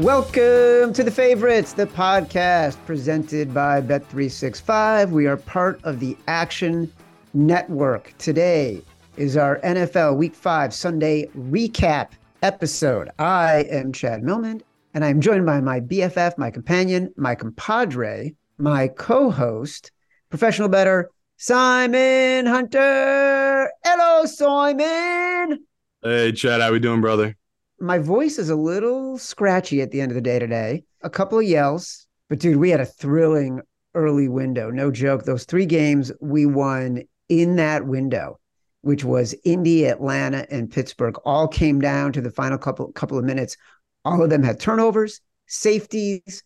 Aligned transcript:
Welcome 0.00 0.94
to 0.94 1.04
the 1.04 1.10
favorites, 1.10 1.74
the 1.74 1.84
podcast 1.84 2.78
presented 2.86 3.52
by 3.52 3.82
Bet365. 3.82 5.10
We 5.10 5.26
are 5.26 5.36
part 5.36 5.78
of 5.84 6.00
the 6.00 6.16
Action 6.26 6.90
Network. 7.34 8.14
Today 8.16 8.80
is 9.18 9.36
our 9.36 9.58
NFL 9.58 10.16
Week 10.16 10.34
5 10.34 10.72
Sunday 10.72 11.26
recap 11.36 12.12
episode. 12.42 13.10
I 13.18 13.66
am 13.70 13.92
Chad 13.92 14.22
Millman, 14.22 14.62
and 14.94 15.04
I'm 15.04 15.20
joined 15.20 15.44
by 15.44 15.60
my 15.60 15.80
BFF, 15.80 16.38
my 16.38 16.50
companion, 16.50 17.12
my 17.18 17.34
compadre, 17.34 18.34
my 18.56 18.88
co 18.88 19.30
host, 19.30 19.92
professional 20.30 20.70
bettor, 20.70 21.10
Simon 21.36 22.46
Hunter. 22.46 23.70
Hello, 23.84 24.24
Simon. 24.24 25.58
Hey, 26.02 26.32
Chad. 26.32 26.62
How 26.62 26.72
we 26.72 26.78
doing, 26.78 27.02
brother? 27.02 27.36
My 27.80 27.98
voice 27.98 28.38
is 28.38 28.50
a 28.50 28.56
little 28.56 29.16
scratchy 29.16 29.80
at 29.80 29.90
the 29.90 30.00
end 30.00 30.10
of 30.10 30.14
the 30.14 30.20
day 30.20 30.38
today. 30.38 30.84
A 31.02 31.10
couple 31.10 31.38
of 31.38 31.46
yells, 31.46 32.06
but 32.28 32.38
dude, 32.38 32.56
we 32.56 32.70
had 32.70 32.80
a 32.80 32.86
thrilling 32.86 33.62
early 33.94 34.28
window. 34.28 34.70
No 34.70 34.90
joke. 34.90 35.24
Those 35.24 35.44
three 35.44 35.66
games 35.66 36.12
we 36.20 36.44
won 36.46 37.02
in 37.28 37.56
that 37.56 37.86
window, 37.86 38.38
which 38.82 39.04
was 39.04 39.34
Indy, 39.44 39.86
Atlanta, 39.86 40.46
and 40.50 40.70
Pittsburgh, 40.70 41.16
all 41.24 41.48
came 41.48 41.80
down 41.80 42.12
to 42.12 42.20
the 42.20 42.30
final 42.30 42.58
couple 42.58 42.92
couple 42.92 43.18
of 43.18 43.24
minutes. 43.24 43.56
All 44.04 44.22
of 44.22 44.30
them 44.30 44.42
had 44.42 44.60
turnovers, 44.60 45.20
safeties, 45.46 46.42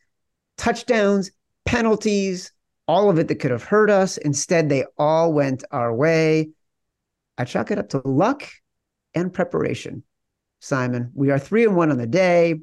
touchdowns, 0.56 1.32
penalties, 1.64 2.52
all 2.86 3.10
of 3.10 3.18
it 3.18 3.28
that 3.28 3.36
could 3.36 3.50
have 3.50 3.64
hurt 3.64 3.90
us. 3.90 4.18
Instead, 4.18 4.68
they 4.68 4.84
all 4.98 5.32
went 5.32 5.64
our 5.72 5.94
way. 5.94 6.50
I 7.36 7.44
chalk 7.44 7.72
it 7.72 7.78
up 7.78 7.88
to 7.90 8.02
luck 8.04 8.44
and 9.14 9.32
preparation. 9.32 10.04
Simon. 10.64 11.10
We 11.14 11.30
are 11.30 11.38
three 11.38 11.64
and 11.64 11.76
one 11.76 11.90
on 11.90 11.98
the 11.98 12.06
day. 12.06 12.54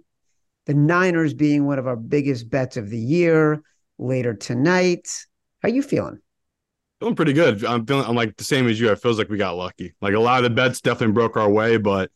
The 0.65 0.73
Niners 0.73 1.35
being 1.35 1.67
one 1.67 1.77
of 1.77 1.85
our 1.85 1.95
biggest 1.95 2.49
bets 2.49 2.75
of 2.75 2.89
the 2.89 2.97
year 2.97 3.61
later 3.99 4.33
tonight. 4.33 5.25
How 5.61 5.69
you 5.69 5.83
feeling? 5.83 6.19
Feeling 6.99 7.15
pretty 7.15 7.33
good. 7.33 7.63
I'm 7.63 7.85
feeling 7.85 8.05
I'm 8.05 8.15
like 8.15 8.37
the 8.37 8.43
same 8.43 8.67
as 8.67 8.79
you. 8.79 8.91
It 8.91 8.99
feels 9.01 9.19
like 9.19 9.29
we 9.29 9.37
got 9.37 9.55
lucky. 9.55 9.93
Like 10.01 10.15
a 10.15 10.19
lot 10.19 10.39
of 10.39 10.43
the 10.43 10.49
bets 10.49 10.81
definitely 10.81 11.13
broke 11.13 11.37
our 11.37 11.49
way, 11.49 11.77
but 11.77 12.11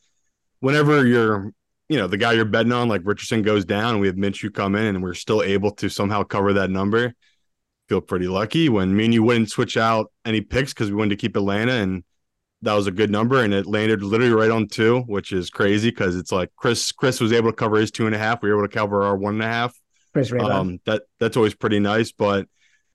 whenever 0.59 1.05
you're 1.05 1.51
you 1.87 1.97
know 1.97 2.07
the 2.07 2.17
guy 2.17 2.33
you're 2.33 2.45
betting 2.45 2.71
on, 2.71 2.87
like 2.87 3.01
Richardson 3.03 3.43
goes 3.43 3.63
down, 3.63 3.99
we 3.99 4.07
have 4.07 4.15
Minshew 4.15 4.51
come 4.51 4.75
in, 4.75 4.95
and 4.95 5.03
we're 5.03 5.13
still 5.13 5.43
able 5.43 5.69
to 5.75 5.89
somehow 5.89 6.23
cover 6.23 6.53
that 6.53 6.71
number. 6.71 7.13
Feel 7.89 8.01
pretty 8.01 8.27
lucky 8.27 8.69
when 8.69 8.95
me 8.95 9.05
and 9.05 9.13
you 9.13 9.21
wouldn't 9.21 9.51
switch 9.51 9.77
out 9.77 10.11
any 10.25 10.41
picks 10.41 10.73
because 10.73 10.89
we 10.89 10.97
wanted 10.97 11.11
to 11.11 11.17
keep 11.17 11.35
Atlanta 11.35 11.73
and 11.73 12.03
that 12.61 12.73
was 12.73 12.87
a 12.87 12.91
good 12.91 13.11
number 13.11 13.43
and 13.43 13.53
it 13.53 13.65
landed 13.65 14.01
literally 14.01 14.33
right 14.33 14.51
on 14.51 14.67
two, 14.67 15.01
which 15.01 15.31
is 15.31 15.49
crazy 15.49 15.89
because 15.89 16.15
it's 16.15 16.31
like 16.31 16.49
Chris 16.55 16.91
Chris 16.91 17.19
was 17.19 17.31
able 17.31 17.51
to 17.51 17.55
cover 17.55 17.77
his 17.77 17.91
two 17.91 18.05
and 18.05 18.15
a 18.15 18.17
half. 18.17 18.41
We 18.41 18.49
were 18.49 18.59
able 18.59 18.67
to 18.67 18.73
cover 18.73 19.03
our 19.03 19.15
one 19.15 19.35
and 19.35 19.43
a 19.43 19.47
half. 19.47 19.79
Chris 20.13 20.31
um, 20.31 20.79
that 20.85 21.03
that's 21.19 21.37
always 21.37 21.53
pretty 21.53 21.79
nice. 21.79 22.11
But 22.11 22.47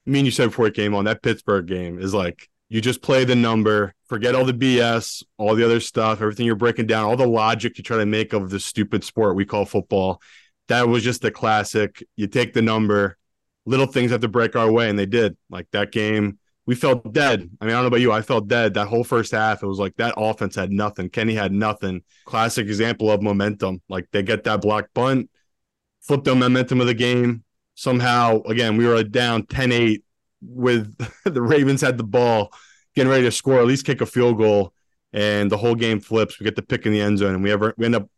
I 0.06 0.10
mean, 0.10 0.24
you 0.24 0.30
said 0.30 0.46
before 0.46 0.66
it 0.66 0.74
came 0.74 0.94
on 0.94 1.04
that 1.04 1.22
Pittsburgh 1.22 1.66
game 1.66 1.98
is 1.98 2.14
like 2.14 2.48
you 2.68 2.80
just 2.80 3.02
play 3.02 3.24
the 3.24 3.36
number, 3.36 3.94
forget 4.06 4.34
all 4.34 4.44
the 4.44 4.54
BS, 4.54 5.22
all 5.36 5.54
the 5.54 5.64
other 5.64 5.80
stuff, 5.80 6.22
everything 6.22 6.46
you're 6.46 6.54
breaking 6.54 6.86
down, 6.86 7.04
all 7.04 7.16
the 7.16 7.26
logic 7.26 7.76
you 7.76 7.84
try 7.84 7.98
to 7.98 8.06
make 8.06 8.32
of 8.32 8.48
the 8.48 8.60
stupid 8.60 9.04
sport 9.04 9.36
we 9.36 9.44
call 9.44 9.64
football. 9.64 10.22
That 10.68 10.88
was 10.88 11.02
just 11.02 11.20
the 11.20 11.30
classic. 11.30 12.02
You 12.16 12.28
take 12.28 12.54
the 12.54 12.62
number, 12.62 13.18
little 13.66 13.86
things 13.86 14.12
have 14.12 14.20
to 14.20 14.28
break 14.28 14.56
our 14.56 14.70
way, 14.70 14.88
and 14.88 14.98
they 14.98 15.06
did. 15.06 15.36
Like 15.50 15.66
that 15.72 15.92
game 15.92 16.38
we 16.66 16.74
felt 16.74 17.12
dead. 17.12 17.48
I 17.60 17.64
mean, 17.64 17.72
I 17.72 17.78
don't 17.78 17.84
know 17.84 17.88
about 17.88 18.00
you. 18.00 18.12
I 18.12 18.22
felt 18.22 18.48
dead 18.48 18.74
that 18.74 18.86
whole 18.86 19.04
first 19.04 19.32
half. 19.32 19.62
It 19.62 19.66
was 19.66 19.78
like 19.78 19.96
that 19.96 20.14
offense 20.16 20.54
had 20.54 20.70
nothing. 20.70 21.08
Kenny 21.08 21.34
had 21.34 21.52
nothing. 21.52 22.02
Classic 22.24 22.66
example 22.66 23.10
of 23.10 23.22
momentum. 23.22 23.82
Like 23.88 24.06
they 24.12 24.22
get 24.22 24.44
that 24.44 24.60
block 24.60 24.88
bunt, 24.94 25.30
flip 26.00 26.24
the 26.24 26.34
momentum 26.34 26.80
of 26.80 26.86
the 26.86 26.94
game. 26.94 27.44
Somehow, 27.74 28.42
again, 28.42 28.76
we 28.76 28.86
were 28.86 29.02
down 29.02 29.46
10 29.46 29.72
8 29.72 30.04
with 30.42 30.96
the 31.24 31.42
Ravens 31.42 31.80
had 31.80 31.96
the 31.96 32.04
ball, 32.04 32.52
getting 32.94 33.10
ready 33.10 33.24
to 33.24 33.32
score, 33.32 33.58
at 33.58 33.66
least 33.66 33.86
kick 33.86 34.00
a 34.00 34.06
field 34.06 34.38
goal. 34.38 34.72
And 35.12 35.50
the 35.50 35.56
whole 35.56 35.74
game 35.74 35.98
flips. 35.98 36.38
We 36.38 36.44
get 36.44 36.54
the 36.54 36.62
pick 36.62 36.86
in 36.86 36.92
the 36.92 37.00
end 37.00 37.18
zone, 37.18 37.34
and 37.34 37.42
we 37.42 37.50
ever 37.50 37.74
we 37.76 37.84
end 37.84 37.96
up 37.96 38.08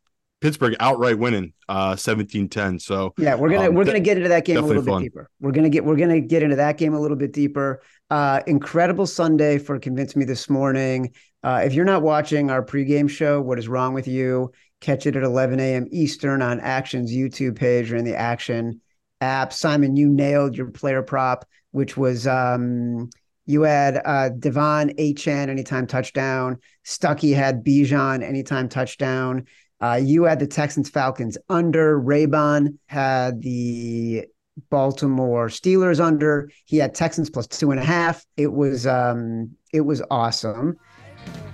Pittsburgh 0.43 0.75
outright 0.81 1.19
winning 1.19 1.53
uh 1.69 1.95
17-10. 1.95 2.81
So 2.83 3.15
yeah, 3.17 3.37
we're 3.37 3.49
gonna 3.51 3.69
um, 3.69 3.75
we're 3.75 3.85
gonna 3.85 4.01
get 4.01 4.17
into 4.17 4.29
that 4.29 4.45
game 4.45 4.59
a 4.59 4.61
little 4.61 4.83
bit 4.83 4.99
deeper. 4.99 5.31
We're 5.41 5.53
gonna 5.53 5.71
get 5.71 5.85
we're 5.85 5.97
gonna 5.97 6.21
get 6.21 6.43
into 6.43 6.57
that 6.57 6.77
game 6.77 6.93
a 6.93 7.01
little 7.01 7.17
bit 7.17 7.33
deeper. 7.33 7.81
Uh, 8.11 8.41
incredible 8.47 9.07
Sunday 9.07 9.57
for 9.59 9.79
Convince 9.79 10.17
Me 10.17 10.25
this 10.25 10.51
morning. 10.51 11.15
Uh, 11.43 11.63
if 11.65 11.73
you're 11.73 11.85
not 11.85 12.03
watching 12.03 12.51
our 12.51 12.63
pregame 12.65 13.09
show, 13.09 13.41
what 13.41 13.59
is 13.59 13.69
wrong 13.69 13.95
with 13.95 14.07
you? 14.07 14.53
Catch 14.81 15.07
it 15.07 15.17
at 15.17 15.23
11 15.23 15.61
a.m. 15.61 15.87
Eastern 15.93 16.43
on 16.43 16.61
Action's 16.61 17.13
YouTube 17.13 17.57
page 17.57 17.93
or 17.93 17.97
in 17.97 18.05
the 18.05 18.17
Action 18.17 18.81
app. 19.21 19.53
Simon, 19.53 19.97
you 19.97 20.09
nailed 20.09 20.57
your 20.57 20.71
player 20.71 21.03
prop, 21.03 21.47
which 21.71 21.97
was 21.97 22.27
um, 22.27 23.09
you 23.47 23.63
had 23.63 23.97
uh, 23.97 24.31
De'Von 24.31 24.97
Achane 24.99 25.49
anytime 25.49 25.87
touchdown. 25.87 26.59
Stuckey 26.85 27.35
had 27.35 27.65
Bijan 27.65 28.23
anytime 28.23 28.69
touchdown. 28.69 29.47
Uh, 29.83 30.01
you 30.01 30.23
had 30.23 30.39
the 30.39 30.47
Texans 30.47 30.89
Falcons 30.89 31.37
under. 31.49 32.01
Raybon 32.01 32.79
had 32.87 33.43
the 33.43 34.25
Baltimore 34.71 35.49
Steelers 35.49 35.99
under. 35.99 36.51
He 36.67 36.77
had 36.77 36.95
Texans 36.95 37.29
plus 37.29 37.49
two 37.49 37.73
and 37.73 37.81
a 37.81 37.85
half. 37.85 38.25
It 38.37 38.53
was 38.53 38.87
um, 38.87 39.51
it 39.73 39.81
was 39.81 40.01
awesome. 40.09 40.77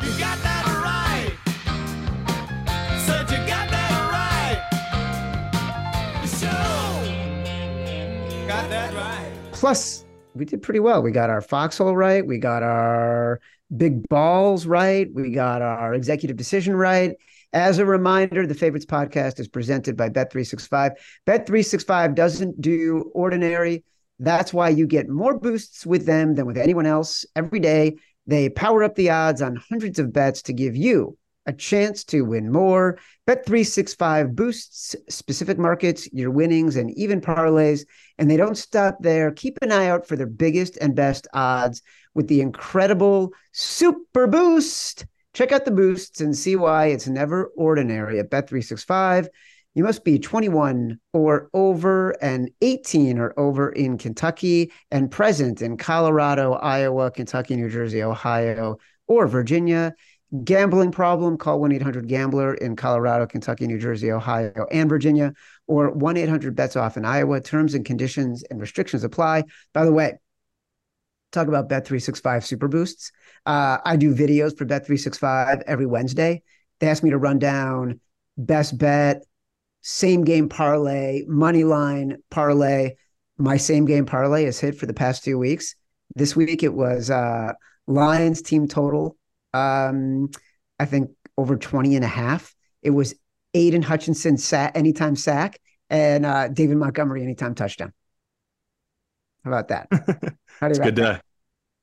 You 0.03 0.11
got 0.19 0.38
that 0.43 0.67
right. 0.84 1.33
Said 3.06 3.31
you 3.31 3.38
got 3.47 3.71
that 3.71 4.11
right. 4.12 4.61
So 6.27 6.49
got 8.47 8.69
that 8.69 8.93
right. 8.93 9.32
Plus, 9.53 10.05
we 10.35 10.44
did 10.44 10.61
pretty 10.61 10.81
well. 10.81 11.00
We 11.03 11.12
got 11.12 11.31
our 11.31 11.41
foxhole 11.41 11.97
right. 11.97 12.26
We 12.26 12.37
got 12.37 12.62
our 12.62 13.41
big 13.75 14.06
balls 14.08 14.67
right. 14.67 15.08
We 15.14 15.31
got 15.31 15.62
our 15.62 15.94
executive 15.94 16.37
decision 16.37 16.76
right. 16.76 17.17
As 17.53 17.79
a 17.79 17.87
reminder, 17.87 18.47
the 18.47 18.55
Favorites 18.55 18.85
podcast 18.85 19.41
is 19.41 19.49
presented 19.49 19.97
by 19.97 20.11
Bet365. 20.11 20.93
Bet365 21.27 22.15
doesn't 22.15 22.61
do 22.61 23.11
ordinary. 23.15 23.85
That's 24.19 24.53
why 24.53 24.69
you 24.69 24.87
get 24.87 25.09
more 25.09 25.39
boosts 25.39 25.87
with 25.87 26.05
them 26.05 26.35
than 26.35 26.45
with 26.45 26.59
anyone 26.59 26.85
else 26.85 27.25
every 27.35 27.61
day. 27.61 27.97
They 28.27 28.50
power 28.50 28.85
up 28.85 28.97
the 28.97 29.11
odds 29.11 29.41
on 29.41 29.56
hundreds 29.56 29.99
of 29.99 30.12
bets 30.12 30.43
to 30.43 30.53
give 30.53 30.77
you 30.77 31.17
a 31.47 31.53
chance 31.55 32.05
to 32.05 32.23
win 32.23 32.53
more. 32.53 32.99
Bet365 33.27 34.35
boosts 34.35 34.94
specific 35.09 35.56
markets, 35.59 36.06
your 36.12 36.31
winnings, 36.31 36.77
and 36.77 36.91
even 36.99 37.23
parlays. 37.23 37.87
And 38.19 38.31
they 38.31 38.37
don't 38.37 38.59
stop 38.59 38.99
there. 39.01 39.31
Keep 39.33 39.59
an 39.62 39.73
eye 39.73 39.87
out 39.87 40.06
for 40.06 40.17
their 40.17 40.27
biggest 40.27 40.77
and 40.77 40.94
best 40.94 41.27
odds 41.33 41.81
with 42.15 42.29
the 42.29 42.43
incredible 42.43 43.33
Super 43.53 44.27
Boost. 44.27 45.06
Check 45.38 45.52
out 45.52 45.64
the 45.64 45.70
boosts 45.70 46.20
and 46.20 46.37
see 46.37 46.56
why 46.56 46.87
it's 46.87 47.06
never 47.06 47.52
ordinary 47.56 48.19
at 48.19 48.29
Bet365. 48.29 49.29
You 49.76 49.85
must 49.85 50.02
be 50.02 50.19
21 50.19 50.99
or 51.12 51.49
over 51.55 52.11
and 52.20 52.50
18 52.61 53.20
or 53.20 53.38
over 53.38 53.70
in 53.70 53.99
Kentucky 53.99 54.73
and 54.90 55.12
present 55.12 55.62
in 55.62 55.76
Colorado, 55.76 56.55
Iowa, 56.55 57.12
Kentucky, 57.12 57.55
New 57.55 57.70
Jersey, 57.70 58.02
Ohio, 58.02 58.79
or 59.06 59.29
Virginia. 59.29 59.94
Gambling 60.43 60.90
problem, 60.90 61.38
call 61.38 61.61
1 61.61 61.70
800 61.70 62.08
Gambler 62.08 62.55
in 62.55 62.75
Colorado, 62.75 63.25
Kentucky, 63.29 63.69
New 63.69 63.79
Jersey, 63.79 64.11
Ohio, 64.11 64.67
and 64.73 64.88
Virginia, 64.88 65.34
or 65.69 65.93
1 65.93 66.17
800 66.17 66.56
Bets 66.56 66.75
Off 66.75 66.96
in 66.96 67.05
Iowa. 67.05 67.41
Terms 67.41 67.75
and 67.75 67.84
conditions 67.84 68.43
and 68.50 68.61
restrictions 68.61 69.05
apply. 69.05 69.44
By 69.73 69.84
the 69.84 69.93
way, 69.93 70.19
talk 71.31 71.46
about 71.46 71.69
Bet365 71.69 72.44
Super 72.44 72.67
Boosts. 72.67 73.12
Uh, 73.49 73.79
I 73.85 73.97
do 73.97 74.15
videos 74.15 74.56
for 74.56 74.65
Bet365 74.65 75.62
every 75.67 75.87
Wednesday. 75.87 76.43
They 76.79 76.89
ask 76.89 77.03
me 77.03 77.11
to 77.11 77.19
run 77.19 77.41
down 77.41 78.00
best 78.37 78.79
bet, 78.79 79.25
same 79.81 80.23
game 80.23 80.49
parlay, 80.49 81.25
money 81.27 81.65
line 81.65 82.19
parlay. 82.31 82.95
My 83.39 83.56
same 83.56 83.85
game 83.85 84.06
parlay 84.06 84.45
has 84.45 84.61
hit 84.61 84.77
for 84.77 84.87
the 84.87 84.95
past 84.95 85.25
two 85.25 85.39
weeks. 85.39 85.75
This 86.15 86.37
week 86.37 86.62
it 86.62 86.75
was 86.75 87.11
uh, 87.11 87.55
Lions 87.87 88.43
team 88.43 88.69
total 88.69 89.17
um, 89.53 90.31
I 90.79 90.85
think 90.85 91.11
over 91.37 91.56
20 91.56 91.97
and 91.97 92.05
a 92.05 92.09
half. 92.09 92.55
It 92.83 92.91
was 92.91 93.15
Aidan 93.55 93.83
Hutchinson 93.83 94.37
sat 94.37 94.77
anytime 94.77 95.17
sack 95.17 95.59
and 95.91 96.27
uh, 96.27 96.49
David 96.49 96.77
Montgomery 96.77 97.23
anytime 97.23 97.55
touchdown. 97.55 97.93
How 99.44 99.51
about 99.51 99.69
that? 99.69 99.89
How 100.61 100.69
do 100.69 100.75
you 100.77 100.83
good 100.83 100.94
day. 100.94 101.21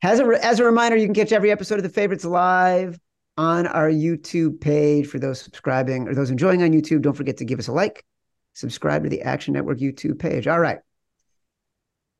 As 0.03 0.19
a, 0.19 0.45
as 0.45 0.59
a 0.59 0.65
reminder, 0.65 0.97
you 0.97 1.05
can 1.05 1.15
catch 1.15 1.31
every 1.31 1.51
episode 1.51 1.77
of 1.77 1.83
The 1.83 1.89
Favorites 1.89 2.25
live 2.25 2.99
on 3.37 3.67
our 3.67 3.89
YouTube 3.89 4.61
page. 4.61 5.07
For 5.07 5.19
those 5.19 5.41
subscribing 5.41 6.07
or 6.07 6.13
those 6.13 6.29
enjoying 6.29 6.63
on 6.63 6.71
YouTube, 6.71 7.01
don't 7.01 7.13
forget 7.13 7.37
to 7.37 7.45
give 7.45 7.59
us 7.59 7.67
a 7.67 7.71
like, 7.71 8.05
subscribe 8.53 9.03
to 9.03 9.09
the 9.09 9.21
Action 9.21 9.53
Network 9.53 9.79
YouTube 9.79 10.19
page. 10.19 10.47
All 10.47 10.59
right. 10.59 10.79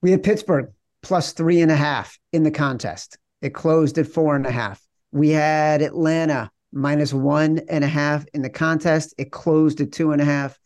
We 0.02 0.12
had 0.12 0.24
Pittsburgh 0.24 0.72
plus 1.02 1.34
three 1.34 1.62
and 1.62 1.72
a 1.72 1.76
half 1.76 2.18
in 2.34 2.44
the 2.44 2.52
contest. 2.52 3.18
It 3.42 3.54
closed 3.54 3.98
at 3.98 4.08
four 4.08 4.36
and 4.36 4.46
a 4.46 4.52
half. 4.52 4.82
We 5.12 5.30
had 5.30 5.82
Atlanta 5.82 6.52
minus 6.72 7.14
one 7.14 7.62
and 7.70 7.84
a 7.84 7.88
half 7.88 8.26
in 8.34 8.42
the 8.42 8.50
contest. 8.50 9.14
It 9.18 9.32
closed 9.32 9.80
at 9.82 9.92
two 9.92 10.12
and 10.12 10.22
a 10.22 10.26
half. 10.26 10.60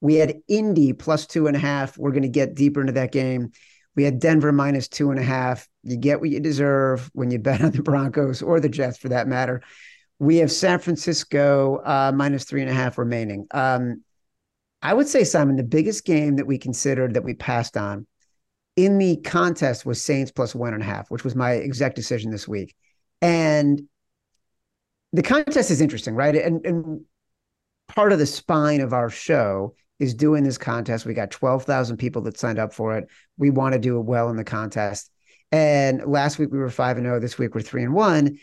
We 0.00 0.16
had 0.16 0.40
Indy 0.48 0.92
plus 0.92 1.26
two 1.26 1.46
and 1.46 1.56
a 1.56 1.60
half. 1.60 1.96
We're 1.96 2.10
going 2.10 2.22
to 2.22 2.28
get 2.28 2.54
deeper 2.54 2.80
into 2.80 2.92
that 2.94 3.12
game. 3.12 3.52
We 3.96 4.04
had 4.04 4.18
Denver 4.18 4.52
minus 4.52 4.88
two 4.88 5.10
and 5.10 5.20
a 5.20 5.22
half. 5.22 5.68
You 5.84 5.96
get 5.96 6.20
what 6.20 6.30
you 6.30 6.40
deserve 6.40 7.10
when 7.12 7.30
you 7.30 7.38
bet 7.38 7.62
on 7.62 7.72
the 7.72 7.82
Broncos 7.82 8.42
or 8.42 8.60
the 8.60 8.68
Jets 8.68 8.98
for 8.98 9.08
that 9.10 9.28
matter. 9.28 9.62
We 10.18 10.36
have 10.38 10.50
San 10.50 10.78
Francisco 10.78 11.82
uh, 11.84 12.12
minus 12.14 12.44
three 12.44 12.62
and 12.62 12.70
a 12.70 12.74
half 12.74 12.98
remaining. 12.98 13.46
Um, 13.50 14.02
I 14.80 14.94
would 14.94 15.08
say, 15.08 15.24
Simon, 15.24 15.56
the 15.56 15.64
biggest 15.64 16.04
game 16.04 16.36
that 16.36 16.46
we 16.46 16.58
considered 16.58 17.14
that 17.14 17.24
we 17.24 17.34
passed 17.34 17.76
on 17.76 18.06
in 18.76 18.98
the 18.98 19.16
contest 19.16 19.86
was 19.86 20.02
Saints 20.02 20.30
plus 20.30 20.54
one 20.54 20.74
and 20.74 20.82
a 20.82 20.86
half, 20.86 21.10
which 21.10 21.24
was 21.24 21.34
my 21.34 21.52
exact 21.52 21.96
decision 21.96 22.30
this 22.30 22.48
week. 22.48 22.74
And 23.22 23.82
the 25.12 25.22
contest 25.22 25.70
is 25.70 25.80
interesting, 25.80 26.14
right? 26.14 26.34
And 26.34 26.64
and 26.66 27.00
part 27.88 28.12
of 28.12 28.18
the 28.18 28.26
spine 28.26 28.80
of 28.80 28.92
our 28.92 29.10
show 29.10 29.74
is 29.98 30.14
doing 30.14 30.42
this 30.42 30.58
contest. 30.58 31.06
We 31.06 31.14
got 31.14 31.30
12,000 31.30 31.96
people 31.96 32.22
that 32.22 32.38
signed 32.38 32.58
up 32.58 32.72
for 32.72 32.96
it. 32.96 33.08
We 33.36 33.50
want 33.50 33.74
to 33.74 33.78
do 33.78 33.98
it 33.98 34.04
well 34.04 34.28
in 34.28 34.36
the 34.36 34.44
contest. 34.44 35.10
And 35.54 36.04
last 36.04 36.40
week 36.40 36.50
we 36.50 36.58
were 36.58 36.68
5 36.68 36.96
and 36.96 37.06
0, 37.06 37.20
this 37.20 37.38
week 37.38 37.54
we're 37.54 37.60
3 37.60 37.84
and 37.84 37.94
1, 37.94 38.40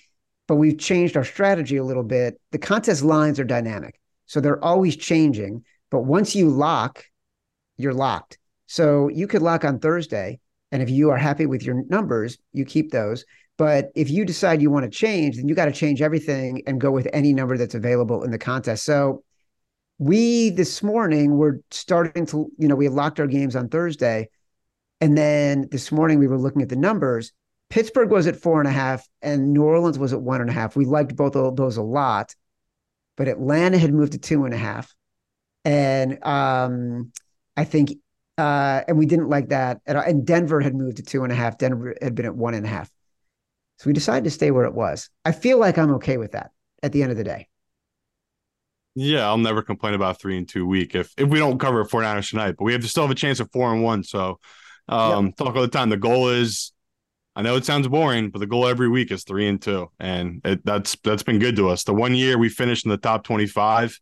but 0.48 0.56
we've 0.56 0.80
changed 0.80 1.18
our 1.18 1.26
strategy 1.26 1.76
a 1.76 1.84
little 1.84 2.04
bit. 2.04 2.40
The 2.52 2.58
contest 2.58 3.04
lines 3.04 3.38
are 3.38 3.44
dynamic. 3.44 4.00
So 4.28 4.40
they're 4.40 4.64
always 4.64 4.96
changing, 4.96 5.66
but 5.90 6.06
once 6.06 6.36
you 6.36 6.48
lock, 6.50 7.04
you're 7.76 7.94
locked. 7.94 8.38
So 8.68 9.10
you 9.10 9.28
could 9.28 9.42
lock 9.42 9.66
on 9.66 9.80
Thursday 9.80 10.40
and 10.72 10.82
if 10.82 10.90
you 10.90 11.10
are 11.10 11.18
happy 11.18 11.46
with 11.46 11.64
your 11.64 11.84
numbers, 11.90 12.38
you 12.54 12.64
keep 12.64 12.92
those. 12.92 13.26
But 13.58 13.90
if 13.94 14.10
you 14.10 14.24
decide 14.24 14.62
you 14.62 14.72
want 14.72 14.86
to 14.86 14.90
change, 14.90 15.36
then 15.36 15.50
you 15.50 15.54
got 15.54 15.66
to 15.66 15.74
change 15.74 16.02
everything 16.02 16.62
and 16.66 16.80
go 16.80 16.92
with 16.92 17.10
any 17.12 17.34
number 17.34 17.58
that's 17.58 17.76
available 17.76 18.24
in 18.24 18.32
the 18.32 18.38
contest. 18.38 18.86
So 18.86 19.26
we 19.98 20.52
this 20.52 20.82
morning 20.82 21.36
were 21.36 21.60
starting 21.72 22.26
to, 22.28 22.50
you 22.58 22.70
know, 22.70 22.76
we 22.76 22.88
locked 22.88 23.20
our 23.20 23.28
games 23.28 23.58
on 23.58 23.68
Thursday. 23.68 24.30
And 25.02 25.18
then 25.18 25.68
this 25.72 25.92
morning 25.92 26.20
we 26.20 26.28
were 26.28 26.38
looking 26.38 26.62
at 26.62 26.70
the 26.70 26.76
numbers. 26.76 27.34
Pittsburgh 27.70 28.12
was 28.12 28.28
at 28.28 28.36
four 28.36 28.60
and 28.60 28.68
a 28.68 28.72
half 28.72 29.08
and 29.22 29.52
New 29.52 29.64
Orleans 29.64 29.98
was 29.98 30.14
at 30.14 30.22
one 30.22 30.42
and 30.42 30.50
a 30.50 30.54
half. 30.54 30.76
We 30.76 30.86
liked 30.86 31.16
both 31.16 31.36
of 31.36 31.56
those 31.56 31.78
a 31.78 31.82
lot, 31.82 32.36
but 33.18 33.28
Atlanta 33.28 33.78
had 33.78 33.94
moved 33.94 34.12
to 34.12 34.20
two 34.20 34.46
and 34.46 34.54
a 34.54 34.58
half. 34.58 34.94
And 35.66 36.24
um, 36.26 37.12
I 37.58 37.64
think, 37.64 37.94
uh, 38.38 38.82
and 38.88 38.98
we 38.98 39.06
didn't 39.06 39.30
like 39.30 39.50
that. 39.50 39.82
at 39.88 39.96
all. 39.96 40.04
And 40.04 40.26
Denver 40.26 40.62
had 40.62 40.76
moved 40.76 40.98
to 40.98 41.04
two 41.04 41.24
and 41.24 41.32
a 41.32 41.36
half. 41.36 41.58
Denver 41.58 41.96
had 42.02 42.14
been 42.14 42.26
at 42.26 42.36
one 42.36 42.54
and 42.54 42.66
a 42.66 42.70
half. 42.70 42.92
So 43.78 43.88
we 43.88 43.94
decided 43.94 44.26
to 44.26 44.32
stay 44.32 44.52
where 44.52 44.66
it 44.66 44.74
was. 44.74 45.10
I 45.26 45.32
feel 45.32 45.58
like 45.58 45.78
I'm 45.78 45.96
okay 45.96 46.18
with 46.18 46.34
that 46.34 46.52
at 46.84 46.92
the 46.92 47.02
end 47.02 47.12
of 47.12 47.18
the 47.18 47.24
day. 47.24 47.48
Yeah, 48.94 49.26
I'll 49.26 49.38
never 49.38 49.62
complain 49.62 49.94
about 49.94 50.20
three 50.20 50.38
and 50.38 50.48
two 50.48 50.68
week 50.68 50.96
if 50.96 51.14
if 51.18 51.30
we 51.30 51.40
don't 51.40 51.60
cover 51.60 51.84
49ers 51.86 52.30
tonight, 52.30 52.56
but 52.58 52.66
we 52.66 52.74
have 52.74 52.82
to 52.82 52.88
still 52.88 53.04
have 53.04 53.12
a 53.12 53.16
chance 53.16 53.40
of 53.40 53.50
four 53.52 53.74
and 53.74 53.82
one. 53.82 54.04
So 54.04 54.40
um 54.92 55.34
talk 55.34 55.56
all 55.56 55.62
the 55.62 55.68
time. 55.68 55.90
The 55.90 55.98
goal 55.98 56.30
is 56.30 56.72
I 57.36 57.42
know 57.42 57.56
it 57.56 57.66
sounds 57.66 57.88
boring, 57.88 58.30
but 58.30 58.40
the 58.40 58.48
goal 58.48 58.68
every 58.68 58.90
week 58.90 59.12
is 59.12 59.24
three 59.24 59.48
and 59.48 59.62
two. 59.62 59.90
And 60.00 60.42
it, 60.44 60.66
that's 60.66 60.98
that's 61.04 61.24
been 61.24 61.40
good 61.40 61.56
to 61.56 61.70
us. 61.70 61.84
The 61.84 61.94
one 61.94 62.14
year 62.14 62.38
we 62.38 62.50
finished 62.50 62.86
in 62.86 62.92
the 62.92 62.98
top 62.98 63.24
25, 63.24 63.98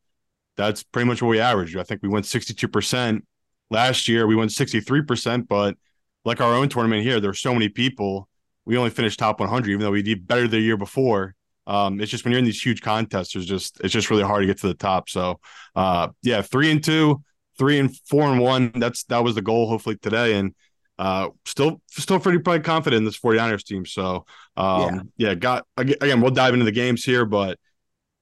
that's 0.57 0.83
pretty 0.83 1.07
much 1.07 1.21
what 1.21 1.29
we 1.29 1.39
averaged. 1.39 1.77
I 1.77 1.83
think 1.83 2.01
we 2.01 2.09
went 2.09 2.25
62%. 2.25 3.21
Last 3.69 4.07
year 4.07 4.25
we 4.25 4.35
went 4.35 4.49
63%, 4.49 5.47
but 5.47 5.77
like 6.25 6.41
our 6.41 6.53
own 6.53 6.69
tournament 6.69 7.03
here, 7.03 7.19
there 7.19 7.29
were 7.29 7.35
so 7.35 7.53
many 7.53 7.69
people 7.69 8.27
we 8.65 8.77
only 8.77 8.89
finished 8.89 9.19
top 9.19 9.39
100, 9.39 9.69
even 9.69 9.81
though 9.81 9.91
we 9.91 10.01
did 10.01 10.27
better 10.27 10.47
the 10.47 10.59
year 10.59 10.77
before. 10.77 11.35
Um, 11.65 12.01
it's 12.01 12.11
just 12.11 12.23
when 12.23 12.31
you're 12.31 12.39
in 12.39 12.45
these 12.45 12.63
huge 12.63 12.81
contests, 12.81 13.33
there's 13.33 13.45
just 13.45 13.79
it's 13.81 13.93
just 13.93 14.09
really 14.09 14.23
hard 14.23 14.41
to 14.41 14.47
get 14.47 14.59
to 14.59 14.67
the 14.67 14.73
top. 14.73 15.07
So, 15.07 15.39
uh, 15.75 16.09
yeah, 16.23 16.41
three 16.41 16.71
and 16.71 16.83
two, 16.83 17.23
three 17.59 17.77
and 17.79 17.95
four 18.07 18.23
and 18.23 18.39
one. 18.39 18.71
That's 18.75 19.03
that 19.05 19.23
was 19.23 19.35
the 19.35 19.41
goal. 19.41 19.69
Hopefully 19.69 19.97
today, 19.97 20.35
and 20.35 20.55
uh, 20.99 21.29
still 21.45 21.81
still 21.87 22.19
pretty 22.19 22.39
pretty 22.39 22.61
confident 22.61 22.99
in 22.99 23.05
this 23.05 23.17
49ers 23.17 23.63
team. 23.63 23.85
So, 23.85 24.25
um, 24.57 25.11
yeah. 25.15 25.29
yeah, 25.29 25.35
got 25.35 25.65
again. 25.77 26.19
We'll 26.19 26.31
dive 26.31 26.53
into 26.53 26.65
the 26.65 26.73
games 26.73 27.05
here, 27.05 27.25
but 27.25 27.57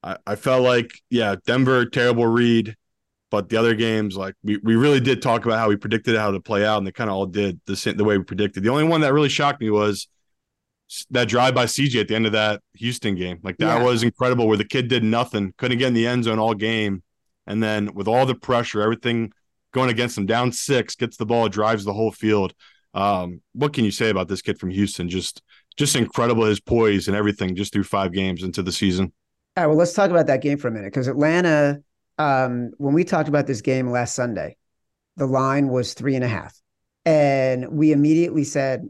I, 0.04 0.18
I 0.28 0.36
felt 0.36 0.62
like 0.62 0.92
yeah, 1.10 1.36
Denver 1.46 1.86
terrible 1.86 2.28
read. 2.28 2.76
But 3.30 3.50
the 3.50 3.58
other 3.58 3.76
games, 3.76 4.16
like 4.16 4.36
we, 4.42 4.58
we 4.64 4.78
really 4.78 5.02
did 5.02 5.22
talk 5.22 5.46
about 5.46 5.60
how 5.60 5.68
we 5.68 5.76
predicted 5.76 6.16
how 6.16 6.32
to 6.32 6.40
play 6.40 6.66
out, 6.66 6.78
and 6.78 6.88
they 6.88 6.92
kind 6.92 7.10
of 7.10 7.16
all 7.18 7.26
did 7.26 7.60
the 7.66 7.76
same, 7.76 7.98
the 7.98 8.06
way 8.06 8.18
we 8.18 8.24
predicted. 8.24 8.64
The 8.64 8.70
only 8.70 8.86
one 8.86 9.02
that 9.02 9.12
really 9.12 9.28
shocked 9.28 9.60
me 9.60 9.70
was 9.70 10.08
that 11.10 11.28
drive 11.28 11.54
by 11.54 11.66
CJ 11.66 12.02
at 12.02 12.08
the 12.08 12.16
end 12.16 12.28
of 12.28 12.32
that 12.34 12.62
Houston 12.76 13.16
game. 13.16 13.40
Like 13.44 13.58
that 13.58 13.80
yeah. 13.80 13.84
was 13.84 14.04
incredible 14.04 14.48
where 14.48 14.56
the 14.56 14.64
kid 14.64 14.88
did 14.88 15.04
nothing, 15.04 15.54
couldn't 15.58 15.80
get 15.80 15.88
in 15.88 15.94
the 15.94 16.08
end 16.08 16.24
zone 16.24 16.40
all 16.40 16.54
game. 16.54 17.04
And 17.48 17.62
then 17.62 17.94
with 17.94 18.08
all 18.08 18.26
the 18.26 18.36
pressure, 18.36 18.82
everything 18.82 19.34
going 19.74 19.90
against 19.90 20.16
them, 20.16 20.26
down 20.26 20.52
six, 20.52 20.96
gets 20.96 21.18
the 21.18 21.26
ball, 21.26 21.50
drives 21.50 21.84
the 21.84 21.94
whole 21.94 22.12
field. 22.12 22.54
Um, 22.94 23.42
what 23.54 23.74
can 23.74 23.86
you 23.86 23.92
say 23.92 24.10
about 24.10 24.28
this 24.28 24.42
kid 24.42 24.60
from 24.60 24.70
Houston? 24.70 25.10
Just 25.10 25.42
just 25.78 25.96
incredible 25.96 26.46
his 26.46 26.60
poise 26.60 27.08
and 27.08 27.16
everything 27.16 27.56
just 27.56 27.72
through 27.72 27.84
five 27.84 28.12
games 28.12 28.44
into 28.44 28.64
the 28.64 28.72
season. 28.72 29.14
All 29.56 29.64
right, 29.64 29.68
well, 29.68 29.78
let's 29.78 29.94
talk 29.94 30.10
about 30.10 30.28
that 30.28 30.42
game 30.42 30.58
for 30.58 30.68
a 30.68 30.72
minute 30.72 30.92
because 30.92 31.08
Atlanta, 31.08 31.80
um, 32.18 32.72
when 32.78 32.94
we 32.94 33.04
talked 33.04 33.30
about 33.30 33.48
this 33.48 33.62
game 33.62 33.90
last 33.92 34.16
Sunday, 34.16 34.58
the 35.18 35.28
line 35.28 35.68
was 35.68 35.94
three 35.94 36.16
and 36.16 36.24
a 36.24 36.28
half. 36.28 36.60
And 37.06 37.70
we 37.70 37.92
immediately 37.92 38.44
said, 38.44 38.88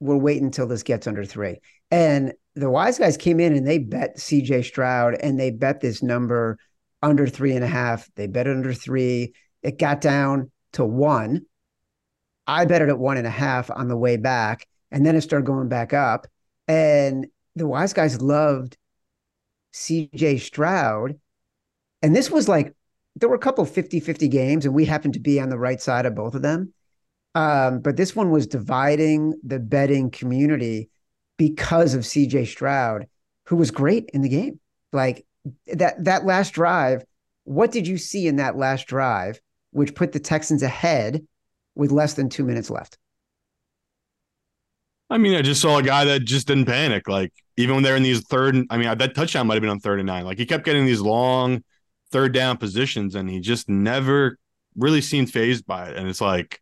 we're 0.00 0.16
waiting 0.16 0.46
until 0.46 0.66
this 0.66 0.82
gets 0.82 1.06
under 1.06 1.24
three. 1.24 1.60
And 1.90 2.32
the 2.54 2.70
wise 2.70 2.98
guys 2.98 3.16
came 3.16 3.38
in 3.38 3.54
and 3.54 3.66
they 3.66 3.78
bet 3.78 4.16
CJ 4.16 4.64
Stroud 4.64 5.16
and 5.20 5.38
they 5.38 5.50
bet 5.50 5.80
this 5.80 6.02
number 6.02 6.58
under 7.02 7.26
three 7.26 7.54
and 7.54 7.64
a 7.64 7.68
half. 7.68 8.08
They 8.16 8.26
bet 8.26 8.48
under 8.48 8.72
three. 8.72 9.34
It 9.62 9.78
got 9.78 10.00
down 10.00 10.50
to 10.72 10.84
one. 10.84 11.46
I 12.46 12.64
bet 12.64 12.82
it 12.82 12.88
at 12.88 12.98
one 12.98 13.16
and 13.16 13.26
a 13.26 13.30
half 13.30 13.70
on 13.70 13.88
the 13.88 13.96
way 13.96 14.16
back. 14.16 14.66
And 14.90 15.04
then 15.04 15.14
it 15.14 15.20
started 15.20 15.46
going 15.46 15.68
back 15.68 15.92
up. 15.92 16.26
And 16.66 17.26
the 17.56 17.66
wise 17.66 17.92
guys 17.92 18.20
loved 18.20 18.76
CJ 19.72 20.40
Stroud. 20.40 21.18
And 22.02 22.14
this 22.14 22.30
was 22.30 22.48
like, 22.48 22.74
there 23.16 23.28
were 23.28 23.36
a 23.36 23.40
couple 23.40 23.64
50 23.64 24.00
50 24.00 24.28
games, 24.28 24.64
and 24.64 24.74
we 24.74 24.84
happened 24.84 25.14
to 25.14 25.20
be 25.20 25.40
on 25.40 25.48
the 25.48 25.58
right 25.58 25.80
side 25.80 26.06
of 26.06 26.14
both 26.14 26.34
of 26.34 26.42
them. 26.42 26.72
Um, 27.34 27.80
but 27.80 27.96
this 27.96 28.16
one 28.16 28.30
was 28.30 28.46
dividing 28.46 29.38
the 29.44 29.58
betting 29.58 30.10
community 30.10 30.90
because 31.36 31.94
of 31.94 32.02
CJ 32.02 32.46
Stroud, 32.46 33.06
who 33.46 33.56
was 33.56 33.70
great 33.70 34.10
in 34.12 34.22
the 34.22 34.28
game. 34.28 34.60
Like 34.92 35.26
that 35.74 36.04
that 36.04 36.24
last 36.24 36.54
drive, 36.54 37.04
what 37.44 37.72
did 37.72 37.86
you 37.86 37.98
see 37.98 38.26
in 38.26 38.36
that 38.36 38.56
last 38.56 38.86
drive, 38.86 39.40
which 39.72 39.94
put 39.94 40.12
the 40.12 40.20
Texans 40.20 40.62
ahead 40.62 41.26
with 41.74 41.90
less 41.90 42.14
than 42.14 42.28
two 42.28 42.44
minutes 42.44 42.70
left? 42.70 42.98
I 45.08 45.18
mean, 45.18 45.34
I 45.34 45.42
just 45.42 45.60
saw 45.60 45.78
a 45.78 45.82
guy 45.82 46.04
that 46.04 46.20
just 46.20 46.46
didn't 46.46 46.66
panic. 46.66 47.08
Like 47.08 47.32
even 47.56 47.74
when 47.74 47.84
they're 47.84 47.96
in 47.96 48.02
these 48.02 48.20
third, 48.20 48.56
I 48.70 48.76
mean, 48.76 48.96
that 48.96 49.14
touchdown 49.14 49.46
might 49.46 49.54
have 49.54 49.62
been 49.62 49.70
on 49.70 49.80
third 49.80 49.98
and 49.98 50.06
nine. 50.06 50.24
Like 50.24 50.38
he 50.38 50.46
kept 50.46 50.64
getting 50.64 50.86
these 50.86 51.00
long 51.00 51.64
third 52.12 52.32
down 52.32 52.56
positions, 52.56 53.14
and 53.14 53.28
he 53.28 53.40
just 53.40 53.68
never 53.68 54.38
really 54.76 55.00
seemed 55.00 55.32
phased 55.32 55.66
by 55.66 55.88
it. 55.88 55.96
And 55.96 56.08
it's 56.08 56.20
like, 56.20 56.60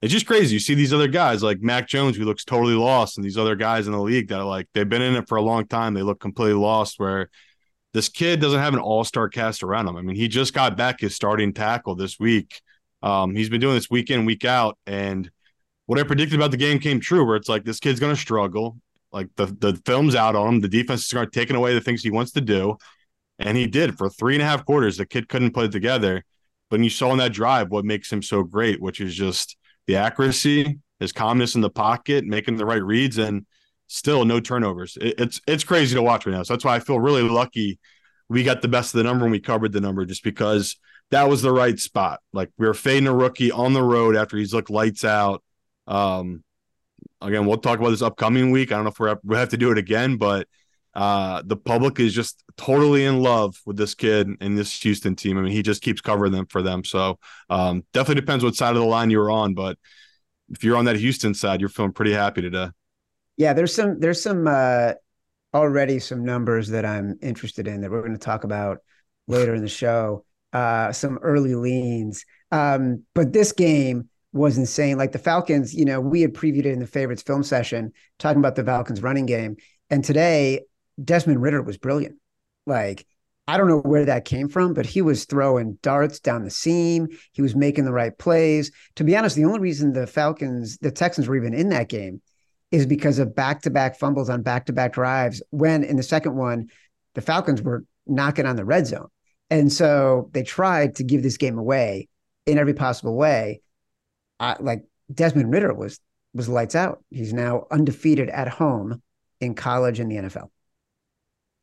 it's 0.00 0.12
just 0.12 0.26
crazy. 0.26 0.54
You 0.54 0.60
see 0.60 0.74
these 0.74 0.92
other 0.92 1.08
guys 1.08 1.42
like 1.42 1.60
Mac 1.60 1.88
Jones, 1.88 2.16
who 2.16 2.24
looks 2.24 2.44
totally 2.44 2.74
lost, 2.74 3.18
and 3.18 3.24
these 3.24 3.38
other 3.38 3.56
guys 3.56 3.86
in 3.86 3.92
the 3.92 4.00
league 4.00 4.28
that 4.28 4.38
are 4.38 4.44
like, 4.44 4.68
they've 4.74 4.88
been 4.88 5.02
in 5.02 5.16
it 5.16 5.28
for 5.28 5.36
a 5.36 5.42
long 5.42 5.66
time. 5.66 5.94
They 5.94 6.02
look 6.02 6.20
completely 6.20 6.60
lost. 6.60 7.00
Where 7.00 7.30
this 7.96 8.10
kid 8.10 8.42
doesn't 8.42 8.60
have 8.60 8.74
an 8.74 8.78
all 8.78 9.04
star 9.04 9.26
cast 9.26 9.62
around 9.62 9.88
him. 9.88 9.96
I 9.96 10.02
mean, 10.02 10.16
he 10.16 10.28
just 10.28 10.52
got 10.52 10.76
back 10.76 11.00
his 11.00 11.16
starting 11.16 11.54
tackle 11.54 11.94
this 11.94 12.20
week. 12.20 12.60
Um, 13.02 13.34
he's 13.34 13.48
been 13.48 13.60
doing 13.60 13.74
this 13.74 13.88
week 13.88 14.10
in, 14.10 14.26
week 14.26 14.44
out. 14.44 14.76
And 14.86 15.30
what 15.86 15.98
I 15.98 16.02
predicted 16.02 16.38
about 16.38 16.50
the 16.50 16.58
game 16.58 16.78
came 16.78 17.00
true, 17.00 17.24
where 17.24 17.36
it's 17.36 17.48
like, 17.48 17.64
this 17.64 17.80
kid's 17.80 17.98
going 17.98 18.14
to 18.14 18.20
struggle. 18.20 18.76
Like 19.12 19.28
the, 19.36 19.46
the 19.46 19.80
film's 19.86 20.14
out 20.14 20.36
on 20.36 20.56
him. 20.56 20.60
The 20.60 20.68
defense 20.68 21.06
is 21.06 21.12
going 21.14 21.26
to 21.26 21.30
taking 21.30 21.56
away 21.56 21.72
the 21.72 21.80
things 21.80 22.02
he 22.02 22.10
wants 22.10 22.32
to 22.32 22.42
do. 22.42 22.76
And 23.38 23.56
he 23.56 23.66
did 23.66 23.96
for 23.96 24.10
three 24.10 24.34
and 24.34 24.42
a 24.42 24.46
half 24.46 24.66
quarters. 24.66 24.98
The 24.98 25.06
kid 25.06 25.30
couldn't 25.30 25.54
put 25.54 25.64
it 25.64 25.72
together. 25.72 26.22
But 26.68 26.80
you 26.80 26.90
saw 26.90 27.12
in 27.12 27.18
that 27.18 27.32
drive 27.32 27.70
what 27.70 27.86
makes 27.86 28.12
him 28.12 28.20
so 28.20 28.42
great, 28.42 28.78
which 28.78 29.00
is 29.00 29.14
just 29.14 29.56
the 29.86 29.96
accuracy, 29.96 30.80
his 31.00 31.12
calmness 31.12 31.54
in 31.54 31.62
the 31.62 31.70
pocket, 31.70 32.26
making 32.26 32.58
the 32.58 32.66
right 32.66 32.82
reads, 32.82 33.16
and 33.16 33.46
still 33.86 34.24
no 34.24 34.40
turnovers. 34.40 34.96
It, 35.00 35.14
it's 35.18 35.40
it's 35.46 35.64
crazy 35.64 35.94
to 35.94 36.02
watch 36.02 36.26
right 36.26 36.32
now. 36.32 36.42
So 36.42 36.54
that's 36.54 36.64
why 36.64 36.76
I 36.76 36.80
feel 36.80 37.00
really 37.00 37.22
lucky 37.22 37.78
we 38.28 38.42
got 38.42 38.62
the 38.62 38.68
best 38.68 38.94
of 38.94 38.98
the 38.98 39.04
number 39.04 39.24
and 39.24 39.32
we 39.32 39.40
covered 39.40 39.72
the 39.72 39.80
number 39.80 40.04
just 40.04 40.24
because 40.24 40.76
that 41.10 41.28
was 41.28 41.42
the 41.42 41.52
right 41.52 41.78
spot. 41.78 42.20
Like 42.32 42.50
we 42.58 42.66
were 42.66 42.74
fading 42.74 43.06
a 43.06 43.14
rookie 43.14 43.52
on 43.52 43.72
the 43.72 43.82
road 43.82 44.16
after 44.16 44.36
he's 44.36 44.52
looked 44.52 44.70
lights 44.70 45.04
out. 45.04 45.42
Um, 45.86 46.42
again, 47.20 47.46
we'll 47.46 47.58
talk 47.58 47.78
about 47.78 47.90
this 47.90 48.02
upcoming 48.02 48.50
week. 48.50 48.72
I 48.72 48.76
don't 48.76 48.84
know 48.84 48.90
if 48.90 48.98
we're, 48.98 49.16
we 49.22 49.36
have 49.36 49.50
to 49.50 49.56
do 49.56 49.70
it 49.70 49.78
again, 49.78 50.16
but 50.16 50.48
uh, 50.94 51.42
the 51.44 51.56
public 51.56 52.00
is 52.00 52.14
just 52.14 52.42
totally 52.56 53.04
in 53.04 53.22
love 53.22 53.60
with 53.64 53.76
this 53.76 53.94
kid 53.94 54.28
and 54.40 54.58
this 54.58 54.80
Houston 54.82 55.14
team. 55.14 55.38
I 55.38 55.42
mean, 55.42 55.52
he 55.52 55.62
just 55.62 55.82
keeps 55.82 56.00
covering 56.00 56.32
them 56.32 56.46
for 56.46 56.62
them. 56.62 56.82
So 56.84 57.18
um, 57.48 57.84
definitely 57.92 58.22
depends 58.22 58.42
what 58.42 58.56
side 58.56 58.74
of 58.74 58.82
the 58.82 58.88
line 58.88 59.10
you're 59.10 59.30
on, 59.30 59.54
but 59.54 59.78
if 60.48 60.64
you're 60.64 60.76
on 60.76 60.86
that 60.86 60.96
Houston 60.96 61.34
side, 61.34 61.60
you're 61.60 61.68
feeling 61.68 61.92
pretty 61.92 62.12
happy 62.12 62.40
today. 62.40 62.68
Yeah, 63.36 63.52
there's 63.52 63.74
some 63.74 64.00
there's 64.00 64.22
some 64.22 64.46
uh, 64.46 64.92
already 65.52 65.98
some 65.98 66.24
numbers 66.24 66.68
that 66.68 66.84
I'm 66.84 67.18
interested 67.22 67.68
in 67.68 67.80
that 67.82 67.90
we're 67.90 68.00
going 68.00 68.12
to 68.12 68.18
talk 68.18 68.44
about 68.44 68.78
later 69.26 69.54
in 69.54 69.62
the 69.62 69.68
show. 69.68 70.24
Uh, 70.52 70.92
some 70.92 71.18
early 71.18 71.54
leans, 71.54 72.24
um, 72.50 73.04
but 73.14 73.32
this 73.32 73.52
game 73.52 74.08
was 74.32 74.56
insane. 74.56 74.96
Like 74.96 75.12
the 75.12 75.18
Falcons, 75.18 75.74
you 75.74 75.84
know, 75.84 76.00
we 76.00 76.22
had 76.22 76.32
previewed 76.32 76.60
it 76.60 76.66
in 76.66 76.78
the 76.78 76.86
favorites 76.86 77.22
film 77.22 77.42
session, 77.42 77.92
talking 78.18 78.38
about 78.38 78.54
the 78.54 78.64
Falcons 78.64 79.02
running 79.02 79.26
game, 79.26 79.56
and 79.90 80.02
today 80.02 80.60
Desmond 81.02 81.42
Ridder 81.42 81.62
was 81.62 81.76
brilliant. 81.76 82.16
Like, 82.64 83.06
I 83.46 83.58
don't 83.58 83.68
know 83.68 83.80
where 83.80 84.06
that 84.06 84.24
came 84.24 84.48
from, 84.48 84.72
but 84.72 84.86
he 84.86 85.02
was 85.02 85.26
throwing 85.26 85.78
darts 85.82 86.20
down 86.20 86.44
the 86.44 86.50
seam. 86.50 87.08
He 87.32 87.42
was 87.42 87.54
making 87.54 87.84
the 87.84 87.92
right 87.92 88.16
plays. 88.16 88.72
To 88.94 89.04
be 89.04 89.16
honest, 89.16 89.36
the 89.36 89.44
only 89.44 89.60
reason 89.60 89.92
the 89.92 90.06
Falcons, 90.06 90.78
the 90.78 90.90
Texans 90.90 91.28
were 91.28 91.36
even 91.36 91.52
in 91.52 91.68
that 91.68 91.88
game 91.88 92.22
is 92.70 92.86
because 92.86 93.18
of 93.18 93.34
back 93.34 93.62
to 93.62 93.70
back 93.70 93.98
fumbles 93.98 94.28
on 94.28 94.42
back 94.42 94.66
to 94.66 94.72
back 94.72 94.92
drives. 94.92 95.42
When 95.50 95.84
in 95.84 95.96
the 95.96 96.02
second 96.02 96.36
one, 96.36 96.68
the 97.14 97.20
Falcons 97.20 97.62
were 97.62 97.84
knocking 98.06 98.46
on 98.46 98.56
the 98.56 98.64
red 98.64 98.86
zone. 98.86 99.08
And 99.50 99.72
so 99.72 100.30
they 100.32 100.42
tried 100.42 100.96
to 100.96 101.04
give 101.04 101.22
this 101.22 101.36
game 101.36 101.58
away 101.58 102.08
in 102.46 102.58
every 102.58 102.74
possible 102.74 103.14
way. 103.14 103.60
I, 104.40 104.56
like 104.60 104.84
Desmond 105.12 105.52
Ridder 105.52 105.72
was 105.72 106.00
was 106.34 106.48
lights 106.48 106.74
out. 106.74 107.02
He's 107.10 107.32
now 107.32 107.66
undefeated 107.70 108.28
at 108.28 108.48
home 108.48 109.02
in 109.40 109.54
college 109.54 110.00
and 110.00 110.10
the 110.10 110.16
NFL 110.16 110.48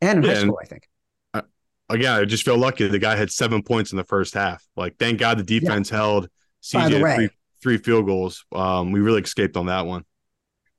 and 0.00 0.18
in 0.18 0.24
yeah, 0.24 0.34
high 0.34 0.40
school, 0.40 0.58
I 0.60 0.66
think. 0.66 0.88
Uh, 1.32 1.42
again, 1.88 2.12
I 2.12 2.24
just 2.24 2.44
feel 2.44 2.58
lucky. 2.58 2.86
The 2.88 2.98
guy 2.98 3.16
had 3.16 3.30
seven 3.30 3.62
points 3.62 3.92
in 3.92 3.96
the 3.96 4.04
first 4.04 4.34
half. 4.34 4.64
Like, 4.76 4.96
thank 4.98 5.18
God 5.18 5.38
the 5.38 5.44
defense 5.44 5.90
yeah. 5.90 5.96
held 5.96 6.28
CJ 6.62 7.16
three, 7.16 7.28
three 7.62 7.78
field 7.78 8.06
goals. 8.06 8.44
Um, 8.52 8.92
we 8.92 9.00
really 9.00 9.22
escaped 9.22 9.56
on 9.56 9.66
that 9.66 9.86
one. 9.86 10.04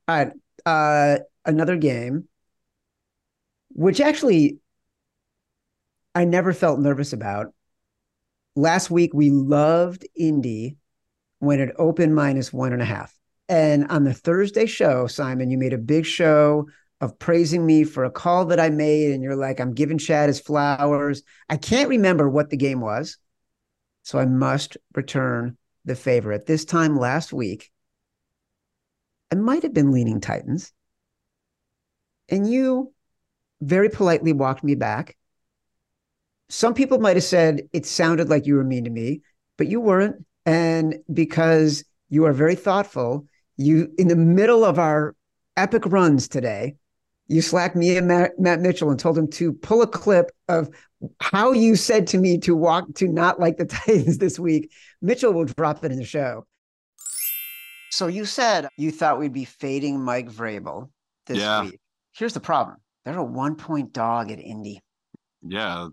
All 0.08 0.16
right. 0.16 0.32
Uh, 0.64 1.18
another 1.44 1.76
game, 1.76 2.28
which 3.70 4.00
actually 4.00 4.58
I 6.14 6.24
never 6.24 6.52
felt 6.52 6.80
nervous 6.80 7.12
about. 7.12 7.52
Last 8.54 8.90
week, 8.90 9.12
we 9.12 9.30
loved 9.30 10.06
Indy 10.16 10.76
when 11.40 11.60
it 11.60 11.74
opened 11.78 12.14
minus 12.14 12.52
one 12.52 12.72
and 12.72 12.80
a 12.80 12.86
half. 12.86 13.14
And 13.48 13.86
on 13.88 14.04
the 14.04 14.14
Thursday 14.14 14.66
show, 14.66 15.06
Simon, 15.06 15.50
you 15.50 15.58
made 15.58 15.74
a 15.74 15.78
big 15.78 16.06
show 16.06 16.66
of 17.00 17.18
praising 17.18 17.66
me 17.66 17.84
for 17.84 18.04
a 18.04 18.10
call 18.10 18.46
that 18.46 18.58
I 18.58 18.70
made, 18.70 19.12
and 19.12 19.22
you're 19.22 19.36
like, 19.36 19.60
I'm 19.60 19.74
giving 19.74 19.98
Chad 19.98 20.28
his 20.28 20.40
flowers. 20.40 21.22
I 21.48 21.58
can't 21.58 21.90
remember 21.90 22.28
what 22.28 22.48
the 22.48 22.56
game 22.56 22.80
was. 22.80 23.18
So 24.02 24.18
I 24.18 24.24
must 24.24 24.76
return 24.94 25.58
the 25.84 25.94
favor. 25.96 26.32
At 26.32 26.46
this 26.46 26.64
time 26.64 26.98
last 26.98 27.32
week, 27.32 27.70
I 29.32 29.34
might 29.34 29.62
have 29.62 29.74
been 29.74 29.92
leaning 29.92 30.20
Titans. 30.20 30.72
And 32.28 32.50
you 32.50 32.92
very 33.60 33.88
politely 33.88 34.32
walked 34.32 34.64
me 34.64 34.74
back. 34.74 35.16
Some 36.48 36.74
people 36.74 36.98
might 36.98 37.16
have 37.16 37.24
said 37.24 37.68
it 37.72 37.86
sounded 37.86 38.28
like 38.28 38.46
you 38.46 38.54
were 38.54 38.64
mean 38.64 38.84
to 38.84 38.90
me, 38.90 39.22
but 39.56 39.66
you 39.66 39.80
weren't. 39.80 40.24
And 40.44 40.96
because 41.12 41.84
you 42.08 42.24
are 42.26 42.32
very 42.32 42.54
thoughtful, 42.54 43.26
you, 43.56 43.92
in 43.98 44.08
the 44.08 44.16
middle 44.16 44.64
of 44.64 44.78
our 44.78 45.16
epic 45.56 45.82
runs 45.86 46.28
today, 46.28 46.76
you 47.28 47.42
slacked 47.42 47.74
me 47.74 47.96
and 47.96 48.06
Matt, 48.06 48.38
Matt, 48.38 48.60
Mitchell 48.60 48.90
and 48.90 48.98
told 48.98 49.18
him 49.18 49.28
to 49.32 49.52
pull 49.52 49.82
a 49.82 49.86
clip 49.86 50.30
of 50.48 50.70
how 51.20 51.52
you 51.52 51.74
said 51.74 52.06
to 52.08 52.18
me 52.18 52.38
to 52.38 52.54
walk 52.54 52.94
to 52.94 53.08
not 53.08 53.40
like 53.40 53.56
the 53.56 53.64
Titans 53.66 54.18
this 54.18 54.38
week. 54.38 54.70
Mitchell 55.02 55.32
will 55.32 55.44
drop 55.44 55.84
it 55.84 55.90
in 55.90 55.98
the 55.98 56.04
show. 56.04 56.46
So 57.90 58.06
you 58.06 58.24
said 58.24 58.68
you 58.76 58.90
thought 58.90 59.18
we'd 59.18 59.32
be 59.32 59.44
fading 59.44 60.02
Mike 60.02 60.28
Vrabel 60.28 60.90
this 61.26 61.38
yeah. 61.38 61.64
week. 61.64 61.80
Here's 62.12 62.34
the 62.34 62.40
problem: 62.40 62.78
they're 63.04 63.18
a 63.18 63.24
one 63.24 63.56
point 63.56 63.92
dog 63.92 64.30
at 64.30 64.38
Indy. 64.38 64.80
Yeah, 65.42 65.88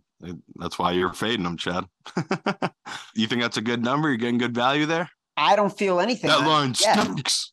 that's 0.55 0.79
why 0.79 0.91
you're 0.91 1.13
fading 1.13 1.43
them, 1.43 1.57
Chad. 1.57 1.85
you 3.15 3.27
think 3.27 3.41
that's 3.41 3.57
a 3.57 3.61
good 3.61 3.83
number? 3.83 4.09
You're 4.09 4.17
getting 4.17 4.37
good 4.37 4.55
value 4.55 4.85
there. 4.85 5.09
I 5.37 5.55
don't 5.55 5.75
feel 5.75 5.99
anything. 5.99 6.29
That 6.29 6.45
line 6.47 6.73
stinks. 6.73 7.51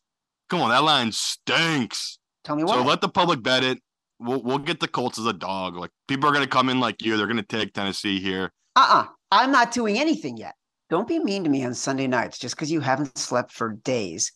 Come 0.49 0.61
on, 0.61 0.69
that 0.69 0.83
line 0.83 1.11
stinks. 1.11 2.19
Tell 2.43 2.55
me 2.55 2.63
why. 2.63 2.75
So 2.75 2.83
let 2.83 3.01
the 3.01 3.09
public 3.09 3.43
bet 3.43 3.63
it. 3.63 3.79
We'll 4.19 4.41
we'll 4.43 4.59
get 4.59 4.79
the 4.79 4.87
Colts 4.87 5.17
as 5.17 5.25
a 5.25 5.33
dog. 5.33 5.75
Like 5.75 5.91
people 6.07 6.29
are 6.29 6.33
gonna 6.33 6.47
come 6.47 6.69
in 6.69 6.79
like 6.79 7.01
you. 7.01 7.17
They're 7.17 7.27
gonna 7.27 7.43
take 7.43 7.73
Tennessee 7.73 8.19
here. 8.19 8.51
Uh-uh. 8.75 9.07
I'm 9.31 9.51
not 9.51 9.71
doing 9.71 9.97
anything 9.97 10.37
yet. 10.37 10.55
Don't 10.91 11.07
be 11.07 11.17
mean 11.17 11.43
to 11.43 11.49
me 11.49 11.65
on 11.65 11.73
Sunday 11.73 12.05
nights 12.05 12.37
just 12.37 12.55
because 12.55 12.71
you 12.71 12.81
haven't 12.81 13.17
slept 13.17 13.51
for 13.51 13.69
days. 13.69 14.31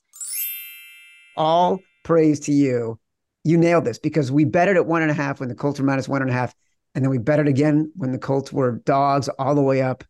All 1.38 1.80
praise 2.04 2.40
to 2.42 2.52
you. 2.52 3.00
You 3.44 3.58
nailed 3.58 3.86
this 3.86 4.00
because 4.00 4.32
we 4.32 4.46
betted 4.46 4.78
at 4.78 4.88
one 4.88 5.04
and 5.04 5.12
a 5.12 5.14
half 5.14 5.40
when 5.40 5.50
the 5.50 5.56
Colts 5.56 5.80
were 5.80 5.86
minus 5.86 6.10
one 6.10 6.24
and 6.24 6.32
a 6.32 6.34
half. 6.34 6.56
And 6.96 7.04
then 7.04 7.12
we 7.12 7.20
betted 7.20 7.48
again 7.48 7.92
when 7.96 8.12
the 8.12 8.18
Colts 8.18 8.52
were 8.52 8.82
dogs 8.86 9.30
all 9.38 9.54
the 9.54 9.62
way 9.62 9.84
up 9.84 10.04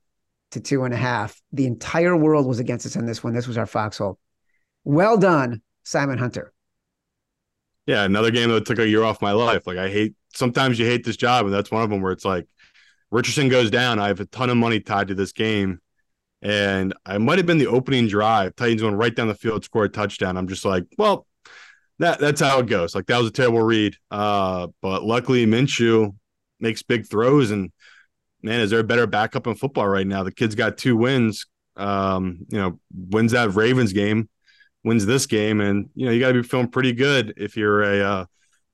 to 0.52 0.62
two 0.62 0.86
and 0.86 0.94
a 0.94 0.98
half. 0.98 1.42
The 1.52 1.66
entire 1.66 2.16
world 2.16 2.46
was 2.46 2.60
against 2.60 2.86
us 2.86 2.96
on 2.96 3.06
this 3.06 3.22
one. 3.22 3.34
This 3.34 3.48
was 3.48 3.58
our 3.58 3.66
foxhole. 3.66 4.18
Well 4.86 5.18
done, 5.18 5.62
Simon 5.84 6.18
Hunter 6.18 6.54
yeah, 7.86 8.04
another 8.04 8.32
game 8.32 8.50
that 8.50 8.66
took 8.66 8.80
a 8.80 8.88
year 8.88 9.04
off 9.04 9.22
my 9.22 9.32
life. 9.32 9.68
Like 9.68 9.78
I 9.78 9.90
hate 9.90 10.16
sometimes 10.34 10.80
you 10.80 10.86
hate 10.86 11.06
this 11.06 11.18
job, 11.18 11.46
and 11.46 11.54
that's 11.54 11.72
one 11.72 11.84
of 11.84 11.90
them 11.90 12.02
where 12.02 12.12
it's 12.12 12.26
like 12.26 12.48
Richardson 13.12 13.50
goes 13.50 13.70
down. 13.70 14.00
I 14.00 14.08
have 14.08 14.20
a 14.20 14.26
ton 14.26 14.50
of 14.50 14.58
money 14.58 14.80
tied 14.80 15.10
to 15.10 15.16
this 15.16 15.32
game. 15.32 15.80
And 16.46 16.94
I 17.08 17.18
might 17.18 17.40
have 17.40 17.48
been 17.48 17.58
the 17.58 17.68
opening 17.68 18.08
drive. 18.08 18.56
Titans 18.56 18.82
going 18.82 18.94
right 18.94 19.16
down 19.16 19.28
the 19.28 19.34
field, 19.34 19.64
score 19.64 19.86
a 19.86 19.90
touchdown. 19.90 20.38
I'm 20.38 20.48
just 20.48 20.64
like, 20.64 20.84
well, 20.96 21.26
that 21.98 22.20
that's 22.20 22.40
how 22.40 22.60
it 22.60 22.68
goes. 22.68 22.94
Like 22.94 23.08
that 23.08 23.18
was 23.18 23.30
a 23.30 23.32
terrible 23.32 23.62
read. 23.62 23.96
Uh, 24.12 24.68
but 24.82 25.04
luckily 25.04 25.48
Minshew 25.48 26.16
makes 26.60 26.84
big 26.84 27.08
throws 27.08 27.50
and 27.50 27.72
man, 28.44 28.60
is 28.60 28.70
there 28.70 28.80
a 28.80 28.84
better 28.84 29.08
backup 29.08 29.48
in 29.48 29.56
football 29.56 29.88
right 29.88 30.06
now? 30.06 30.22
The 30.22 30.32
kid's 30.32 30.54
got 30.54 30.78
two 30.78 30.96
wins. 30.96 31.48
Um, 31.78 32.46
you 32.50 32.60
know, 32.60 32.80
wins 32.94 33.32
that 33.32 33.56
Ravens 33.56 33.92
game 33.92 34.30
wins 34.84 35.06
this 35.06 35.26
game, 35.26 35.60
and 35.60 35.90
you 35.96 36.06
know 36.06 36.12
you 36.12 36.20
got 36.20 36.30
to 36.30 36.42
be 36.42 36.48
feeling 36.48 36.70
pretty 36.70 36.94
good 36.94 37.34
if 37.38 37.58
you're 37.58 37.82
a 37.82 38.02
uh, 38.02 38.26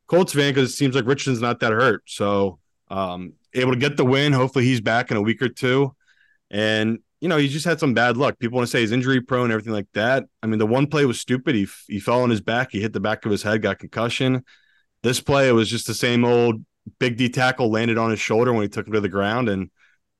Colts 0.07 0.33
fan 0.33 0.53
because 0.53 0.69
it 0.69 0.73
seems 0.73 0.93
like 0.93 1.07
Richardson's 1.07 1.41
not 1.41 1.61
that 1.61 1.71
hurt. 1.71 2.03
So 2.05 2.59
um, 2.89 3.33
able 3.53 3.71
to 3.71 3.79
get 3.79 3.97
the 3.97 4.05
win. 4.05 4.33
Hopefully 4.33 4.65
he's 4.65 4.81
back 4.81 5.09
in 5.09 5.17
a 5.17 5.21
week 5.21 5.41
or 5.41 5.49
two, 5.49 5.95
and 6.51 6.99
you 7.21 7.29
know 7.29 7.37
he 7.37 7.47
just 7.47 7.65
had 7.65 7.79
some 7.79 7.93
bad 7.93 8.17
luck. 8.17 8.37
People 8.39 8.57
want 8.57 8.67
to 8.67 8.71
say 8.71 8.81
he's 8.81 8.91
injury 8.91 9.21
prone, 9.21 9.45
and 9.45 9.53
everything 9.53 9.73
like 9.73 9.87
that. 9.93 10.25
I 10.43 10.47
mean 10.47 10.59
the 10.59 10.65
one 10.65 10.87
play 10.87 11.05
was 11.05 11.19
stupid. 11.19 11.55
He 11.55 11.67
he 11.87 11.99
fell 11.99 12.21
on 12.21 12.29
his 12.29 12.41
back. 12.41 12.69
He 12.71 12.81
hit 12.81 12.93
the 12.93 12.99
back 12.99 13.25
of 13.25 13.31
his 13.31 13.43
head, 13.43 13.61
got 13.61 13.79
concussion. 13.79 14.43
This 15.03 15.21
play 15.21 15.47
it 15.47 15.53
was 15.53 15.69
just 15.69 15.87
the 15.87 15.93
same 15.93 16.25
old 16.25 16.65
big 16.99 17.17
D 17.17 17.29
tackle 17.29 17.69
landed 17.69 17.97
on 17.97 18.09
his 18.09 18.19
shoulder 18.19 18.51
when 18.51 18.63
he 18.63 18.69
took 18.69 18.87
him 18.87 18.93
to 18.93 18.99
the 19.01 19.09
ground, 19.09 19.47
and 19.47 19.69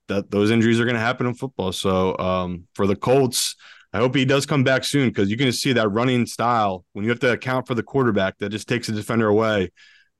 that 0.07 0.31
those 0.31 0.51
injuries 0.51 0.79
are 0.79 0.85
going 0.85 0.95
to 0.95 1.01
happen 1.01 1.25
in 1.25 1.33
football. 1.33 1.71
So 1.71 2.17
um, 2.17 2.67
for 2.75 2.85
the 2.85 2.95
Colts, 2.95 3.55
I 3.93 3.97
hope 3.97 4.15
he 4.15 4.25
does 4.25 4.45
come 4.45 4.63
back 4.63 4.83
soon 4.83 5.09
because 5.09 5.29
going 5.29 5.51
to 5.51 5.57
see 5.57 5.73
that 5.73 5.89
running 5.89 6.25
style 6.25 6.85
when 6.93 7.03
you 7.03 7.09
have 7.09 7.19
to 7.21 7.31
account 7.31 7.67
for 7.67 7.73
the 7.75 7.83
quarterback 7.83 8.37
that 8.37 8.49
just 8.49 8.67
takes 8.67 8.87
the 8.87 8.93
defender 8.93 9.27
away. 9.27 9.71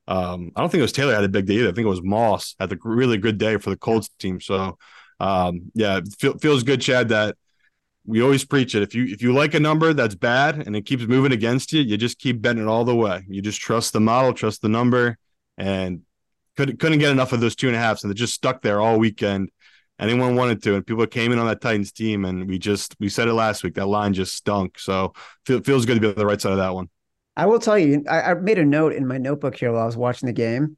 Um, 0.08 0.52
I 0.56 0.62
don't 0.62 0.70
think 0.70 0.80
it 0.80 0.84
was 0.84 0.92
Taylor 0.92 1.14
had 1.14 1.24
a 1.24 1.30
big 1.30 1.46
day 1.46 1.56
either. 1.56 1.70
I 1.70 1.72
think 1.72 1.86
it 1.86 1.90
was 1.90 2.04
Moss 2.04 2.56
had 2.60 2.72
a 2.72 2.78
really 2.84 3.18
good 3.18 3.38
day 3.38 3.58
for 3.58 3.70
the 3.70 3.78
Colts 3.78 4.10
team. 4.20 4.42
So, 4.42 4.78
um, 5.22 5.72
yeah, 5.76 6.00
feel, 6.18 6.36
feels 6.40 6.64
good, 6.64 6.82
Chad, 6.82 7.10
that 7.10 7.38
we 8.08 8.24
always 8.24 8.44
preach 8.44 8.74
it. 8.74 8.82
If 8.82 8.96
you 8.96 9.06
if 9.06 9.22
you 9.22 9.34
like 9.34 9.54
a 9.54 9.60
number 9.60 9.94
that's 9.94 10.16
bad 10.16 10.66
and 10.66 10.76
it 10.76 10.88
keeps 10.88 11.04
moving 11.04 11.32
against 11.32 11.72
you, 11.72 11.82
you 11.82 11.96
just 11.96 12.18
keep 12.18 12.42
betting 12.42 12.64
it 12.64 12.68
all 12.68 12.86
the 12.86 12.96
way. 12.96 13.24
You 13.30 13.40
just 13.40 13.62
trust 13.62 13.94
the 13.94 14.00
model, 14.00 14.34
trust 14.34 14.64
the 14.64 14.70
number, 14.70 15.20
and 15.60 16.02
couldn't 16.58 16.80
couldn't 16.80 16.98
get 16.98 17.12
enough 17.12 17.34
of 17.34 17.40
those 17.40 17.56
two 17.56 17.68
and 17.68 17.76
a 17.76 17.80
halfs, 17.80 18.04
and 18.04 18.10
it 18.10 18.16
just 18.16 18.34
stuck 18.34 18.64
there 18.64 18.82
all 18.82 18.98
weekend. 18.98 19.52
Anyone 20.00 20.36
wanted 20.36 20.64
to, 20.64 20.74
and 20.74 20.88
people 20.88 21.06
came 21.06 21.32
in 21.32 21.38
on 21.38 21.46
that 21.46 21.62
Titans 21.62 21.92
team, 21.92 22.26
and 22.26 22.50
we 22.50 22.58
just 22.58 22.96
we 23.00 23.08
said 23.08 23.28
it 23.28 23.34
last 23.34 23.64
week. 23.64 23.76
That 23.76 23.86
line 23.86 24.16
just 24.16 24.36
stunk. 24.36 24.80
So 24.80 25.14
it 25.48 25.64
feels 25.68 25.86
good 25.86 25.96
to 25.96 26.02
be 26.02 26.08
on 26.08 26.16
the 26.16 26.26
right 26.26 26.42
side 26.42 26.54
of 26.54 26.58
that 26.58 26.74
one. 26.74 26.90
I 27.38 27.46
will 27.46 27.60
tell 27.60 27.78
you, 27.78 28.04
I, 28.10 28.22
I 28.22 28.34
made 28.34 28.58
a 28.58 28.66
note 28.66 28.94
in 28.94 29.06
my 29.06 29.20
notebook 29.20 29.56
here 29.56 29.72
while 29.72 29.84
I 29.84 29.86
was 29.86 29.96
watching 29.96 30.26
the 30.26 30.34
game 30.34 30.78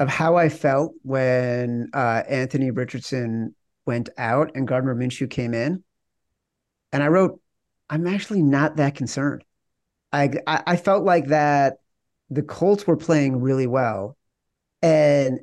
of 0.00 0.08
how 0.08 0.36
I 0.36 0.48
felt 0.48 0.94
when 1.02 1.90
uh, 1.92 2.22
Anthony 2.28 2.72
Richardson 2.72 3.54
went 3.86 4.08
out 4.18 4.52
and 4.56 4.66
Gardner 4.66 4.96
Minshew 4.96 5.30
came 5.30 5.54
in, 5.54 5.84
and 6.90 7.02
I 7.02 7.08
wrote, 7.08 7.40
"I'm 7.88 8.08
actually 8.08 8.42
not 8.42 8.76
that 8.76 8.96
concerned." 8.96 9.44
I, 10.12 10.30
I, 10.46 10.62
I 10.66 10.76
felt 10.76 11.04
like 11.04 11.28
that 11.28 11.76
the 12.30 12.42
Colts 12.42 12.86
were 12.86 12.96
playing 12.96 13.40
really 13.40 13.66
well, 13.66 14.16
and 14.82 15.40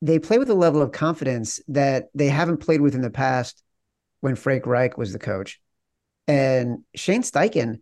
they 0.00 0.18
play 0.18 0.38
with 0.38 0.50
a 0.50 0.54
level 0.54 0.80
of 0.80 0.92
confidence 0.92 1.60
that 1.68 2.08
they 2.14 2.28
haven't 2.28 2.58
played 2.58 2.80
with 2.80 2.94
in 2.94 3.02
the 3.02 3.10
past 3.10 3.62
when 4.20 4.34
Frank 4.34 4.66
Reich 4.66 4.96
was 4.96 5.12
the 5.12 5.18
coach. 5.18 5.60
And 6.26 6.84
Shane 6.94 7.22
Steichen 7.22 7.80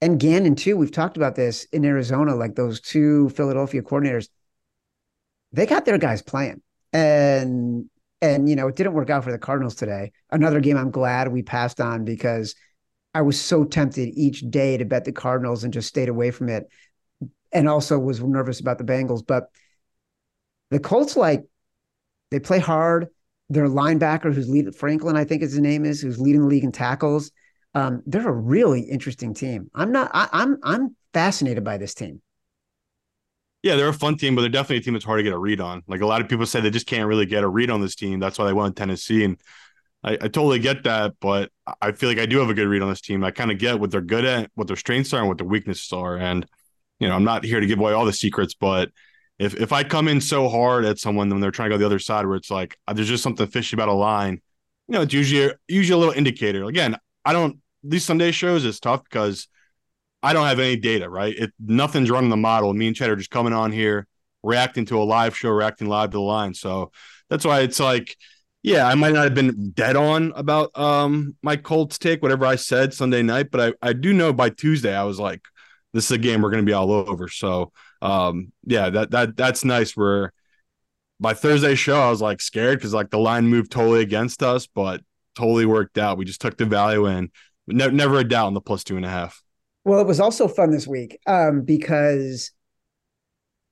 and 0.00 0.20
Gannon, 0.20 0.54
too, 0.54 0.76
we've 0.76 0.92
talked 0.92 1.16
about 1.16 1.34
this 1.34 1.64
in 1.72 1.84
Arizona, 1.84 2.34
like 2.34 2.54
those 2.54 2.80
two 2.80 3.28
Philadelphia 3.30 3.82
coordinators, 3.82 4.28
they 5.52 5.66
got 5.66 5.84
their 5.84 5.98
guys 5.98 6.22
playing. 6.22 6.62
And 6.92 7.88
and 8.22 8.48
you 8.48 8.56
know, 8.56 8.68
it 8.68 8.76
didn't 8.76 8.92
work 8.92 9.10
out 9.10 9.24
for 9.24 9.32
the 9.32 9.38
Cardinals 9.38 9.74
today. 9.74 10.12
Another 10.30 10.60
game 10.60 10.76
I'm 10.76 10.90
glad 10.90 11.28
we 11.28 11.42
passed 11.42 11.80
on 11.80 12.04
because 12.04 12.54
I 13.14 13.22
was 13.22 13.40
so 13.40 13.64
tempted 13.64 14.10
each 14.14 14.40
day 14.50 14.76
to 14.76 14.84
bet 14.84 15.04
the 15.04 15.12
Cardinals 15.12 15.64
and 15.64 15.72
just 15.72 15.88
stayed 15.88 16.08
away 16.08 16.30
from 16.30 16.48
it. 16.48 16.68
And 17.52 17.68
also 17.68 17.98
was 17.98 18.20
nervous 18.20 18.60
about 18.60 18.78
the 18.78 18.84
Bengals. 18.84 19.26
But 19.26 19.50
the 20.70 20.78
Colts, 20.78 21.16
like, 21.16 21.44
they 22.30 22.38
play 22.38 22.60
hard. 22.60 23.08
Their 23.48 23.66
linebacker, 23.66 24.32
who's 24.32 24.48
lead 24.48 24.72
Franklin, 24.76 25.16
I 25.16 25.24
think 25.24 25.42
is 25.42 25.52
his 25.52 25.60
name 25.60 25.84
is, 25.84 26.00
who's 26.00 26.20
leading 26.20 26.42
the 26.42 26.46
league 26.46 26.62
in 26.62 26.70
tackles. 26.70 27.32
Um, 27.74 28.02
they're 28.06 28.28
a 28.28 28.32
really 28.32 28.82
interesting 28.82 29.34
team. 29.34 29.70
I'm 29.74 29.90
not. 29.90 30.10
I, 30.14 30.28
I'm. 30.32 30.58
I'm 30.62 30.96
fascinated 31.12 31.64
by 31.64 31.76
this 31.76 31.94
team. 31.94 32.22
Yeah, 33.62 33.76
they're 33.76 33.88
a 33.88 33.94
fun 33.94 34.16
team, 34.16 34.34
but 34.34 34.40
they're 34.40 34.50
definitely 34.50 34.78
a 34.78 34.80
team 34.80 34.94
that's 34.94 35.04
hard 35.04 35.18
to 35.18 35.22
get 35.22 35.34
a 35.34 35.38
read 35.38 35.60
on. 35.60 35.82
Like 35.86 36.00
a 36.00 36.06
lot 36.06 36.22
of 36.22 36.28
people 36.28 36.46
say, 36.46 36.60
they 36.60 36.70
just 36.70 36.86
can't 36.86 37.06
really 37.06 37.26
get 37.26 37.44
a 37.44 37.48
read 37.48 37.70
on 37.70 37.80
this 37.80 37.94
team. 37.94 38.18
That's 38.18 38.38
why 38.38 38.46
they 38.46 38.52
went 38.54 38.76
Tennessee, 38.76 39.24
and 39.24 39.38
I, 40.02 40.12
I 40.14 40.28
totally 40.28 40.58
get 40.58 40.84
that. 40.84 41.14
But 41.20 41.50
I 41.80 41.92
feel 41.92 42.08
like 42.08 42.18
I 42.18 42.26
do 42.26 42.38
have 42.38 42.48
a 42.48 42.54
good 42.54 42.68
read 42.68 42.82
on 42.82 42.88
this 42.88 43.02
team. 43.02 43.22
I 43.22 43.30
kind 43.30 43.50
of 43.50 43.58
get 43.58 43.78
what 43.78 43.90
they're 43.90 44.00
good 44.00 44.24
at, 44.24 44.50
what 44.54 44.66
their 44.66 44.76
strengths 44.76 45.12
are, 45.12 45.20
and 45.20 45.28
what 45.28 45.38
their 45.38 45.46
weaknesses 45.46 45.92
are. 45.92 46.16
And 46.16 46.46
you 47.00 47.08
know, 47.08 47.14
I'm 47.14 47.24
not 47.24 47.44
here 47.44 47.60
to 47.60 47.66
give 47.66 47.78
away 47.78 47.92
all 47.92 48.06
the 48.06 48.12
secrets, 48.12 48.54
but 48.54 48.90
if 49.38 49.54
if 49.54 49.72
I 49.72 49.84
come 49.84 50.08
in 50.08 50.20
so 50.20 50.48
hard 50.48 50.84
at 50.84 50.98
someone 50.98 51.28
when 51.28 51.40
they're 51.40 51.50
trying 51.50 51.70
to 51.70 51.74
go 51.74 51.78
the 51.78 51.86
other 51.86 51.98
side, 51.98 52.26
where 52.26 52.36
it's 52.36 52.50
like 52.50 52.78
uh, 52.88 52.94
there's 52.94 53.08
just 53.08 53.22
something 53.22 53.46
fishy 53.46 53.76
about 53.76 53.88
a 53.88 53.94
line, 53.94 54.40
you 54.88 54.94
know, 54.94 55.02
it's 55.02 55.14
usually 55.14 55.52
usually 55.68 55.94
a 55.94 55.98
little 55.98 56.14
indicator. 56.14 56.64
Again, 56.64 56.96
I 57.24 57.32
don't 57.34 57.58
these 57.82 58.04
Sunday 58.04 58.30
shows 58.30 58.64
is 58.64 58.80
tough 58.80 59.04
because 59.04 59.48
I 60.22 60.32
don't 60.32 60.46
have 60.46 60.58
any 60.58 60.76
data, 60.76 61.08
right? 61.08 61.34
It 61.36 61.52
nothing's 61.58 62.10
running 62.10 62.30
the 62.30 62.36
model. 62.36 62.72
Me 62.74 62.86
and 62.86 62.96
Chad 62.96 63.10
are 63.10 63.16
just 63.16 63.30
coming 63.30 63.52
on 63.52 63.72
here, 63.72 64.06
reacting 64.42 64.84
to 64.86 65.00
a 65.00 65.04
live 65.04 65.36
show, 65.36 65.50
reacting 65.50 65.88
live 65.88 66.10
to 66.10 66.18
the 66.18 66.20
line. 66.20 66.54
So 66.54 66.92
that's 67.28 67.44
why 67.44 67.60
it's 67.60 67.80
like, 67.80 68.16
yeah, 68.62 68.86
I 68.86 68.94
might 68.94 69.14
not 69.14 69.24
have 69.24 69.34
been 69.34 69.70
dead 69.70 69.96
on 69.96 70.32
about 70.36 70.76
um 70.78 71.36
my 71.42 71.56
Colts 71.56 71.98
take, 71.98 72.22
whatever 72.22 72.44
I 72.46 72.56
said 72.56 72.92
Sunday 72.92 73.22
night, 73.22 73.50
but 73.50 73.74
I, 73.82 73.88
I 73.88 73.92
do 73.94 74.12
know 74.12 74.32
by 74.32 74.50
Tuesday 74.50 74.94
I 74.94 75.04
was 75.04 75.18
like, 75.18 75.42
this 75.92 76.04
is 76.04 76.10
a 76.12 76.18
game 76.18 76.42
we're 76.42 76.50
gonna 76.50 76.62
be 76.64 76.72
all 76.72 76.92
over. 76.92 77.28
So 77.28 77.72
um 78.02 78.52
yeah, 78.64 78.90
that 78.90 79.10
that 79.12 79.36
that's 79.36 79.64
nice. 79.64 79.96
Where 79.96 80.32
by 81.18 81.34
Thursday 81.34 81.74
show, 81.74 82.00
I 82.00 82.10
was 82.10 82.22
like 82.22 82.40
scared 82.40 82.78
because 82.78 82.94
like 82.94 83.10
the 83.10 83.18
line 83.18 83.46
moved 83.46 83.70
totally 83.72 84.00
against 84.00 84.42
us, 84.42 84.66
but 84.66 85.02
totally 85.34 85.66
worked 85.66 85.98
out. 85.98 86.18
We 86.18 86.24
just 86.24 86.40
took 86.40 86.56
the 86.56 86.66
value 86.66 87.06
in. 87.06 87.30
Ne- 87.66 87.90
never 87.90 88.18
a 88.18 88.24
doubt 88.24 88.48
in 88.48 88.54
the 88.54 88.60
plus 88.60 88.84
two 88.84 88.96
and 88.96 89.04
a 89.04 89.08
half. 89.10 89.42
Well, 89.84 90.00
it 90.00 90.06
was 90.06 90.20
also 90.20 90.46
fun 90.46 90.70
this 90.70 90.86
week 90.86 91.18
um, 91.26 91.62
because 91.62 92.52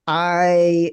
I 0.07 0.93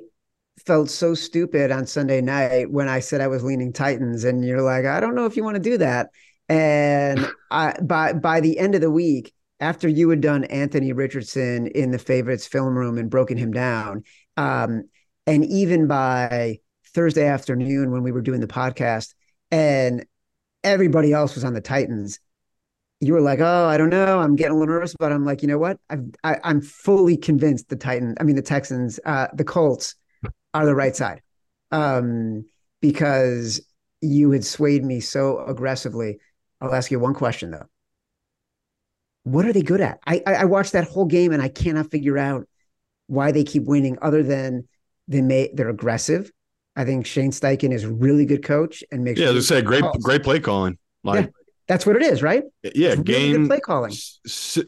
felt 0.66 0.90
so 0.90 1.14
stupid 1.14 1.72
on 1.72 1.86
Sunday 1.86 2.22
night 2.22 2.72
when 2.72 2.88
I 2.88 3.00
said 3.00 3.22
I 3.22 3.28
was 3.28 3.44
leaning 3.44 3.72
Titans, 3.74 4.24
and 4.24 4.44
you're 4.44 4.62
like, 4.62 4.86
I 4.86 5.00
don't 5.00 5.16
know 5.16 5.26
if 5.26 5.38
you 5.38 5.44
want 5.44 5.56
to 5.56 5.62
do 5.62 5.78
that. 5.78 6.10
And 6.50 7.28
I 7.50 7.74
by 7.82 8.14
by 8.14 8.42
the 8.42 8.60
end 8.60 8.76
of 8.76 8.82
the 8.82 8.92
week, 8.92 9.34
after 9.60 9.88
you 9.88 10.10
had 10.10 10.22
done 10.22 10.44
Anthony 10.46 10.94
Richardson 10.94 11.68
in 11.68 11.92
the 11.92 12.00
favorites 12.00 12.46
film 12.46 12.78
room 12.78 12.98
and 12.98 13.10
broken 13.10 13.38
him 13.38 13.52
down, 13.52 14.04
um, 14.38 14.84
and 15.26 15.46
even 15.46 15.88
by 15.88 16.60
Thursday 16.94 17.26
afternoon 17.26 17.92
when 17.92 18.04
we 18.04 18.12
were 18.12 18.22
doing 18.22 18.42
the 18.42 18.48
podcast, 18.48 19.14
and 19.50 20.06
everybody 20.64 21.14
else 21.14 21.36
was 21.36 21.44
on 21.44 21.54
the 21.54 21.62
Titans, 21.62 22.20
you 23.00 23.14
were 23.14 23.22
like, 23.22 23.40
oh, 23.40 23.66
I 23.66 23.78
don't 23.78 23.90
know, 23.90 24.20
I'm 24.20 24.36
getting 24.36 24.56
a 24.56 24.60
little 24.60 24.74
nervous, 24.74 24.96
but 24.98 25.12
I'm 25.12 25.26
like, 25.26 25.42
you 25.42 25.48
know 25.48 25.58
what? 25.58 25.80
I've, 25.90 26.06
I, 26.24 26.36
i 26.44 26.50
am 26.50 26.62
fully 26.62 27.18
convinced 27.18 27.70
the 27.70 27.76
Titans, 27.76 28.16
I 28.20 28.24
mean 28.24 28.36
the 28.36 28.42
Texans, 28.42 29.00
uh, 29.06 29.28
the 29.34 29.44
Colts 29.44 29.96
are 30.54 30.66
the 30.66 30.76
right 30.76 30.96
side, 30.96 31.22
um, 31.72 32.46
because 32.82 33.62
you 34.02 34.32
had 34.32 34.46
swayed 34.46 34.84
me 34.84 35.00
so 35.00 35.44
aggressively. 35.46 36.20
I'll 36.62 36.74
ask 36.74 36.92
you 36.92 37.00
one 37.00 37.14
question 37.14 37.52
though. 37.52 37.66
What 39.24 39.46
are 39.46 39.54
they 39.54 39.64
good 39.64 39.82
at? 39.82 40.00
I, 40.06 40.22
I, 40.26 40.34
I 40.36 40.46
watched 40.46 40.74
that 40.74 40.88
whole 40.88 41.06
game 41.06 41.34
and 41.34 41.42
I 41.42 41.50
cannot 41.50 41.90
figure 41.90 42.18
out 42.18 42.48
why 43.08 43.32
they 43.32 43.44
keep 43.44 43.64
winning, 43.64 43.98
other 44.02 44.24
than 44.24 44.68
they 45.08 45.22
may 45.22 45.50
they're 45.54 45.70
aggressive. 45.70 46.32
I 46.76 46.86
think 46.86 47.06
Shane 47.06 47.32
Steichen 47.32 47.72
is 47.72 47.84
a 47.84 47.92
really 47.92 48.26
good 48.26 48.44
coach 48.44 48.84
and 48.92 49.04
makes 49.04 49.20
yeah, 49.20 49.28
sure 49.28 49.38
I 49.38 49.40
say, 49.40 49.62
great 49.62 49.82
calls. 49.82 50.04
great 50.04 50.24
play 50.24 50.40
calling. 50.40 50.78
Like 51.04 51.26
yeah. 51.26 51.32
That's 51.68 51.86
what 51.86 51.96
it 51.96 52.04
is, 52.04 52.22
right? 52.22 52.44
Yeah, 52.64 52.90
really 52.90 53.04
game 53.04 53.48
play 53.48 53.60
calling 53.60 53.94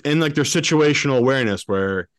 and 0.03 0.19
like 0.19 0.33
their 0.35 0.43
situational 0.43 1.17
awareness, 1.17 1.63
where 1.67 2.09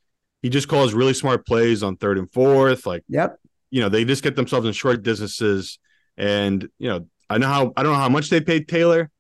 he 0.43 0.49
just 0.49 0.69
calls 0.69 0.95
really 0.95 1.15
smart 1.15 1.47
plays 1.47 1.83
on 1.83 1.97
third 1.97 2.19
and 2.19 2.31
fourth. 2.31 2.87
Like, 2.87 3.03
yep, 3.09 3.39
you 3.71 3.81
know, 3.81 3.89
they 3.89 4.05
just 4.05 4.23
get 4.23 4.37
themselves 4.37 4.67
in 4.67 4.73
short 4.73 5.03
distances, 5.03 5.79
and 6.17 6.69
you 6.79 6.89
know, 6.89 7.07
I 7.29 7.39
know 7.39 7.49
how 7.49 7.73
I 7.77 7.83
don't 7.83 7.93
know 7.93 7.99
how 7.99 8.09
much 8.09 8.31
they 8.31 8.41
paid 8.41 8.69
Taylor, 8.69 9.11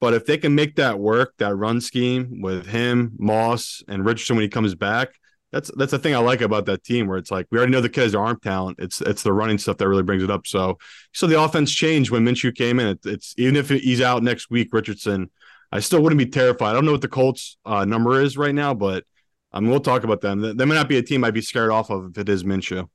but 0.00 0.14
if 0.14 0.26
they 0.26 0.38
can 0.38 0.54
make 0.54 0.76
that 0.76 0.98
work, 0.98 1.34
that 1.38 1.54
run 1.54 1.80
scheme 1.80 2.40
with 2.42 2.66
him, 2.66 3.12
Moss, 3.18 3.82
and 3.88 4.04
Richardson 4.04 4.36
when 4.36 4.42
he 4.42 4.48
comes 4.48 4.74
back, 4.74 5.10
that's 5.52 5.70
that's 5.76 5.92
the 5.92 5.98
thing 5.98 6.14
I 6.14 6.18
like 6.18 6.40
about 6.40 6.66
that 6.66 6.84
team, 6.84 7.06
where 7.06 7.18
it's 7.18 7.30
like 7.30 7.46
we 7.50 7.58
already 7.58 7.72
know 7.72 7.80
the 7.80 7.88
kids 7.88 8.14
are 8.14 8.24
arm 8.24 8.38
talent. 8.42 8.78
It's 8.80 9.00
it's 9.00 9.22
the 9.22 9.32
running 9.32 9.58
stuff 9.58 9.78
that 9.78 9.88
really 9.88 10.02
brings 10.02 10.22
it 10.22 10.30
up. 10.30 10.46
So 10.46 10.78
so 11.12 11.26
the 11.26 11.40
offense 11.40 11.72
changed 11.72 12.10
when 12.10 12.24
Minshew 12.24 12.54
came 12.54 12.78
in. 12.78 12.88
It, 12.88 13.00
it's 13.04 13.34
even 13.38 13.56
if 13.56 13.70
he's 13.70 14.00
out 14.00 14.22
next 14.22 14.50
week, 14.50 14.68
Richardson, 14.72 15.30
I 15.72 15.80
still 15.80 16.02
wouldn't 16.02 16.18
be 16.18 16.26
terrified. 16.26 16.70
I 16.70 16.72
don't 16.74 16.84
know 16.84 16.92
what 16.92 17.00
the 17.00 17.08
Colts 17.08 17.56
uh, 17.64 17.84
number 17.84 18.20
is 18.20 18.36
right 18.36 18.54
now, 18.54 18.74
but 18.74 19.04
I 19.52 19.60
mean 19.60 19.70
we'll 19.70 19.80
talk 19.80 20.04
about 20.04 20.20
them. 20.20 20.40
They 20.40 20.64
may 20.64 20.74
not 20.74 20.88
be 20.88 20.98
a 20.98 21.02
team 21.02 21.24
I'd 21.24 21.34
be 21.34 21.40
scared 21.40 21.70
off 21.70 21.90
of 21.90 22.10
if 22.10 22.18
it 22.18 22.28
is 22.28 22.44
Minshew. 22.44 22.88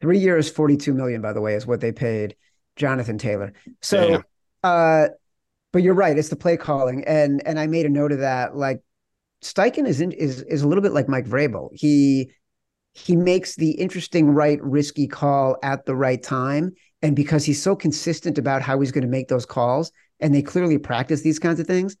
Three 0.00 0.18
years, 0.18 0.48
forty 0.48 0.76
two 0.76 0.94
million, 0.94 1.20
by 1.20 1.32
the 1.32 1.40
way, 1.40 1.54
is 1.54 1.66
what 1.66 1.80
they 1.80 1.92
paid 1.92 2.36
Jonathan 2.76 3.18
Taylor. 3.18 3.54
So, 3.80 4.22
uh, 4.62 5.08
but 5.72 5.82
you're 5.82 5.94
right. 5.94 6.16
It's 6.16 6.28
the 6.28 6.36
play 6.36 6.56
calling, 6.56 7.04
and 7.04 7.44
and 7.44 7.58
I 7.58 7.66
made 7.66 7.86
a 7.86 7.88
note 7.88 8.12
of 8.12 8.20
that. 8.20 8.56
Like 8.56 8.82
Steichen 9.42 9.86
is 9.86 10.00
in, 10.00 10.12
is 10.12 10.42
is 10.42 10.62
a 10.62 10.68
little 10.68 10.82
bit 10.82 10.92
like 10.92 11.08
Mike 11.08 11.26
Vrabel. 11.26 11.68
He 11.72 12.32
he 12.94 13.16
makes 13.16 13.56
the 13.56 13.72
interesting 13.72 14.30
right 14.30 14.62
risky 14.62 15.06
call 15.06 15.56
at 15.62 15.86
the 15.86 15.96
right 15.96 16.22
time. 16.22 16.72
And 17.00 17.16
because 17.16 17.44
he's 17.44 17.60
so 17.60 17.74
consistent 17.74 18.38
about 18.38 18.62
how 18.62 18.78
he's 18.78 18.92
going 18.92 19.02
to 19.02 19.08
make 19.08 19.28
those 19.28 19.46
calls 19.46 19.90
and 20.20 20.34
they 20.34 20.42
clearly 20.42 20.78
practice 20.78 21.22
these 21.22 21.38
kinds 21.38 21.58
of 21.58 21.66
things 21.66 21.96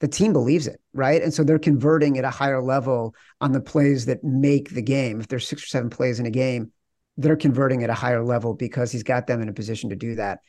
the 0.00 0.06
team 0.06 0.34
believes 0.34 0.66
it 0.66 0.78
right? 0.92 1.22
And 1.22 1.32
so 1.32 1.42
they're 1.42 1.58
converting 1.58 2.18
at 2.18 2.24
a 2.24 2.30
higher 2.30 2.62
level 2.62 3.14
on 3.40 3.52
the 3.52 3.62
plays 3.62 4.04
that 4.06 4.22
make 4.22 4.70
the 4.70 4.82
game. 4.82 5.20
If 5.20 5.28
there's 5.28 5.48
six 5.48 5.62
or 5.62 5.66
seven 5.66 5.88
plays 5.88 6.20
in 6.20 6.26
a 6.26 6.30
game 6.30 6.70
they're 7.16 7.36
converting 7.36 7.82
at 7.82 7.90
a 7.90 7.94
higher 7.94 8.24
level 8.24 8.54
because 8.54 8.92
he's 8.92 9.02
got 9.02 9.26
them 9.26 9.40
in 9.40 9.48
a 9.48 9.52
position 9.52 9.90
to 9.90 9.96
do 9.96 10.16
that. 10.16 10.40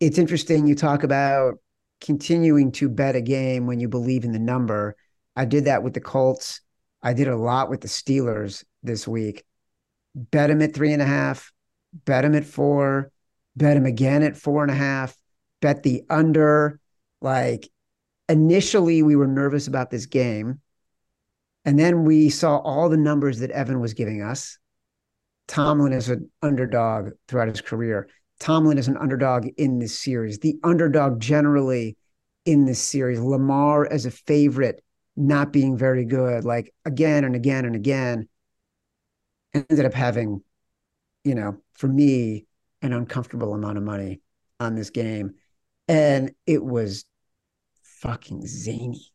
It's 0.00 0.18
interesting 0.18 0.66
you 0.66 0.74
talk 0.74 1.02
about 1.02 1.54
continuing 2.00 2.72
to 2.72 2.88
bet 2.88 3.16
a 3.16 3.20
game 3.20 3.66
when 3.66 3.80
you 3.80 3.88
believe 3.88 4.24
in 4.24 4.32
the 4.32 4.38
number 4.38 4.96
I 5.36 5.44
did 5.44 5.66
that 5.66 5.82
with 5.82 5.94
the 5.94 6.00
Colts. 6.00 6.60
I 7.02 7.12
did 7.12 7.28
a 7.28 7.36
lot 7.36 7.70
with 7.70 7.80
the 7.80 7.88
Steelers 7.88 8.64
this 8.82 9.06
week. 9.06 9.44
Bet 10.14 10.48
them 10.48 10.62
at 10.62 10.74
three 10.74 10.92
and 10.92 11.02
a 11.02 11.06
half, 11.06 11.52
bet 11.92 12.22
them 12.22 12.34
at 12.34 12.44
four, 12.44 13.10
bet 13.56 13.74
them 13.74 13.86
again 13.86 14.22
at 14.22 14.36
four 14.36 14.62
and 14.62 14.70
a 14.70 14.76
half, 14.76 15.16
bet 15.60 15.82
the 15.82 16.04
under. 16.08 16.78
Like 17.20 17.68
initially, 18.28 19.02
we 19.02 19.16
were 19.16 19.26
nervous 19.26 19.66
about 19.66 19.90
this 19.90 20.06
game. 20.06 20.60
And 21.64 21.78
then 21.78 22.04
we 22.04 22.28
saw 22.28 22.58
all 22.58 22.88
the 22.88 22.96
numbers 22.96 23.40
that 23.40 23.50
Evan 23.50 23.80
was 23.80 23.94
giving 23.94 24.22
us. 24.22 24.58
Tomlin 25.48 25.92
is 25.92 26.10
an 26.10 26.30
underdog 26.42 27.10
throughout 27.26 27.48
his 27.48 27.60
career. 27.60 28.08
Tomlin 28.38 28.78
is 28.78 28.88
an 28.88 28.96
underdog 28.96 29.48
in 29.56 29.78
this 29.78 29.98
series. 29.98 30.38
The 30.38 30.56
underdog 30.62 31.20
generally 31.20 31.96
in 32.44 32.66
this 32.66 32.80
series. 32.80 33.20
Lamar 33.20 33.86
as 33.86 34.06
a 34.06 34.10
favorite, 34.10 34.83
not 35.16 35.52
being 35.52 35.76
very 35.76 36.04
good, 36.04 36.44
like 36.44 36.72
again 36.84 37.24
and 37.24 37.34
again 37.34 37.64
and 37.64 37.76
again. 37.76 38.28
Ended 39.54 39.84
up 39.84 39.94
having, 39.94 40.42
you 41.22 41.34
know, 41.34 41.58
for 41.74 41.86
me, 41.86 42.46
an 42.82 42.92
uncomfortable 42.92 43.54
amount 43.54 43.78
of 43.78 43.84
money 43.84 44.20
on 44.58 44.74
this 44.74 44.90
game. 44.90 45.34
And 45.86 46.32
it 46.46 46.64
was 46.64 47.04
fucking 48.00 48.46
zany. 48.46 49.12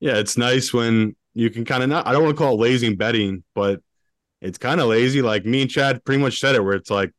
Yeah, 0.00 0.16
it's 0.16 0.38
nice 0.38 0.72
when 0.72 1.16
you 1.34 1.50
can 1.50 1.64
kind 1.64 1.82
of 1.82 1.90
not, 1.90 2.06
I 2.06 2.12
don't 2.12 2.22
want 2.22 2.36
to 2.36 2.42
call 2.42 2.54
it 2.54 2.60
lazy 2.60 2.94
betting, 2.94 3.44
but 3.54 3.80
it's 4.40 4.58
kind 4.58 4.80
of 4.80 4.88
lazy. 4.88 5.20
Like 5.20 5.44
me 5.44 5.62
and 5.62 5.70
Chad 5.70 6.02
pretty 6.04 6.22
much 6.22 6.40
said 6.40 6.54
it, 6.54 6.64
where 6.64 6.74
it's 6.74 6.90
like, 6.90 7.12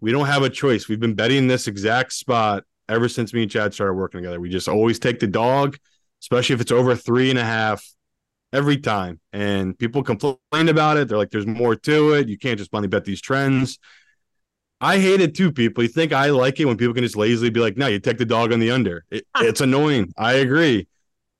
we 0.00 0.12
don't 0.12 0.26
have 0.26 0.42
a 0.42 0.50
choice. 0.50 0.88
We've 0.88 1.00
been 1.00 1.14
betting 1.14 1.48
this 1.48 1.66
exact 1.66 2.12
spot 2.12 2.64
ever 2.88 3.08
since 3.08 3.34
me 3.34 3.42
and 3.42 3.50
Chad 3.50 3.74
started 3.74 3.94
working 3.94 4.20
together. 4.20 4.40
We 4.40 4.48
just 4.48 4.68
always 4.68 4.98
take 4.98 5.18
the 5.18 5.26
dog, 5.26 5.76
especially 6.22 6.54
if 6.54 6.60
it's 6.60 6.72
over 6.72 6.94
three 6.94 7.30
and 7.30 7.38
a 7.38 7.44
half 7.44 7.84
every 8.52 8.78
time. 8.78 9.20
And 9.32 9.76
people 9.76 10.02
complain 10.02 10.38
about 10.52 10.96
it. 10.96 11.08
They're 11.08 11.18
like, 11.18 11.30
there's 11.30 11.46
more 11.46 11.74
to 11.74 12.14
it. 12.14 12.28
You 12.28 12.38
can't 12.38 12.58
just 12.58 12.70
blindly 12.70 12.88
bet 12.88 13.04
these 13.04 13.20
trends. 13.20 13.78
I 14.80 14.98
hate 14.98 15.20
it 15.20 15.34
too, 15.34 15.52
people. 15.52 15.82
You 15.82 15.88
think 15.88 16.12
I 16.12 16.30
like 16.30 16.58
it 16.58 16.64
when 16.64 16.76
people 16.76 16.94
can 16.94 17.04
just 17.04 17.16
lazily 17.16 17.50
be 17.50 17.60
like, 17.60 17.76
no, 17.76 17.86
you 17.86 17.98
take 18.00 18.18
the 18.18 18.24
dog 18.24 18.52
on 18.52 18.60
the 18.60 18.70
under. 18.70 19.04
It, 19.10 19.24
it's 19.38 19.60
annoying. 19.60 20.12
I 20.16 20.34
agree, 20.34 20.88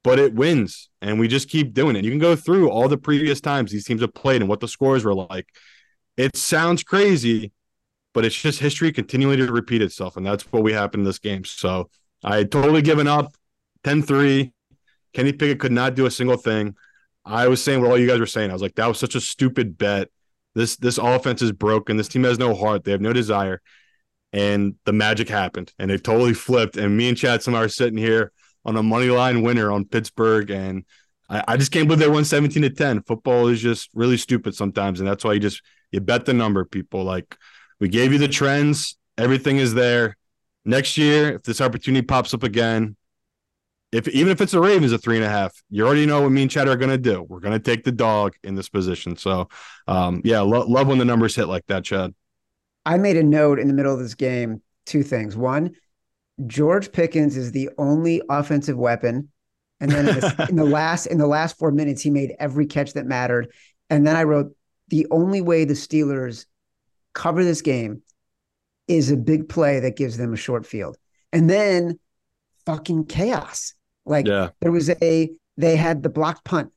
but 0.05 0.19
it 0.19 0.35
wins. 0.35 0.89
And 1.01 1.19
we 1.19 1.29
just 1.29 1.49
keep 1.49 1.75
doing 1.75 1.97
it. 1.97 2.05
You 2.05 2.11
can 2.11 2.21
go 2.21 2.37
through 2.37 2.71
all 2.71 2.89
the 2.89 2.99
previous 2.99 3.41
times 3.41 3.73
these 3.73 3.85
teams 3.85 4.01
have 4.01 4.15
played 4.15 4.43
and 4.43 4.49
what 4.49 4.61
the 4.61 4.69
scores 4.69 5.05
were 5.05 5.15
like. 5.15 5.49
It 6.17 6.37
sounds 6.37 6.85
crazy, 6.85 7.53
but 8.15 8.25
it's 8.25 8.41
just 8.41 8.61
history 8.61 8.93
continuing 8.93 9.39
to 9.39 9.51
repeat 9.51 9.83
itself. 9.83 10.17
And 10.17 10.27
that's 10.27 10.45
what 10.53 10.63
we 10.63 10.73
happened 10.73 11.01
in 11.01 11.05
this 11.05 11.19
game. 11.19 11.45
So 11.45 11.89
I 12.23 12.37
had 12.37 12.53
totally 12.53 12.83
given 12.83 13.09
up 13.09 13.35
10 13.85 14.03
3. 14.03 14.53
Kenny 15.13 15.33
Pickett 15.33 15.61
could 15.61 15.73
not 15.73 15.95
do 15.95 16.07
a 16.07 16.11
single 16.11 16.37
thing. 16.37 16.75
I 17.25 17.49
was 17.49 17.63
saying 17.63 17.81
what 17.81 17.91
all 17.91 17.99
you 17.99 18.07
guys 18.09 18.21
were 18.21 18.27
saying. 18.27 18.51
I 18.51 18.53
was 18.53 18.63
like, 18.63 18.75
that 18.77 18.87
was 18.87 18.99
such 18.99 19.15
a 19.15 19.21
stupid 19.21 19.79
bet. 19.79 20.09
This 20.55 20.77
this 20.77 20.99
offense 20.99 21.41
is 21.41 21.53
broken. 21.53 21.97
This 21.97 22.09
team 22.09 22.25
has 22.25 22.39
no 22.39 22.55
heart. 22.55 22.85
They 22.85 22.93
have 22.93 23.01
no 23.01 23.13
desire. 23.13 23.61
And 24.33 24.75
the 24.85 24.93
magic 24.93 25.29
happened. 25.29 25.73
And 25.79 25.91
it 25.91 26.05
totally 26.05 26.35
flipped. 26.35 26.77
And 26.77 26.97
me 26.97 27.09
and 27.09 27.17
Chad 27.17 27.43
somehow 27.43 27.61
are 27.61 27.69
sitting 27.69 27.99
here 27.99 28.33
on 28.65 28.77
a 28.77 28.83
money 28.83 29.09
line 29.09 29.43
winner 29.43 29.71
on 29.71 29.85
Pittsburgh. 29.85 30.51
And 30.51 30.85
I, 31.29 31.45
I 31.49 31.57
just 31.57 31.73
can't 31.73 31.87
believe 31.87 32.01
they 32.01 32.09
won 32.09 32.25
17 32.25 32.63
to 32.63 32.71
10. 32.71 33.03
Football 33.03 33.49
is 33.49 33.61
just 33.61 33.91
really 33.95 34.17
stupid 34.17 34.55
sometimes. 34.55 35.01
And 35.01 35.09
that's 35.09 35.25
why 35.25 35.35
you 35.35 35.41
just 35.41 35.63
you 35.91 36.01
bet 36.01 36.25
the 36.25 36.35
number, 36.35 36.65
people. 36.65 37.05
Like 37.05 37.37
we 37.79 37.89
gave 37.89 38.13
you 38.13 38.19
the 38.19 38.29
trends. 38.29 38.97
Everything 39.17 39.59
is 39.59 39.75
there. 39.75 40.17
Next 40.65 40.97
year, 40.97 41.35
if 41.35 41.43
this 41.43 41.61
opportunity 41.61 42.07
pops 42.07 42.35
up 42.35 42.43
again, 42.43 42.97
if 43.93 44.09
even 44.09 44.33
if 44.33 44.41
it's 44.41 44.53
the 44.53 44.61
Ravens 44.61 44.93
at 44.93 45.03
three 45.03 45.17
and 45.17 45.25
a 45.25 45.29
half, 45.29 45.53
you 45.69 45.87
already 45.87 46.07
know 46.07 46.23
what 46.23 46.33
me 46.33 46.43
and 46.43 46.51
Chad 46.51 46.67
are 46.67 46.77
going 46.77 46.91
to 46.91 46.99
do. 46.99 47.23
We're 47.23 47.41
going 47.41 47.53
to 47.53 47.61
take 47.61 47.85
the 47.85 47.93
dog 47.93 48.35
in 48.43 48.55
this 48.55 48.71
position. 48.71 49.17
So, 49.17 49.49
um, 49.87 50.23
yeah, 50.25 50.41
lo- 50.41 50.67
love 50.67 50.89
when 50.89 50.99
the 50.99 51.05
numbers 51.05 51.37
hit 51.37 51.47
like 51.47 51.67
that, 51.67 51.85
Chad. 51.85 52.15
I 52.87 52.97
made 52.97 53.19
a 53.19 53.23
note 53.23 53.59
in 53.59 53.69
the 53.69 53.75
middle 53.75 53.93
of 53.93 54.01
this 54.01 54.15
game. 54.15 54.63
Two 54.87 55.03
things. 55.03 55.37
One, 55.37 55.77
George 56.47 56.91
Pickens 56.91 57.37
is 57.37 57.53
the 57.53 57.71
only 57.79 58.23
offensive 58.29 58.77
weapon, 58.77 59.29
and 59.79 59.91
then 59.91 60.09
in 60.09 60.21
the, 60.21 60.47
in 60.51 60.57
the 60.57 60.65
last 60.65 61.07
in 61.07 61.19
the 61.19 61.27
last 61.27 61.59
four 61.59 61.71
minutes, 61.71 62.03
he 62.03 62.11
made 62.11 62.35
every 62.41 62.67
catch 62.67 62.95
that 62.95 63.07
mattered. 63.07 63.53
And 63.91 64.07
then 64.07 64.17
I 64.17 64.25
wrote 64.25 64.57
the 64.89 65.07
only 65.11 65.43
way 65.43 65.65
the 65.65 65.75
Steelers 65.75 66.47
cover 67.13 67.45
this 67.45 67.61
game 67.61 68.03
is 68.89 69.11
a 69.11 69.17
big 69.17 69.49
play 69.49 69.81
that 69.81 69.97
gives 69.97 70.17
them 70.17 70.33
a 70.33 70.37
short 70.37 70.67
field. 70.67 70.97
And 71.33 71.49
then 71.49 71.99
fucking 72.67 73.07
chaos. 73.07 73.75
Like 74.05 74.27
yeah. 74.27 74.51
there 74.61 74.73
was 74.73 74.91
a 74.91 75.31
they 75.57 75.77
had 75.77 76.03
the 76.03 76.09
blocked 76.09 76.45
punt. 76.45 76.73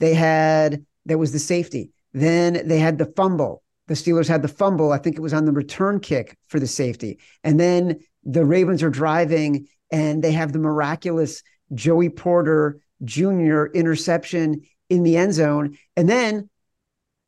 They 0.00 0.14
had 0.14 0.84
there 1.04 1.18
was 1.18 1.32
the 1.32 1.38
safety. 1.38 1.90
Then 2.12 2.66
they 2.66 2.78
had 2.78 2.98
the 2.98 3.12
fumble. 3.16 3.62
The 3.86 3.94
Steelers 3.94 4.28
had 4.28 4.42
the 4.42 4.48
fumble. 4.48 4.92
I 4.92 4.98
think 4.98 5.16
it 5.16 5.22
was 5.22 5.32
on 5.32 5.46
the 5.46 5.52
return 5.52 6.00
kick 6.00 6.36
for 6.48 6.60
the 6.60 6.66
safety. 6.66 7.18
And 7.42 7.58
then 7.58 8.00
the 8.22 8.44
Ravens 8.44 8.82
are 8.82 8.90
driving 8.90 9.66
and 9.90 10.22
they 10.22 10.32
have 10.32 10.52
the 10.52 10.58
miraculous 10.58 11.42
Joey 11.74 12.10
Porter 12.10 12.80
Jr. 13.04 13.66
interception 13.74 14.62
in 14.90 15.02
the 15.02 15.16
end 15.16 15.34
zone. 15.34 15.78
And 15.96 16.08
then 16.08 16.50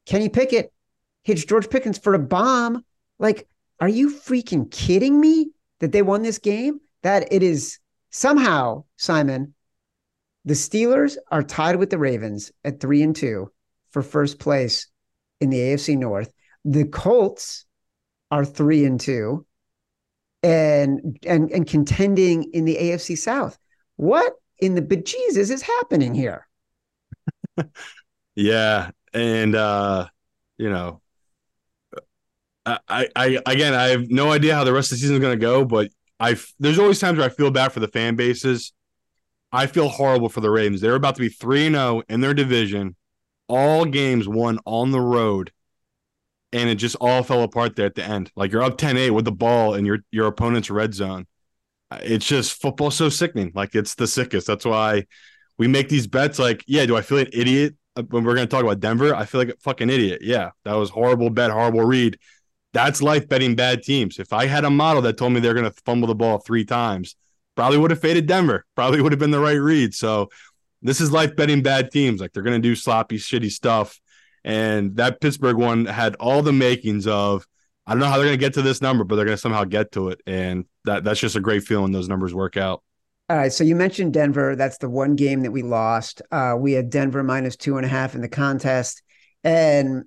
Kenny 0.07 0.29
Pickett 0.29 0.73
hits 1.25 1.45
George 1.45 1.71
Pickens 1.71 1.99
for 1.99 2.15
a 2.15 2.19
bomb. 2.19 2.85
Like, 3.19 3.49
are 3.81 3.89
you 3.89 4.11
freaking 4.11 4.71
kidding 4.71 5.21
me 5.21 5.51
that 5.81 5.93
they 5.93 6.03
won 6.03 6.23
this 6.23 6.39
game? 6.39 6.81
That 7.03 7.33
it 7.33 7.43
is 7.43 7.79
somehow, 8.11 8.85
Simon, 8.97 9.55
the 10.45 10.55
Steelers 10.55 11.17
are 11.31 11.43
tied 11.43 11.77
with 11.77 11.91
the 11.91 11.99
Ravens 11.99 12.53
at 12.65 12.81
three 12.81 13.03
and 13.03 13.15
two 13.15 13.51
for 13.91 14.03
first 14.03 14.39
place 14.39 14.87
in 15.41 15.51
the 15.51 15.59
AFC 15.59 15.97
North. 15.97 16.33
The 16.65 16.85
Colts 16.85 17.65
are 18.31 18.45
three 18.45 18.85
and 18.85 19.01
two 19.01 19.47
and 20.43 21.19
and 21.27 21.51
and 21.51 21.67
contending 21.67 22.51
in 22.53 22.65
the 22.65 22.77
AFC 22.77 23.17
South. 23.19 23.59
What 23.97 24.33
in 24.59 24.75
the 24.75 24.83
bejesus 24.83 25.51
is 25.51 25.63
happening 25.63 26.15
here? 26.15 26.47
yeah. 28.35 28.91
And 29.13 29.55
uh, 29.55 30.07
you 30.57 30.71
know, 30.71 31.01
I, 32.65 33.09
I 33.17 33.39
again, 33.47 33.75
I 33.75 33.89
have 33.89 34.11
no 34.11 34.31
idea 34.31 34.55
how 34.55 34.65
the 34.65 34.73
rest 34.73 34.93
of 34.93 34.97
the 34.97 35.01
season 35.01 35.17
is 35.17 35.21
going 35.21 35.39
to 35.39 35.45
go, 35.45 35.65
but 35.65 35.91
I 36.21 36.37
there's 36.59 36.79
always 36.79 37.01
times 37.01 37.19
where 37.19 37.27
I 37.27 37.31
feel 37.31 37.51
bad 37.51 37.73
for 37.73 37.81
the 37.81 37.89
fan 37.89 38.15
bases. 38.15 38.73
I 39.53 39.67
feel 39.67 39.89
horrible 39.89 40.29
for 40.29 40.41
the 40.41 40.51
Ravens. 40.51 40.81
They're 40.81 40.95
about 40.95 41.17
to 41.17 41.21
be 41.21 41.29
3 41.29 41.71
0 41.71 42.03
in 42.09 42.21
their 42.21 42.35
division, 42.35 42.95
all 43.49 43.85
games 43.85 44.29
won 44.29 44.61
on 44.65 44.93
the 44.93 45.01
road, 45.01 45.51
and 46.53 46.69
it 46.69 46.77
just 46.77 46.97
all 47.01 47.23
fell 47.23 47.43
apart 47.43 47.75
there 47.75 47.87
at 47.87 47.95
the 47.95 48.05
end. 48.05 48.31
Like 48.37 48.53
you're 48.53 48.63
up 48.63 48.79
10 48.79 48.97
8 48.97 49.11
with 49.11 49.25
the 49.25 49.33
ball 49.33 49.75
in 49.75 49.85
your, 49.85 49.99
your 50.13 50.29
opponent's 50.29 50.71
red 50.71 50.95
zone. 50.95 51.27
It's 52.03 52.27
just 52.27 52.61
football 52.61 52.93
so 52.93 53.09
sickening. 53.09 53.51
Like 53.55 53.75
it's 53.75 53.97
the 53.97 54.07
sickest. 54.07 54.47
That's 54.47 54.65
why 54.65 55.07
we 55.59 55.67
make 55.67 55.89
these 55.89 56.07
bets. 56.07 56.39
Like, 56.39 56.63
yeah, 56.69 56.87
do 56.87 56.97
I 56.97 57.03
feel 57.03 57.19
an 57.19 57.29
idiot 57.33 57.75
when 57.97 58.23
we're 58.25 58.37
going 58.37 58.47
to 58.47 58.51
talk 58.51 58.63
about 58.63 58.79
Denver? 58.79 59.15
I 59.15 59.25
feel 59.25 59.41
like 59.41 59.49
a 59.49 59.57
fucking 59.61 59.91
idiot. 59.91 60.21
Yeah, 60.23 60.51
that 60.65 60.75
was 60.75 60.91
horrible 60.91 61.31
bet, 61.31 61.51
horrible 61.51 61.85
read 61.85 62.19
that's 62.73 63.03
life 63.03 63.29
betting 63.29 63.57
bad 63.57 63.83
teams. 63.83 64.19
If 64.19 64.33
I 64.33 64.47
had 64.47 64.65
a 64.65 64.71
model 64.71 65.03
that 65.03 65.17
told 65.17 65.33
me 65.33 65.41
they're 65.41 65.55
going 65.55 65.71
to 65.71 65.83
fumble 65.85 66.09
the 66.09 66.15
ball 66.15 66.39
three 66.39 66.65
times, 66.65 67.17
probably 67.57 67.79
would 67.79 67.91
have 67.91 68.01
faded 68.01 68.27
Denver. 68.27 68.65
Probably 68.75 69.01
would 69.01 69.13
have 69.13 69.19
been 69.19 69.33
the 69.33 69.41
right 69.41 69.55
read. 69.55 69.95
So 69.95 70.29
this 70.83 71.01
is 71.01 71.13
life 71.13 71.37
betting 71.37 71.63
bad 71.63 71.91
teams. 71.91 72.21
Like 72.21 72.33
they're 72.33 72.43
going 72.43 72.61
to 72.61 72.69
do 72.69 72.75
sloppy, 72.75 73.19
shitty 73.19 73.51
stuff. 73.51 74.01
And 74.45 74.97
that 74.97 75.21
Pittsburgh 75.21 75.57
one 75.57 75.85
had 75.85 76.15
all 76.17 76.43
the 76.43 76.53
makings 76.53 77.07
of 77.07 77.47
I 77.87 77.93
don't 77.93 78.01
know 78.01 78.07
how 78.07 78.17
they're 78.17 78.27
going 78.27 78.39
to 78.39 78.45
get 78.45 78.55
to 78.55 78.63
this 78.63 78.81
number, 78.81 79.05
but 79.05 79.17
they're 79.17 79.25
going 79.25 79.37
to 79.37 79.41
somehow 79.41 79.65
get 79.65 79.93
to 79.93 80.11
it. 80.11 80.21
And 80.27 80.65
that 80.85 81.03
that's 81.03 81.21
just 81.21 81.37
a 81.37 81.41
great 81.41 81.65
feeling. 81.65 81.93
Those 81.93 82.09
numbers 82.09 82.33
work 82.33 82.57
out. 82.57 82.83
All 83.29 83.37
right. 83.37 83.53
So 83.53 83.65
you 83.65 83.77
mentioned 83.77 84.13
Denver. 84.13 84.57
That's 84.57 84.79
the 84.79 84.89
one 84.89 85.17
game 85.17 85.43
that 85.43 85.51
we 85.51 85.63
lost. 85.63 86.23
Uh, 86.31 86.55
we 86.59 86.73
had 86.73 86.91
Denver 86.91 87.23
minus 87.23 87.57
two 87.57 87.77
and 87.77 87.87
a 87.87 87.89
half 87.89 88.15
in 88.15 88.21
the 88.21 88.29
contest. 88.29 89.03
And 89.45 90.05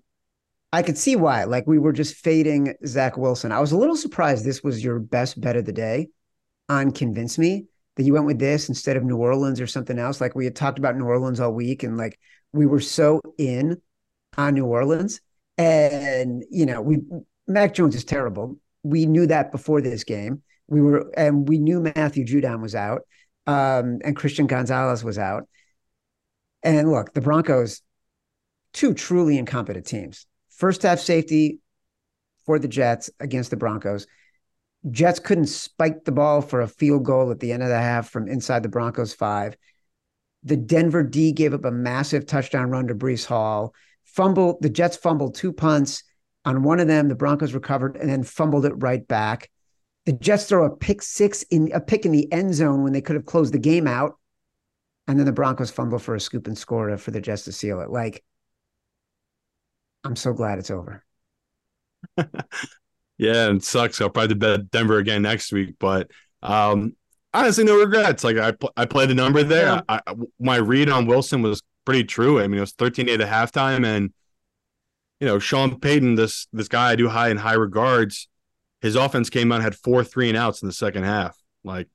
I 0.74 0.82
could 0.82 0.98
see 0.98 1.16
why. 1.16 1.44
Like 1.44 1.68
we 1.68 1.78
were 1.78 1.94
just 1.94 2.16
fading 2.16 2.74
Zach 2.88 3.16
Wilson. 3.16 3.52
I 3.52 3.60
was 3.60 3.72
a 3.72 3.78
little 3.78 3.96
surprised 3.96 4.44
this 4.44 4.64
was 4.64 4.84
your 4.84 4.98
best 4.98 5.40
bet 5.40 5.56
of 5.56 5.66
the 5.66 5.72
day 5.72 6.10
on 6.68 6.92
Convince 6.92 7.38
Me 7.38 7.68
that 7.96 8.04
you 8.04 8.14
went 8.14 8.26
with 8.26 8.40
this 8.40 8.70
instead 8.70 8.98
of 8.98 9.04
New 9.04 9.18
Orleans 9.18 9.62
or 9.62 9.68
something 9.68 10.00
else. 10.00 10.20
Like 10.20 10.34
we 10.34 10.46
had 10.46 10.56
talked 10.56 10.80
about 10.80 10.98
New 10.98 11.06
Orleans 11.06 11.40
all 11.40 11.54
week 11.54 11.84
and 11.84 11.96
like 11.96 12.20
we 12.54 12.66
were 12.66 12.80
so 12.80 13.22
in 13.38 13.80
on 14.36 14.56
New 14.56 14.66
Orleans. 14.66 15.22
And, 15.60 16.44
you 16.50 16.66
know, 16.66 16.82
we 16.82 17.02
Mac 17.48 17.76
Jones 17.76 17.94
is 17.94 18.04
terrible. 18.04 18.58
We 18.82 19.06
knew 19.06 19.28
that 19.28 19.52
before 19.52 19.80
this 19.80 20.04
game. 20.04 20.42
We 20.66 20.82
were 20.82 21.12
and 21.16 21.48
we 21.48 21.60
knew 21.60 21.82
Matthew 21.82 22.26
Judon 22.26 22.64
was 22.64 22.74
out. 22.74 23.02
Um, 23.46 24.00
and 24.04 24.16
Christian 24.16 24.48
Gonzalez 24.48 25.04
was 25.04 25.20
out. 25.20 25.48
And 26.64 26.90
look, 26.90 27.14
the 27.14 27.22
Broncos, 27.22 27.84
two 28.72 28.96
truly 28.96 29.38
incompetent 29.38 29.86
teams. 29.86 30.26
First 30.56 30.84
half 30.84 31.00
safety 31.00 31.60
for 32.46 32.60
the 32.60 32.68
Jets 32.68 33.10
against 33.20 33.50
the 33.50 33.58
Broncos. 33.58 34.08
Jets 34.92 35.20
couldn't 35.20 35.48
spike 35.48 36.04
the 36.04 36.12
ball 36.12 36.42
for 36.42 36.62
a 36.62 36.68
field 36.68 37.06
goal 37.06 37.32
at 37.32 37.40
the 37.40 37.54
end 37.54 37.64
of 37.64 37.70
the 37.70 37.80
half 37.80 38.10
from 38.10 38.28
inside 38.28 38.64
the 38.64 38.70
Broncos 38.70 39.14
five. 39.14 39.56
The 40.44 40.58
Denver 40.58 41.04
D 41.04 41.32
gave 41.32 41.54
up 41.54 41.64
a 41.64 41.72
massive 41.72 42.26
touchdown 42.26 42.70
run 42.70 42.88
to 42.88 42.96
Breece 42.96 43.26
Hall. 43.26 43.74
Fumble, 44.04 44.58
the 44.60 44.70
Jets 44.70 44.98
fumbled 44.98 45.36
two 45.36 45.54
punts. 45.54 46.04
On 46.46 46.64
one 46.64 46.82
of 46.82 46.88
them, 46.88 47.08
the 47.08 47.16
Broncos 47.16 47.54
recovered 47.54 47.96
and 47.96 48.10
then 48.10 48.24
fumbled 48.24 48.66
it 48.66 48.74
right 48.76 49.08
back. 49.08 49.50
The 50.06 50.12
Jets 50.12 50.46
throw 50.46 50.66
a 50.66 50.76
pick 50.76 51.02
six 51.02 51.44
in 51.44 51.72
a 51.72 51.80
pick 51.80 52.06
in 52.06 52.12
the 52.12 52.30
end 52.32 52.54
zone 52.54 52.84
when 52.84 52.92
they 52.92 53.00
could 53.00 53.16
have 53.16 53.26
closed 53.26 53.54
the 53.54 53.60
game 53.60 53.88
out. 53.88 54.20
And 55.08 55.18
then 55.18 55.26
the 55.26 55.32
Broncos 55.32 55.72
fumble 55.72 56.00
for 56.00 56.16
a 56.16 56.20
scoop 56.20 56.48
and 56.48 56.58
score 56.58 56.98
for 56.98 57.12
the 57.12 57.22
Jets 57.22 57.44
to 57.46 57.54
seal 57.54 57.80
it. 57.80 57.90
Like 57.90 58.24
I'm 60.04 60.16
so 60.16 60.34
glad 60.34 60.60
it's 60.60 60.72
over. 60.72 61.04
Yeah, 63.18 63.48
and 63.48 63.58
it 63.58 63.64
sucks. 63.64 64.02
I'll 64.02 64.10
probably 64.10 64.36
bet 64.36 64.72
Denver 64.72 64.98
again 64.98 65.22
next 65.22 65.52
week, 65.52 65.76
but 65.80 66.10
um, 66.42 66.96
honestly, 67.34 67.64
no 67.64 67.78
regrets. 67.80 68.24
Like 68.24 68.38
I, 68.38 68.52
pl- 68.52 68.74
I 68.76 68.86
played 68.86 69.10
the 69.10 69.16
number 69.16 69.44
there. 69.44 69.84
I, 69.88 70.02
my 70.40 70.58
read 70.58 70.90
on 70.90 71.06
Wilson 71.06 71.42
was 71.42 71.62
pretty 71.86 72.04
true. 72.04 72.42
I 72.42 72.48
mean, 72.48 72.58
it 72.58 72.62
was 72.62 72.74
13-8 72.74 73.22
at 73.22 73.30
halftime, 73.30 73.86
and 73.86 74.12
you 75.20 75.28
know, 75.28 75.40
Sean 75.40 75.80
Payton, 75.80 76.16
this 76.16 76.48
this 76.52 76.68
guy 76.68 76.92
I 76.92 76.96
do 76.96 77.08
high 77.08 77.30
in 77.30 77.38
high 77.38 77.54
regards. 77.54 78.28
His 78.82 78.96
offense 78.96 79.30
came 79.30 79.52
out 79.52 79.62
had 79.62 79.76
four 79.76 80.04
three 80.04 80.28
and 80.28 80.38
outs 80.38 80.62
in 80.62 80.68
the 80.68 80.74
second 80.74 81.04
half. 81.04 81.38
Like 81.64 81.88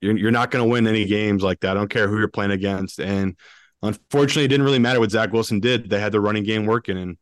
you're 0.00 0.16
you're 0.18 0.30
not 0.30 0.50
going 0.50 0.64
to 0.64 0.70
win 0.70 0.86
any 0.86 1.06
games 1.06 1.42
like 1.42 1.60
that. 1.60 1.70
I 1.70 1.74
don't 1.74 1.88
care 1.88 2.08
who 2.08 2.18
you're 2.18 2.28
playing 2.28 2.50
against. 2.50 3.00
And 3.00 3.36
unfortunately, 3.82 4.44
it 4.44 4.48
didn't 4.48 4.66
really 4.66 4.78
matter 4.78 5.00
what 5.00 5.12
Zach 5.12 5.32
Wilson 5.32 5.60
did. 5.60 5.88
They 5.88 6.00
had 6.00 6.12
the 6.12 6.20
running 6.20 6.44
game 6.44 6.66
working, 6.66 6.98
and 6.98 7.16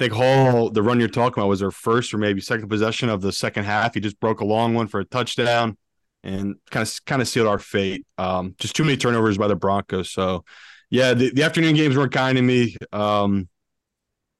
think 0.00 0.14
Hall, 0.14 0.70
the 0.70 0.82
run 0.82 0.98
you're 0.98 1.08
talking 1.08 1.40
about, 1.40 1.48
was 1.48 1.60
their 1.60 1.70
first 1.70 2.14
or 2.14 2.18
maybe 2.18 2.40
second 2.40 2.68
possession 2.68 3.10
of 3.10 3.20
the 3.20 3.32
second 3.32 3.64
half. 3.64 3.94
He 3.94 4.00
just 4.00 4.18
broke 4.18 4.40
a 4.40 4.46
long 4.46 4.74
one 4.74 4.88
for 4.88 4.98
a 4.98 5.04
touchdown 5.04 5.76
and 6.24 6.56
kind 6.70 6.86
of 6.86 7.04
kind 7.04 7.20
of 7.20 7.28
sealed 7.28 7.46
our 7.46 7.58
fate. 7.58 8.06
Um, 8.16 8.54
just 8.58 8.74
too 8.74 8.82
many 8.82 8.96
turnovers 8.96 9.36
by 9.36 9.46
the 9.46 9.56
Broncos. 9.56 10.10
So, 10.10 10.44
yeah, 10.88 11.12
the, 11.12 11.30
the 11.32 11.42
afternoon 11.42 11.74
games 11.74 11.96
weren't 11.96 12.12
kind 12.12 12.36
to 12.36 12.42
me. 12.42 12.76
Um, 12.92 13.48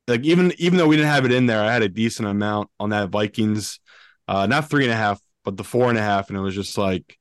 like 0.08 0.24
even 0.24 0.52
even 0.58 0.78
though 0.78 0.88
we 0.88 0.96
didn't 0.96 1.10
have 1.10 1.26
it 1.26 1.32
in 1.32 1.46
there, 1.46 1.62
I 1.62 1.72
had 1.72 1.82
a 1.82 1.88
decent 1.88 2.26
amount 2.26 2.70
on 2.80 2.90
that 2.90 3.10
Vikings, 3.10 3.78
uh, 4.26 4.46
not 4.46 4.70
three 4.70 4.84
and 4.84 4.92
a 4.92 4.96
half, 4.96 5.20
but 5.44 5.58
the 5.58 5.64
four 5.64 5.90
and 5.90 5.98
a 5.98 6.02
half, 6.02 6.30
and 6.30 6.38
it 6.38 6.42
was 6.42 6.54
just 6.54 6.78
like, 6.78 7.18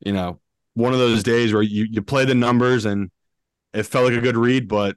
you 0.00 0.12
know, 0.12 0.40
one 0.72 0.94
of 0.94 0.98
those 0.98 1.22
days 1.22 1.52
where 1.52 1.62
you 1.62 1.86
you 1.90 2.00
play 2.00 2.24
the 2.24 2.34
numbers 2.34 2.86
and 2.86 3.10
it 3.74 3.84
felt 3.84 4.06
like 4.06 4.18
a 4.18 4.22
good 4.22 4.36
read, 4.36 4.66
but 4.66 4.96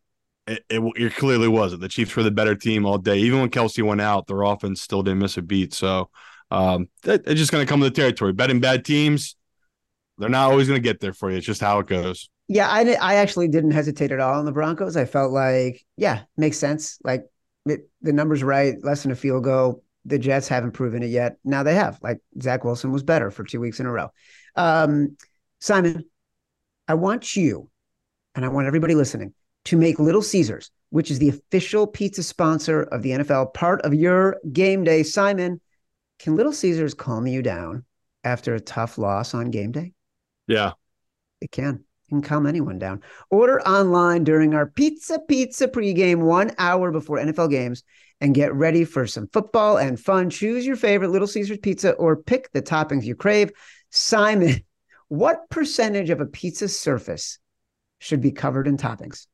it, 0.49 0.65
it, 0.69 0.93
it 0.95 1.15
clearly 1.15 1.47
wasn't. 1.47 1.81
The 1.81 1.87
Chiefs 1.87 2.15
were 2.15 2.23
the 2.23 2.31
better 2.31 2.55
team 2.55 2.85
all 2.85 2.97
day. 2.97 3.17
Even 3.19 3.39
when 3.39 3.49
Kelce 3.49 3.83
went 3.83 4.01
out, 4.01 4.27
their 4.27 4.41
offense 4.41 4.81
still 4.81 5.03
didn't 5.03 5.19
miss 5.19 5.37
a 5.37 5.41
beat. 5.41 5.73
So 5.73 6.09
um, 6.49 6.89
it, 7.05 7.23
it's 7.25 7.39
just 7.39 7.51
going 7.51 7.65
to 7.65 7.69
come 7.69 7.79
to 7.81 7.85
the 7.85 7.95
territory. 7.95 8.33
Betting 8.33 8.59
bad 8.59 8.83
teams, 8.83 9.35
they're 10.17 10.29
not 10.29 10.49
always 10.49 10.67
going 10.67 10.81
to 10.81 10.83
get 10.83 10.99
there 10.99 11.13
for 11.13 11.29
you. 11.29 11.37
It's 11.37 11.45
just 11.45 11.61
how 11.61 11.79
it 11.79 11.87
goes. 11.87 12.29
Yeah, 12.47 12.67
I 12.67 12.81
I 12.93 13.15
actually 13.15 13.47
didn't 13.47 13.71
hesitate 13.71 14.11
at 14.11 14.19
all 14.19 14.39
on 14.39 14.45
the 14.45 14.51
Broncos. 14.51 14.97
I 14.97 15.05
felt 15.05 15.31
like, 15.31 15.85
yeah, 15.97 16.21
makes 16.35 16.57
sense. 16.57 16.97
Like 17.03 17.25
it, 17.67 17.87
the 18.01 18.11
numbers 18.11 18.41
right, 18.41 18.75
less 18.81 19.03
than 19.03 19.11
a 19.11 19.15
field 19.15 19.43
goal. 19.43 19.83
The 20.05 20.17
Jets 20.17 20.47
haven't 20.47 20.71
proven 20.71 21.03
it 21.03 21.11
yet. 21.11 21.37
Now 21.43 21.61
they 21.61 21.75
have. 21.75 21.99
Like 22.01 22.21
Zach 22.41 22.63
Wilson 22.63 22.91
was 22.91 23.03
better 23.03 23.29
for 23.29 23.43
two 23.43 23.59
weeks 23.59 23.79
in 23.79 23.85
a 23.85 23.91
row. 23.91 24.11
Um, 24.55 25.15
Simon, 25.59 26.05
I 26.87 26.95
want 26.95 27.35
you, 27.35 27.69
and 28.33 28.43
I 28.43 28.47
want 28.47 28.65
everybody 28.65 28.95
listening 28.95 29.35
to 29.69 29.77
make 29.77 29.99
Little 29.99 30.23
Caesars, 30.23 30.71
which 30.89 31.11
is 31.11 31.19
the 31.19 31.29
official 31.29 31.85
pizza 31.85 32.23
sponsor 32.23 32.81
of 32.81 33.03
the 33.03 33.11
NFL, 33.11 33.53
part 33.53 33.79
of 33.83 33.93
your 33.93 34.37
game 34.51 34.83
day. 34.83 35.03
Simon, 35.03 35.61
can 36.17 36.35
Little 36.35 36.51
Caesars 36.51 36.95
calm 36.95 37.27
you 37.27 37.43
down 37.43 37.85
after 38.23 38.55
a 38.55 38.59
tough 38.59 38.97
loss 38.97 39.35
on 39.35 39.51
game 39.51 39.71
day? 39.71 39.93
Yeah, 40.47 40.71
it 41.39 41.51
can. 41.51 41.75
It 41.75 42.09
can 42.09 42.23
calm 42.23 42.47
anyone 42.47 42.79
down. 42.79 43.03
Order 43.29 43.61
online 43.61 44.23
during 44.23 44.55
our 44.55 44.65
Pizza 44.65 45.19
Pizza 45.19 45.67
pregame 45.67 46.23
one 46.23 46.51
hour 46.57 46.89
before 46.91 47.19
NFL 47.19 47.51
games 47.51 47.83
and 48.19 48.33
get 48.33 48.51
ready 48.55 48.85
for 48.85 49.05
some 49.05 49.27
football 49.27 49.77
and 49.77 49.99
fun. 49.99 50.31
Choose 50.31 50.65
your 50.65 50.77
favorite 50.77 51.11
Little 51.11 51.27
Caesars 51.27 51.59
pizza 51.59 51.91
or 51.91 52.15
pick 52.15 52.51
the 52.53 52.63
toppings 52.63 53.03
you 53.03 53.13
crave. 53.13 53.51
Simon, 53.91 54.61
what 55.09 55.47
percentage 55.51 56.09
of 56.09 56.21
a 56.21 56.25
pizza 56.25 56.67
surface 56.67 57.37
should 57.99 58.19
be 58.19 58.31
covered 58.31 58.67
in 58.67 58.75
toppings? 58.75 59.27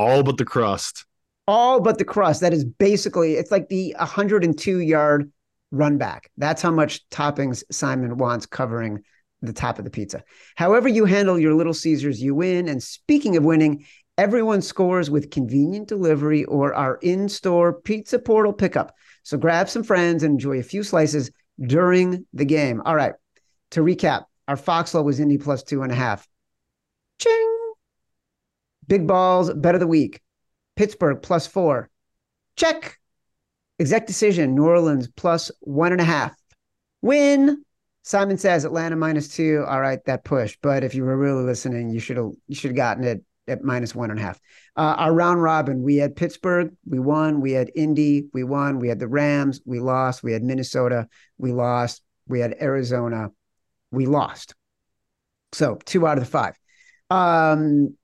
All 0.00 0.22
but 0.22 0.38
the 0.38 0.44
crust 0.44 1.04
all 1.50 1.80
but 1.80 1.98
the 1.98 2.04
crust. 2.04 2.40
That 2.40 2.52
is 2.52 2.64
basically 2.64 3.34
it's 3.34 3.50
like 3.50 3.68
the 3.68 3.94
102 3.98 4.78
yard 4.78 5.32
run 5.72 5.98
back. 5.98 6.30
That's 6.36 6.62
how 6.62 6.70
much 6.70 7.08
toppings 7.10 7.64
Simon 7.70 8.16
wants 8.16 8.46
covering 8.46 9.02
the 9.42 9.52
top 9.52 9.78
of 9.78 9.84
the 9.84 9.90
pizza. 9.90 10.22
However 10.54 10.88
you 10.88 11.06
handle 11.06 11.38
your 11.38 11.54
Little 11.54 11.74
Caesars, 11.74 12.22
you 12.22 12.34
win. 12.34 12.68
And 12.68 12.82
speaking 12.82 13.36
of 13.36 13.44
winning, 13.44 13.84
everyone 14.16 14.62
scores 14.62 15.10
with 15.10 15.30
convenient 15.30 15.88
delivery 15.88 16.44
or 16.44 16.74
our 16.74 16.98
in-store 17.02 17.80
pizza 17.80 18.18
portal 18.18 18.52
pickup. 18.52 18.94
So 19.24 19.36
grab 19.36 19.68
some 19.68 19.82
friends 19.82 20.22
and 20.22 20.34
enjoy 20.34 20.58
a 20.58 20.62
few 20.62 20.82
slices 20.82 21.30
during 21.60 22.26
the 22.32 22.44
game. 22.44 22.80
All 22.84 22.94
right. 22.94 23.14
To 23.72 23.80
recap, 23.80 24.24
our 24.46 24.56
Foxhole 24.56 25.04
was 25.04 25.20
Indy 25.20 25.38
plus 25.38 25.62
two 25.62 25.82
and 25.82 25.90
a 25.90 25.96
half. 25.96 26.28
Big 28.90 29.06
balls, 29.06 29.54
bet 29.54 29.74
of 29.76 29.80
the 29.80 29.86
week. 29.86 30.20
Pittsburgh 30.74 31.22
plus 31.22 31.46
four. 31.46 31.88
Check. 32.56 32.98
Exec 33.78 34.08
decision, 34.08 34.56
New 34.56 34.66
Orleans 34.66 35.08
plus 35.16 35.52
one 35.60 35.92
and 35.92 36.00
a 36.00 36.04
half. 36.04 36.34
Win. 37.00 37.64
Simon 38.02 38.36
says 38.36 38.64
Atlanta 38.64 38.96
minus 38.96 39.28
two. 39.28 39.64
All 39.68 39.80
right, 39.80 40.04
that 40.06 40.24
push. 40.24 40.58
But 40.60 40.82
if 40.82 40.96
you 40.96 41.04
were 41.04 41.16
really 41.16 41.44
listening, 41.44 41.90
you 41.90 42.00
should 42.00 42.16
have 42.16 42.32
you 42.48 42.56
should 42.56 42.72
have 42.72 42.76
gotten 42.76 43.04
it 43.04 43.24
at 43.46 43.62
minus 43.62 43.94
one 43.94 44.10
and 44.10 44.18
a 44.18 44.22
half. 44.22 44.40
Uh, 44.74 44.96
our 44.98 45.14
round 45.14 45.40
robin, 45.40 45.82
we 45.82 45.96
had 45.96 46.16
Pittsburgh, 46.16 46.74
we 46.84 46.98
won. 46.98 47.40
We 47.40 47.52
had 47.52 47.70
Indy, 47.76 48.26
we 48.34 48.42
won. 48.42 48.80
We 48.80 48.88
had 48.88 48.98
the 48.98 49.08
Rams, 49.08 49.60
we 49.64 49.78
lost. 49.78 50.24
We 50.24 50.32
had 50.32 50.42
Minnesota, 50.42 51.06
we 51.38 51.52
lost. 51.52 52.02
We 52.26 52.40
had 52.40 52.56
Arizona, 52.60 53.30
we 53.92 54.06
lost. 54.06 54.56
So 55.52 55.78
two 55.84 56.08
out 56.08 56.18
of 56.18 56.24
the 56.24 56.30
five. 56.30 56.58
Um, 57.08 57.96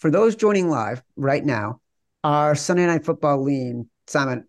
for 0.00 0.10
those 0.10 0.34
joining 0.34 0.68
live 0.70 1.02
right 1.14 1.44
now, 1.44 1.80
our 2.24 2.54
Sunday 2.54 2.86
night 2.86 3.04
football 3.04 3.42
lean, 3.42 3.88
Simon, 4.06 4.48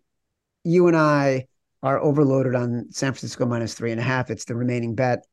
you 0.64 0.88
and 0.88 0.96
I 0.96 1.46
are 1.82 2.00
overloaded 2.00 2.54
on 2.54 2.86
San 2.90 3.12
Francisco 3.12 3.44
minus 3.44 3.74
three 3.74 3.92
and 3.92 4.00
a 4.00 4.04
half. 4.04 4.30
It's 4.30 4.46
the 4.46 4.56
remaining 4.56 4.94
bet 4.94 5.26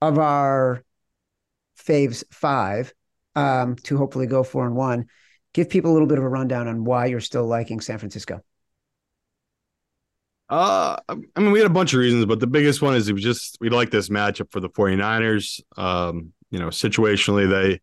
of 0.00 0.18
our 0.18 0.82
faves 1.78 2.24
five 2.30 2.94
um, 3.36 3.76
to 3.76 3.98
hopefully 3.98 4.26
go 4.26 4.42
four 4.42 4.66
and 4.66 4.74
one. 4.74 5.06
Give 5.52 5.68
people 5.68 5.90
a 5.90 5.94
little 5.94 6.08
bit 6.08 6.18
of 6.18 6.24
a 6.24 6.28
rundown 6.28 6.66
on 6.66 6.84
why 6.84 7.06
you're 7.06 7.20
still 7.20 7.46
liking 7.46 7.82
San 7.82 7.98
Francisco. 7.98 8.40
Uh, 10.48 10.96
I 11.08 11.40
mean, 11.40 11.50
we 11.50 11.58
had 11.58 11.70
a 11.70 11.72
bunch 11.72 11.92
of 11.92 11.98
reasons, 11.98 12.24
but 12.24 12.40
the 12.40 12.46
biggest 12.46 12.80
one 12.80 12.94
is 12.94 13.12
we 13.12 13.20
just 13.20 13.58
we 13.60 13.68
like 13.68 13.90
this 13.90 14.08
matchup 14.08 14.50
for 14.50 14.60
the 14.60 14.70
49ers. 14.70 15.60
Um, 15.76 16.32
you 16.50 16.58
know, 16.58 16.68
situationally, 16.68 17.48
they 17.48 17.80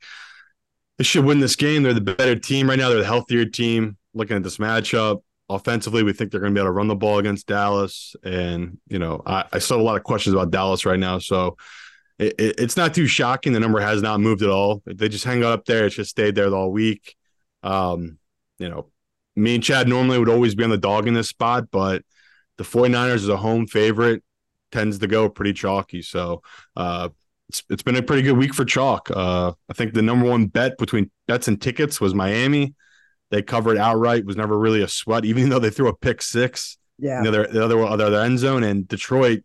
they 0.99 1.05
should 1.05 1.23
win 1.23 1.39
this 1.39 1.55
game. 1.55 1.81
They're 1.81 1.93
the 1.93 2.01
better 2.01 2.35
team 2.35 2.69
right 2.69 2.77
now. 2.77 2.89
They're 2.89 2.99
the 2.99 3.05
healthier 3.05 3.45
team. 3.45 3.97
Looking 4.13 4.35
at 4.35 4.43
this 4.43 4.57
matchup, 4.57 5.21
offensively, 5.47 6.03
we 6.03 6.11
think 6.11 6.29
they're 6.29 6.41
going 6.41 6.53
to 6.53 6.57
be 6.57 6.61
able 6.61 6.67
to 6.67 6.73
run 6.73 6.89
the 6.89 6.95
ball 6.95 7.19
against 7.19 7.47
Dallas. 7.47 8.17
And 8.21 8.79
you 8.89 8.99
know, 8.99 9.23
I, 9.25 9.45
I 9.53 9.59
still 9.59 9.77
have 9.77 9.81
a 9.81 9.87
lot 9.87 9.95
of 9.95 10.03
questions 10.03 10.33
about 10.33 10.51
Dallas 10.51 10.85
right 10.85 10.99
now. 10.99 11.19
So 11.19 11.55
it, 12.17 12.35
it, 12.37 12.55
it's 12.59 12.75
not 12.75 12.93
too 12.93 13.07
shocking. 13.07 13.53
The 13.53 13.61
number 13.61 13.79
has 13.79 14.01
not 14.01 14.19
moved 14.19 14.41
at 14.41 14.49
all. 14.49 14.83
They 14.85 15.07
just 15.07 15.23
hang 15.23 15.41
up 15.41 15.63
there. 15.63 15.85
It's 15.85 15.95
just 15.95 16.09
stayed 16.09 16.35
there 16.35 16.53
all 16.53 16.69
week. 16.69 17.15
Um, 17.63 18.17
you 18.57 18.67
know, 18.67 18.89
me 19.37 19.55
and 19.55 19.63
Chad 19.63 19.87
normally 19.87 20.19
would 20.19 20.27
always 20.27 20.53
be 20.53 20.65
on 20.65 20.69
the 20.69 20.77
dog 20.77 21.07
in 21.07 21.13
this 21.13 21.29
spot, 21.29 21.71
but 21.71 22.03
the 22.57 22.65
49ers 22.65 23.15
is 23.15 23.29
a 23.29 23.37
home 23.37 23.67
favorite 23.67 24.21
tends 24.71 24.99
to 24.99 25.07
go 25.07 25.29
pretty 25.29 25.53
chalky. 25.53 26.01
So 26.01 26.41
uh, 26.75 27.09
it's, 27.49 27.63
it's 27.69 27.83
been 27.83 27.95
a 27.95 28.01
pretty 28.03 28.21
good 28.21 28.37
week 28.37 28.53
for 28.53 28.63
chalk. 28.63 29.09
Uh, 29.11 29.53
I 29.69 29.73
think 29.73 29.93
the 29.93 30.03
number 30.03 30.29
one 30.29 30.45
bet 30.45 30.77
between 30.77 31.09
bets 31.27 31.47
and 31.47 31.59
tickets 31.59 31.99
was 31.99 32.13
Miami. 32.13 32.75
They 33.31 33.41
covered 33.41 33.77
outright. 33.77 34.25
Was 34.25 34.37
never 34.37 34.57
really 34.57 34.81
a 34.81 34.87
sweat, 34.87 35.25
even 35.25 35.49
though 35.49 35.59
they 35.59 35.69
threw 35.69 35.87
a 35.87 35.95
pick 35.95 36.21
six. 36.21 36.77
Yeah, 36.97 37.21
the 37.21 37.29
other 37.29 37.47
the 37.47 37.63
other 37.63 37.83
other 37.83 38.21
end 38.21 38.39
zone 38.39 38.63
and 38.63 38.87
Detroit, 38.87 39.43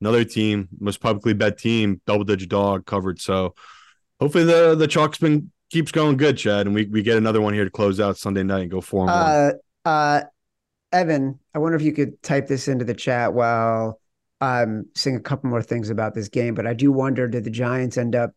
another 0.00 0.24
team, 0.24 0.68
most 0.78 1.00
publicly 1.00 1.32
bet 1.32 1.58
team, 1.58 2.00
double 2.06 2.24
digit 2.24 2.48
dog 2.48 2.86
covered. 2.86 3.20
So 3.20 3.54
hopefully 4.20 4.44
the 4.44 4.74
the 4.74 4.86
chalk's 4.86 5.18
been 5.18 5.50
keeps 5.70 5.90
going 5.90 6.16
good, 6.16 6.36
Chad, 6.36 6.66
and 6.66 6.74
we 6.74 6.86
we 6.86 7.02
get 7.02 7.16
another 7.16 7.40
one 7.40 7.54
here 7.54 7.64
to 7.64 7.70
close 7.70 8.00
out 8.00 8.16
Sunday 8.16 8.42
night 8.42 8.62
and 8.62 8.70
go 8.70 8.80
four 8.80 9.02
and 9.02 9.10
uh, 9.10 9.52
one. 9.52 9.60
Uh, 9.84 10.22
Evan, 10.92 11.40
I 11.52 11.58
wonder 11.58 11.76
if 11.76 11.82
you 11.82 11.92
could 11.92 12.22
type 12.22 12.46
this 12.46 12.68
into 12.68 12.84
the 12.84 12.94
chat 12.94 13.32
while 13.32 14.00
um, 14.40 14.86
saying 14.94 15.16
a 15.16 15.20
couple 15.20 15.50
more 15.50 15.62
things 15.62 15.90
about 15.90 16.14
this 16.14 16.28
game, 16.28 16.54
but 16.54 16.66
I 16.66 16.74
do 16.74 16.92
wonder 16.92 17.28
did 17.28 17.44
the 17.44 17.50
Giants 17.50 17.96
end 17.96 18.14
up 18.14 18.32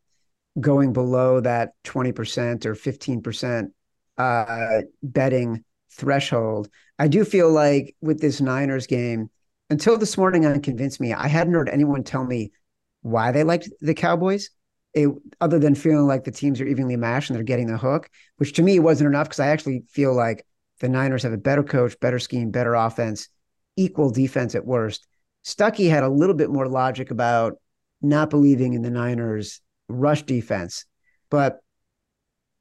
going 0.59 0.93
below 0.93 1.39
that 1.41 1.73
20% 1.83 2.65
or 2.65 2.75
15% 2.75 3.71
uh, 4.17 4.81
betting 5.03 5.63
threshold? 5.91 6.69
I 6.99 7.07
do 7.07 7.25
feel 7.25 7.51
like 7.51 7.95
with 8.01 8.19
this 8.19 8.41
Niners 8.41 8.87
game, 8.87 9.29
until 9.69 9.97
this 9.97 10.17
morning 10.17 10.45
on 10.45 10.61
Convince 10.61 10.99
Me, 10.99 11.13
I 11.13 11.27
hadn't 11.27 11.53
heard 11.53 11.69
anyone 11.69 12.03
tell 12.03 12.23
me 12.23 12.51
why 13.01 13.31
they 13.31 13.43
liked 13.43 13.69
the 13.81 13.93
Cowboys. 13.93 14.49
It, 14.93 15.09
other 15.41 15.59
than 15.59 15.75
feeling 15.75 16.07
like 16.07 16.23
the 16.23 16.31
teams 16.31 16.59
are 16.59 16.65
evenly 16.65 16.95
matched 16.95 17.29
and 17.29 17.35
they're 17.35 17.43
getting 17.43 17.67
the 17.67 17.77
hook, 17.77 18.09
which 18.37 18.53
to 18.53 18.63
me 18.63 18.79
wasn't 18.79 19.09
enough 19.09 19.27
because 19.27 19.39
I 19.39 19.49
actually 19.49 19.83
feel 19.89 20.13
like 20.13 20.45
the 20.79 20.89
Niners 20.89 21.23
have 21.23 21.33
a 21.33 21.37
better 21.37 21.63
coach, 21.63 21.99
better 21.99 22.17
scheme, 22.17 22.49
better 22.49 22.73
offense, 22.73 23.29
equal 23.75 24.09
defense 24.09 24.55
at 24.55 24.65
worst. 24.65 25.05
Stuckey 25.47 25.89
had 25.89 26.03
a 26.03 26.09
little 26.09 26.35
bit 26.35 26.49
more 26.49 26.67
logic 26.67 27.09
about 27.09 27.57
not 28.01 28.29
believing 28.29 28.73
in 28.73 28.81
the 28.81 28.89
Niners' 28.89 29.61
rush 29.87 30.23
defense, 30.23 30.83
but 31.29 31.59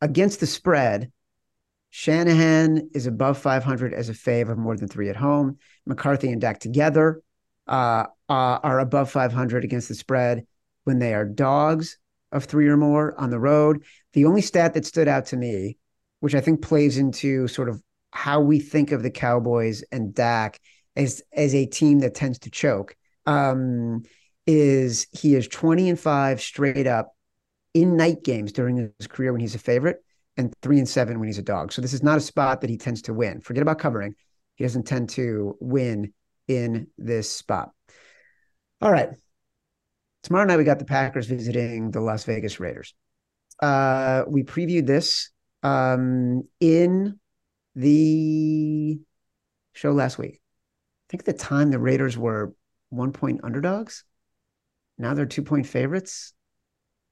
against 0.01 0.39
the 0.39 0.47
spread, 0.47 1.11
Shanahan 1.91 2.91
is 2.95 3.09
above 3.09 3.39
500 3.39 3.93
as 3.93 4.09
a 4.09 4.13
fave 4.13 4.49
of 4.49 4.57
more 4.57 4.77
than 4.77 4.87
three 4.87 5.09
at 5.09 5.17
home. 5.17 5.59
McCarthy 5.85 6.31
and 6.31 6.41
Dak 6.41 6.61
together 6.61 7.23
uh, 7.67 8.05
uh, 8.29 8.59
are 8.63 8.79
above 8.79 9.11
500 9.11 9.65
against 9.65 9.89
the 9.89 9.97
spread 9.97 10.47
when 10.85 11.01
they 11.01 11.13
are 11.13 11.25
dogs 11.25 11.99
of 12.31 12.45
three 12.45 12.69
or 12.69 12.77
more 12.77 13.19
on 13.19 13.31
the 13.31 13.41
road. 13.41 13.83
The 14.13 14.27
only 14.27 14.43
stat 14.43 14.75
that 14.75 14.87
stood 14.87 15.09
out 15.09 15.27
to 15.27 15.37
me, 15.37 15.77
which 16.21 16.37
I 16.37 16.41
think 16.41 16.63
plays 16.63 16.99
into 16.99 17.49
sort 17.49 17.69
of 17.69 17.83
how 18.13 18.41
we 18.41 18.61
think 18.61 18.93
of 18.93 19.03
the 19.03 19.11
Cowboys 19.11 19.83
and 19.91 20.15
Dak 20.15 20.61
as 20.97 21.23
as 21.33 21.55
a 21.55 21.67
team 21.67 22.01
that 22.01 22.15
tends 22.15 22.39
to 22.41 22.51
choke, 22.51 22.97
um, 23.27 24.03
is 24.47 25.07
he 25.13 25.35
is 25.35 25.49
20 25.49 25.91
and 25.91 26.01
five 26.01 26.41
straight 26.41 26.87
up 26.87 27.15
in 27.75 27.97
night 27.97 28.25
games 28.25 28.53
during 28.53 28.77
his 28.77 29.07
career 29.07 29.33
when 29.33 29.41
he's 29.41 29.55
a 29.55 29.59
favorite, 29.59 29.99
and 30.37 30.53
three 30.63 30.79
and 30.79 30.89
seven 30.89 31.19
when 31.19 31.29
he's 31.29 31.39
a 31.39 31.43
dog. 31.43 31.73
So 31.73 31.83
this 31.83 31.93
is 31.93 32.03
not 32.03 32.19
a 32.19 32.23
spot 32.23 32.61
that 32.61 32.71
he 32.71 32.79
tends 32.79 33.03
to 33.03 33.15
win. 33.15 33.41
Forget 33.41 33.63
about 33.63 33.79
covering. 33.79 34.15
He 34.55 34.65
doesn't 34.65 34.85
tend 34.85 35.11
to 35.11 35.57
win 35.61 36.13
in 36.49 36.89
this 36.97 37.31
spot. 37.31 37.71
All 38.81 38.91
right. 38.91 39.11
Tomorrow 40.23 40.47
night 40.47 40.57
we 40.57 40.65
got 40.65 40.79
the 40.79 40.85
Packers 40.85 41.27
visiting 41.27 41.91
the 41.91 42.01
Las 42.01 42.25
Vegas 42.25 42.59
Raiders. 42.59 42.95
Uh, 43.63 44.25
we 44.27 44.43
previewed 44.43 44.87
this 44.87 45.31
um, 45.63 46.45
in 46.61 47.19
the 47.75 48.99
show 49.75 49.93
last 49.93 50.19
week. 50.19 50.41
I 51.07 51.11
think 51.11 51.21
at 51.21 51.27
the 51.27 51.33
time 51.33 51.71
the 51.71 51.79
Raiders 51.79 52.19
were 52.19 52.55
one 52.91 53.13
point 53.13 53.41
underdogs. 53.45 54.05
Now 54.99 55.15
they're 55.15 55.27
two 55.27 55.43
point 55.43 55.67
favorites. 55.67 56.33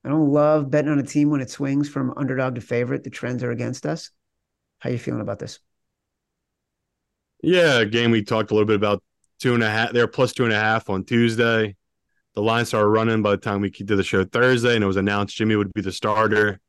I 0.04 0.08
don't 0.08 0.30
love 0.30 0.70
betting 0.70 0.90
on 0.90 0.98
a 0.98 1.04
team 1.04 1.30
when 1.30 1.40
it 1.40 1.50
swings 1.50 1.88
from 1.88 2.12
underdog 2.16 2.56
to 2.56 2.60
favorite. 2.60 3.04
The 3.04 3.10
trends 3.10 3.42
are 3.42 3.50
against 3.50 3.86
us. 3.86 4.10
How 4.78 4.90
you 4.90 4.98
feeling 4.98 5.22
about 5.22 5.38
this? 5.38 5.58
Yeah, 7.42 7.84
game 7.84 8.10
we 8.10 8.22
talked 8.22 8.50
a 8.50 8.54
little 8.54 8.66
bit 8.66 8.76
about 8.76 9.02
two 9.40 9.54
and 9.54 9.62
a 9.62 9.70
half. 9.70 9.92
They're 9.92 10.06
plus 10.06 10.32
two 10.32 10.44
and 10.44 10.52
a 10.52 10.58
half 10.58 10.90
on 10.90 11.04
Tuesday. 11.04 11.76
The 12.34 12.42
line 12.42 12.64
started 12.64 12.88
running 12.88 13.22
by 13.22 13.30
the 13.30 13.36
time 13.36 13.60
we 13.60 13.70
did 13.70 13.86
the 13.86 14.02
show 14.02 14.24
Thursday, 14.24 14.74
and 14.74 14.84
it 14.84 14.86
was 14.86 14.96
announced 14.96 15.36
Jimmy 15.36 15.56
would 15.56 15.72
be 15.72 15.82
the 15.82 15.92
starter. 15.92 16.60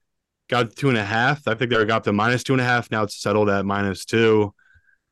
Got 0.47 0.75
two 0.75 0.89
and 0.89 0.97
a 0.97 1.03
half. 1.03 1.47
I 1.47 1.55
think 1.55 1.71
they 1.71 1.77
got 1.85 1.91
up 1.91 2.03
to 2.03 2.13
minus 2.13 2.43
two 2.43 2.53
and 2.53 2.61
a 2.61 2.65
half. 2.65 2.91
Now 2.91 3.03
it's 3.03 3.19
settled 3.19 3.49
at 3.49 3.65
minus 3.65 4.05
two. 4.05 4.53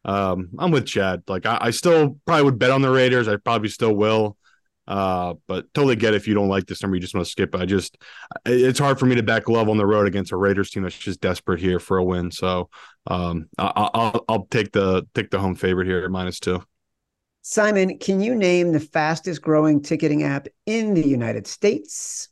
Um, 0.05 0.49
I'm 0.57 0.71
with 0.71 0.85
Chad. 0.85 1.23
Like 1.27 1.45
I, 1.45 1.57
I, 1.61 1.71
still 1.71 2.19
probably 2.25 2.43
would 2.43 2.59
bet 2.59 2.71
on 2.71 2.81
the 2.81 2.91
Raiders. 2.91 3.27
I 3.27 3.37
probably 3.37 3.69
still 3.69 3.95
will. 3.95 4.37
Uh, 4.85 5.35
but 5.47 5.73
totally 5.73 5.95
get 5.95 6.13
if 6.13 6.27
you 6.27 6.33
don't 6.33 6.49
like 6.49 6.65
this 6.65 6.83
number, 6.83 6.95
you 6.97 7.01
just 7.01 7.13
want 7.13 7.25
to 7.25 7.31
skip. 7.31 7.55
I 7.55 7.65
just 7.65 7.97
it's 8.45 8.79
hard 8.79 8.99
for 8.99 9.05
me 9.05 9.15
to 9.15 9.23
back 9.23 9.47
Love 9.47 9.69
on 9.69 9.77
the 9.77 9.85
road 9.85 10.07
against 10.07 10.33
a 10.33 10.37
Raiders 10.37 10.71
team 10.71 10.83
that's 10.83 10.97
just 10.97 11.21
desperate 11.21 11.61
here 11.61 11.79
for 11.79 11.97
a 11.97 12.03
win. 12.03 12.31
So 12.31 12.69
um, 13.07 13.47
I, 13.57 13.89
will 13.93 14.25
I'll 14.27 14.45
take 14.47 14.73
the 14.73 15.07
take 15.15 15.31
the 15.31 15.39
home 15.39 15.55
favorite 15.55 15.87
here 15.87 16.03
at 16.03 16.11
minus 16.11 16.39
two. 16.39 16.61
Simon, 17.43 17.97
can 17.97 18.19
you 18.19 18.35
name 18.35 18.71
the 18.71 18.79
fastest 18.79 19.41
growing 19.41 19.81
ticketing 19.81 20.23
app 20.23 20.47
in 20.65 20.93
the 20.93 21.05
United 21.05 21.47
States? 21.47 22.29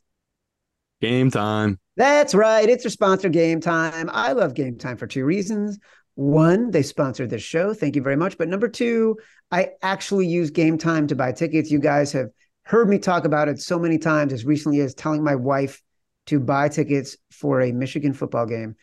Game 1.00 1.30
time. 1.30 1.78
That's 1.96 2.34
right. 2.34 2.68
It's 2.68 2.84
your 2.84 2.90
sponsor, 2.90 3.28
Game 3.28 3.60
Time. 3.60 4.08
I 4.12 4.32
love 4.32 4.54
Game 4.54 4.78
Time 4.78 4.96
for 4.96 5.06
two 5.06 5.24
reasons. 5.24 5.78
One, 6.14 6.70
they 6.70 6.82
sponsored 6.82 7.30
this 7.30 7.42
show. 7.42 7.72
Thank 7.72 7.96
you 7.96 8.02
very 8.02 8.16
much. 8.16 8.36
But 8.36 8.48
number 8.48 8.68
two, 8.68 9.16
I 9.50 9.70
actually 9.82 10.26
use 10.26 10.50
Game 10.50 10.76
Time 10.76 11.06
to 11.06 11.16
buy 11.16 11.32
tickets. 11.32 11.70
You 11.70 11.78
guys 11.78 12.12
have 12.12 12.28
heard 12.64 12.88
me 12.88 12.98
talk 12.98 13.24
about 13.24 13.48
it 13.48 13.60
so 13.60 13.78
many 13.78 13.98
times, 13.98 14.32
as 14.32 14.44
recently 14.44 14.80
as 14.80 14.94
telling 14.94 15.24
my 15.24 15.34
wife 15.34 15.82
to 16.26 16.38
buy 16.38 16.68
tickets 16.68 17.16
for 17.30 17.60
a 17.60 17.72
Michigan 17.72 18.12
football 18.12 18.46
game 18.46 18.76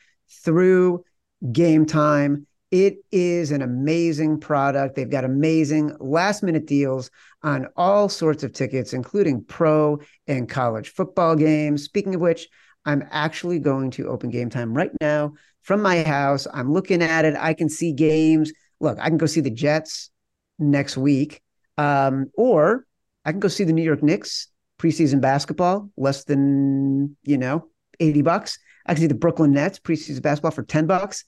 through 0.44 1.04
Game 1.52 1.86
Time. 1.86 2.48
It 2.72 2.98
is 3.12 3.52
an 3.52 3.64
amazing 3.64 4.40
product. 4.40 4.96
They've 4.96 5.10
got 5.10 5.24
amazing 5.24 5.96
last 6.00 6.44
minute 6.44 6.68
deals 6.68 7.10
on 7.42 7.68
all 7.76 8.10
sorts 8.10 8.44
of 8.44 8.54
tickets, 8.54 8.94
including 8.94 9.44
pro 9.44 10.00
and 10.28 10.48
college 10.48 10.90
football 10.90 11.36
games. 11.36 11.84
Speaking 11.84 12.14
of 12.16 12.22
which, 12.22 12.48
I'm 12.86 13.08
actually 13.12 13.60
going 13.60 13.92
to 13.92 14.08
open 14.08 14.30
game 14.30 14.50
time 14.50 14.74
right 14.74 14.92
now 15.02 15.34
from 15.70 15.84
my 15.84 16.02
house. 16.02 16.48
I'm 16.52 16.74
looking 16.74 17.04
at 17.04 17.26
it. 17.26 17.36
I 17.38 17.54
can 17.54 17.70
see 17.70 17.94
games. 17.94 18.52
Look, 18.80 18.98
I 19.00 19.08
can 19.08 19.20
go 19.20 19.28
see 19.28 19.42
the 19.42 19.52
Jets 19.52 20.10
next 20.58 20.98
week, 20.98 21.44
um, 21.78 22.32
or 22.34 22.88
I 23.24 23.30
can 23.30 23.40
go 23.40 23.50
see 23.50 23.66
the 23.66 23.72
New 23.72 23.84
York 23.84 24.02
Knicks 24.02 24.48
preseason 24.80 25.22
basketball, 25.22 25.92
less 25.96 26.24
than, 26.24 27.16
you 27.22 27.38
know, 27.38 27.68
80 28.00 28.24
bucks. 28.24 28.58
I 28.88 28.96
can 28.96 29.02
see 29.02 29.08
the 29.08 29.14
Brooklyn 29.14 29.52
Nets 29.52 29.78
preseason 29.78 30.24
basketball 30.24 30.50
for 30.50 30.64
10 30.64 30.88
bucks 30.88 31.24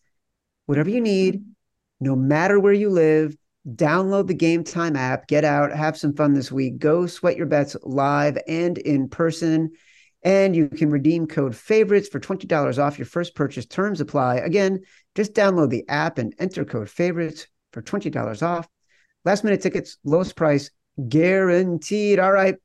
whatever 0.65 0.89
you 0.89 1.01
need, 1.01 1.43
no 1.99 2.15
matter 2.15 2.59
where 2.59 2.73
you 2.73 2.89
live. 2.89 3.35
Download 3.67 4.25
the 4.25 4.33
Game 4.33 4.63
Time 4.63 4.95
app, 4.95 5.27
get 5.27 5.45
out, 5.45 5.71
have 5.71 5.95
some 5.95 6.15
fun 6.15 6.33
this 6.33 6.51
week. 6.51 6.79
Go 6.79 7.05
sweat 7.05 7.37
your 7.37 7.45
bets 7.45 7.75
live 7.83 8.39
and 8.47 8.79
in 8.79 9.07
person. 9.07 9.69
And 10.23 10.55
you 10.55 10.69
can 10.69 10.91
redeem 10.91 11.27
code 11.27 11.55
favorites 11.55 12.07
for 12.07 12.19
$20 12.19 12.77
off 12.77 12.99
your 12.99 13.07
first 13.07 13.33
purchase. 13.33 13.65
Terms 13.65 14.01
apply. 14.01 14.35
Again, 14.35 14.81
just 15.15 15.33
download 15.33 15.69
the 15.69 15.87
app 15.89 16.19
and 16.19 16.33
enter 16.37 16.63
code 16.63 16.89
favorites 16.89 17.47
for 17.73 17.81
$20 17.81 18.43
off. 18.43 18.67
Last 19.25 19.43
minute 19.43 19.61
tickets, 19.61 19.97
lowest 20.03 20.35
price 20.35 20.69
guaranteed. 21.07 22.19
All 22.19 22.31
right. 22.31 22.55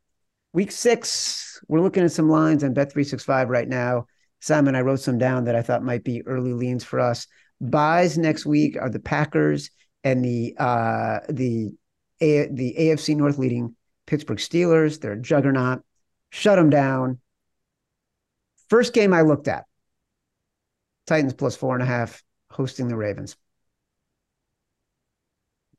Week 0.53 0.71
six, 0.71 1.61
we're 1.69 1.81
looking 1.81 2.03
at 2.03 2.13
some 2.13 2.31
lines 2.31 2.65
on 2.65 2.75
Bet365 2.75 3.49
right 3.49 3.69
now. 3.69 4.07
Simon, 4.41 4.75
I 4.75 4.81
wrote 4.83 5.01
some 5.01 5.19
down 5.19 5.45
that 5.45 5.57
I 5.57 5.63
thought 5.63 5.83
might 5.83 6.05
be 6.05 6.27
early 6.27 6.53
leans 6.53 6.85
for 6.85 7.01
us. 7.01 7.27
Buys 7.61 8.19
next 8.19 8.47
week 8.47 8.77
are 8.81 8.91
the 8.91 9.01
Packers 9.01 9.71
and 10.05 10.25
the 10.25 10.55
uh, 10.59 11.21
the 11.29 11.73
A- 12.21 12.49
the 12.51 12.75
AFC 12.79 13.17
North 13.17 13.39
leading 13.39 13.75
Pittsburgh 14.07 14.39
Steelers. 14.39 15.01
They're 15.01 15.13
a 15.13 15.21
juggernaut. 15.21 15.83
Shut 16.31 16.57
them 16.57 16.71
down. 16.71 17.19
First 18.69 18.93
game 18.93 19.13
I 19.13 19.23
looked 19.23 19.49
at 19.49 19.65
Titans 21.07 21.35
plus 21.35 21.57
four 21.57 21.75
and 21.75 21.83
a 21.83 21.87
half 21.87 22.23
hosting 22.51 22.89
the 22.89 22.97
Ravens. 22.97 23.37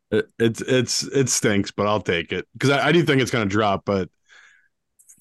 It, 0.09 0.31
it's 0.39 0.61
it's 0.61 1.03
it 1.03 1.27
stinks, 1.29 1.71
but 1.71 1.85
I'll 1.85 2.01
take 2.01 2.31
it 2.31 2.47
because 2.53 2.69
I, 2.69 2.87
I 2.87 2.91
do 2.93 3.03
think 3.03 3.21
it's 3.21 3.31
going 3.31 3.47
to 3.47 3.51
drop. 3.51 3.83
But 3.85 4.09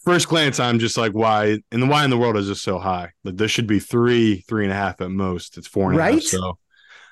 first 0.04 0.28
glance, 0.28 0.60
I'm 0.60 0.78
just 0.78 0.96
like, 0.96 1.12
why? 1.12 1.58
And 1.72 1.82
the 1.82 1.86
why 1.86 2.04
in 2.04 2.10
the 2.10 2.16
world 2.16 2.36
is 2.36 2.46
just 2.46 2.62
so 2.62 2.78
high. 2.78 3.10
Like 3.24 3.36
this 3.36 3.50
should 3.50 3.66
be 3.66 3.80
three, 3.80 4.44
three 4.48 4.64
and 4.64 4.72
a 4.72 4.76
half 4.76 5.00
at 5.00 5.10
most. 5.10 5.58
It's 5.58 5.66
four 5.66 5.90
and 5.90 5.98
right? 5.98 6.12
a 6.12 6.14
half. 6.14 6.22
So 6.22 6.58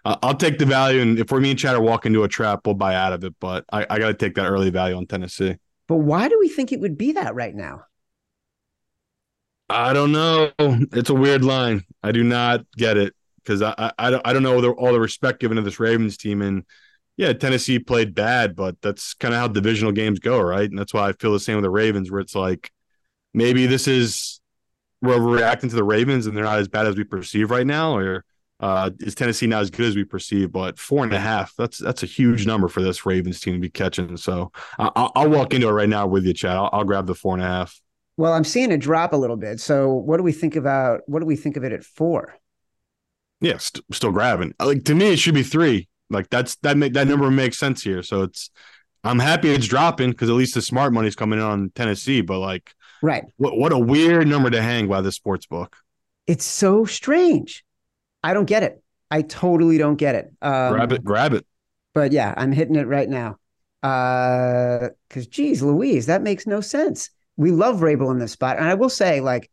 uh, 0.05 0.17
I'll 0.23 0.37
take 0.37 0.59
the 0.59 0.67
value. 0.67 1.03
And 1.03 1.19
if 1.19 1.33
we're 1.33 1.41
me 1.41 1.51
and 1.51 1.59
Chad 1.59 1.75
are 1.75 1.81
walk 1.81 2.07
into 2.07 2.23
a 2.23 2.29
trap, 2.29 2.61
we'll 2.65 2.77
buy 2.77 2.95
out 2.95 3.13
of 3.13 3.25
it. 3.25 3.35
But 3.41 3.65
I, 3.73 3.87
I 3.91 3.99
got 3.99 4.09
to 4.09 4.15
take 4.15 4.37
that 4.37 4.47
early 4.47 4.71
value 4.71 4.97
on 4.97 5.07
Tennessee. 5.07 5.57
But 5.89 5.97
why 5.97 6.29
do 6.29 6.39
we 6.39 6.49
think 6.49 6.71
it 6.71 6.79
would 6.79 6.97
be 6.97 7.13
that 7.13 7.35
right 7.35 7.55
now? 7.55 7.83
I 9.69 9.93
don't 9.93 10.13
know. 10.13 10.51
It's 10.59 11.11
a 11.11 11.15
weird 11.15 11.45
line. 11.45 11.85
I 12.03 12.13
do 12.13 12.23
not 12.23 12.65
get 12.77 12.97
it 12.97 13.15
because 13.39 13.63
I, 13.63 13.75
I, 13.77 13.93
I 13.99 14.11
don't 14.11 14.27
I 14.27 14.33
don't 14.33 14.43
know 14.43 14.73
all 14.73 14.93
the 14.93 15.01
respect 15.01 15.41
given 15.41 15.57
to 15.57 15.63
this 15.63 15.81
Ravens 15.81 16.17
team 16.17 16.43
and 16.43 16.65
yeah, 17.17 17.33
Tennessee 17.33 17.79
played 17.79 18.15
bad, 18.15 18.57
but 18.57 18.81
that's 18.83 19.15
kind 19.15 19.33
of 19.33 19.41
how 19.41 19.47
divisional 19.47 19.93
games 19.93 20.19
go, 20.19 20.41
right? 20.41 20.69
And 20.69 20.79
that's 20.79 20.93
why 20.93 21.09
I 21.09 21.13
feel 21.13 21.33
the 21.33 21.39
same 21.39 21.57
with 21.57 21.63
the 21.63 21.71
Ravens, 21.71 22.11
where 22.11 22.21
it's 22.21 22.35
like 22.35 22.73
maybe 23.33 23.67
this 23.67 23.87
is 23.87 24.41
we're 25.01 25.21
reacting 25.21 25.71
to 25.71 25.77
the 25.77 25.85
Ravens 25.85 26.27
and 26.27 26.37
they're 26.37 26.45
not 26.45 26.59
as 26.59 26.69
bad 26.69 26.87
as 26.87 26.97
we 26.97 27.05
perceive 27.05 27.51
right 27.51 27.67
now, 27.67 27.97
or 27.97 28.25
uh, 28.61 28.91
is 29.01 29.15
Tennessee 29.15 29.47
not 29.47 29.63
as 29.63 29.71
good 29.71 29.87
as 29.87 29.97
we 29.97 30.05
perceive? 30.05 30.51
But 30.51 30.79
four 30.79 31.05
and 31.05 31.13
a 31.13 31.21
half, 31.21 31.55
that's 31.57 31.79
that's 31.79 32.03
a 32.03 32.07
huge 32.07 32.47
number 32.47 32.69
for 32.69 32.83
this 32.83 33.07
Ravens 33.07 33.41
team 33.41 33.55
to 33.55 33.61
be 33.61 33.71
catching. 33.71 34.17
So 34.17 34.51
I'll, 34.79 35.13
I'll 35.15 35.31
walk 35.31 35.55
into 35.55 35.69
it 35.69 35.73
right 35.73 35.89
now 35.89 36.07
with 36.07 36.25
you, 36.25 36.35
Chad. 36.35 36.57
I'll, 36.57 36.71
I'll 36.73 36.85
grab 36.85 37.07
the 37.07 37.15
four 37.15 37.35
and 37.35 37.43
a 37.43 37.47
half. 37.47 37.81
Well, 38.17 38.33
I'm 38.33 38.45
seeing 38.45 38.71
it 38.71 38.79
drop 38.79 39.13
a 39.13 39.17
little 39.17 39.37
bit. 39.37 39.61
So 39.61 39.93
what 39.93 40.19
do 40.19 40.23
we 40.23 40.33
think 40.33 40.57
about 40.57 41.03
what 41.07 41.21
do 41.21 41.27
we 41.27 41.37
think 41.37 41.57
of 41.57 41.65
it 41.65 41.73
at 41.73 41.85
four? 41.85 42.37
Yeah, 43.41 43.59
st- 43.59 43.85
still 43.93 44.13
grabbing. 44.13 44.55
Like 44.61 44.85
to 44.85 44.95
me, 44.95 45.13
it 45.13 45.19
should 45.19 45.35
be 45.35 45.43
three. 45.43 45.89
Like 46.11 46.31
that's 46.31 46.57
that 46.57 46.77
make 46.77 46.95
that 46.95 47.09
number 47.09 47.31
makes 47.31 47.59
sense 47.59 47.83
here. 47.83 48.03
So 48.03 48.23
it's 48.23 48.51
I'm 49.03 49.19
happy 49.19 49.51
it's 49.51 49.67
dropping 49.67 50.11
because 50.11 50.31
at 50.31 50.37
least 50.37 50.55
the 50.55 50.63
smart 50.63 50.93
money's 50.93 51.17
coming 51.17 51.39
in 51.39 51.45
on 51.45 51.71
Tennessee. 51.75 52.21
But 52.21 52.39
like 52.39 52.75
Right. 53.05 53.25
What 53.37 53.59
what 53.59 53.73
a 53.73 53.79
weird 53.79 54.27
number 54.29 54.49
to 54.49 54.63
hang 54.63 54.89
by 54.89 55.03
the 55.03 55.13
sports 55.13 55.45
book. 55.45 55.77
It's 56.27 56.45
so 56.47 56.87
strange. 56.87 57.63
I 58.23 58.33
don't 58.33 58.47
get 58.47 58.63
it. 58.63 58.83
I 59.11 59.21
totally 59.21 59.77
don't 59.77 59.97
get 59.97 60.15
it. 60.15 60.33
Um, 60.41 60.73
grab 60.73 60.93
it, 60.93 61.05
grab 61.05 61.35
it. 61.35 61.47
But 61.93 62.13
yeah, 62.13 62.33
I'm 62.35 62.51
hitting 62.51 62.77
it 62.77 62.87
right 62.87 63.09
now. 63.09 63.37
Uh, 63.83 64.89
because 65.07 65.27
geez, 65.27 65.63
Louise, 65.63 66.07
that 66.07 66.23
makes 66.23 66.47
no 66.47 66.63
sense. 66.63 67.11
We 67.37 67.51
love 67.51 67.81
Vrabel 67.81 68.11
in 68.11 68.19
this 68.19 68.33
spot, 68.33 68.59
and 68.59 68.67
I 68.67 68.75
will 68.75 68.89
say, 68.89 69.21
like, 69.21 69.51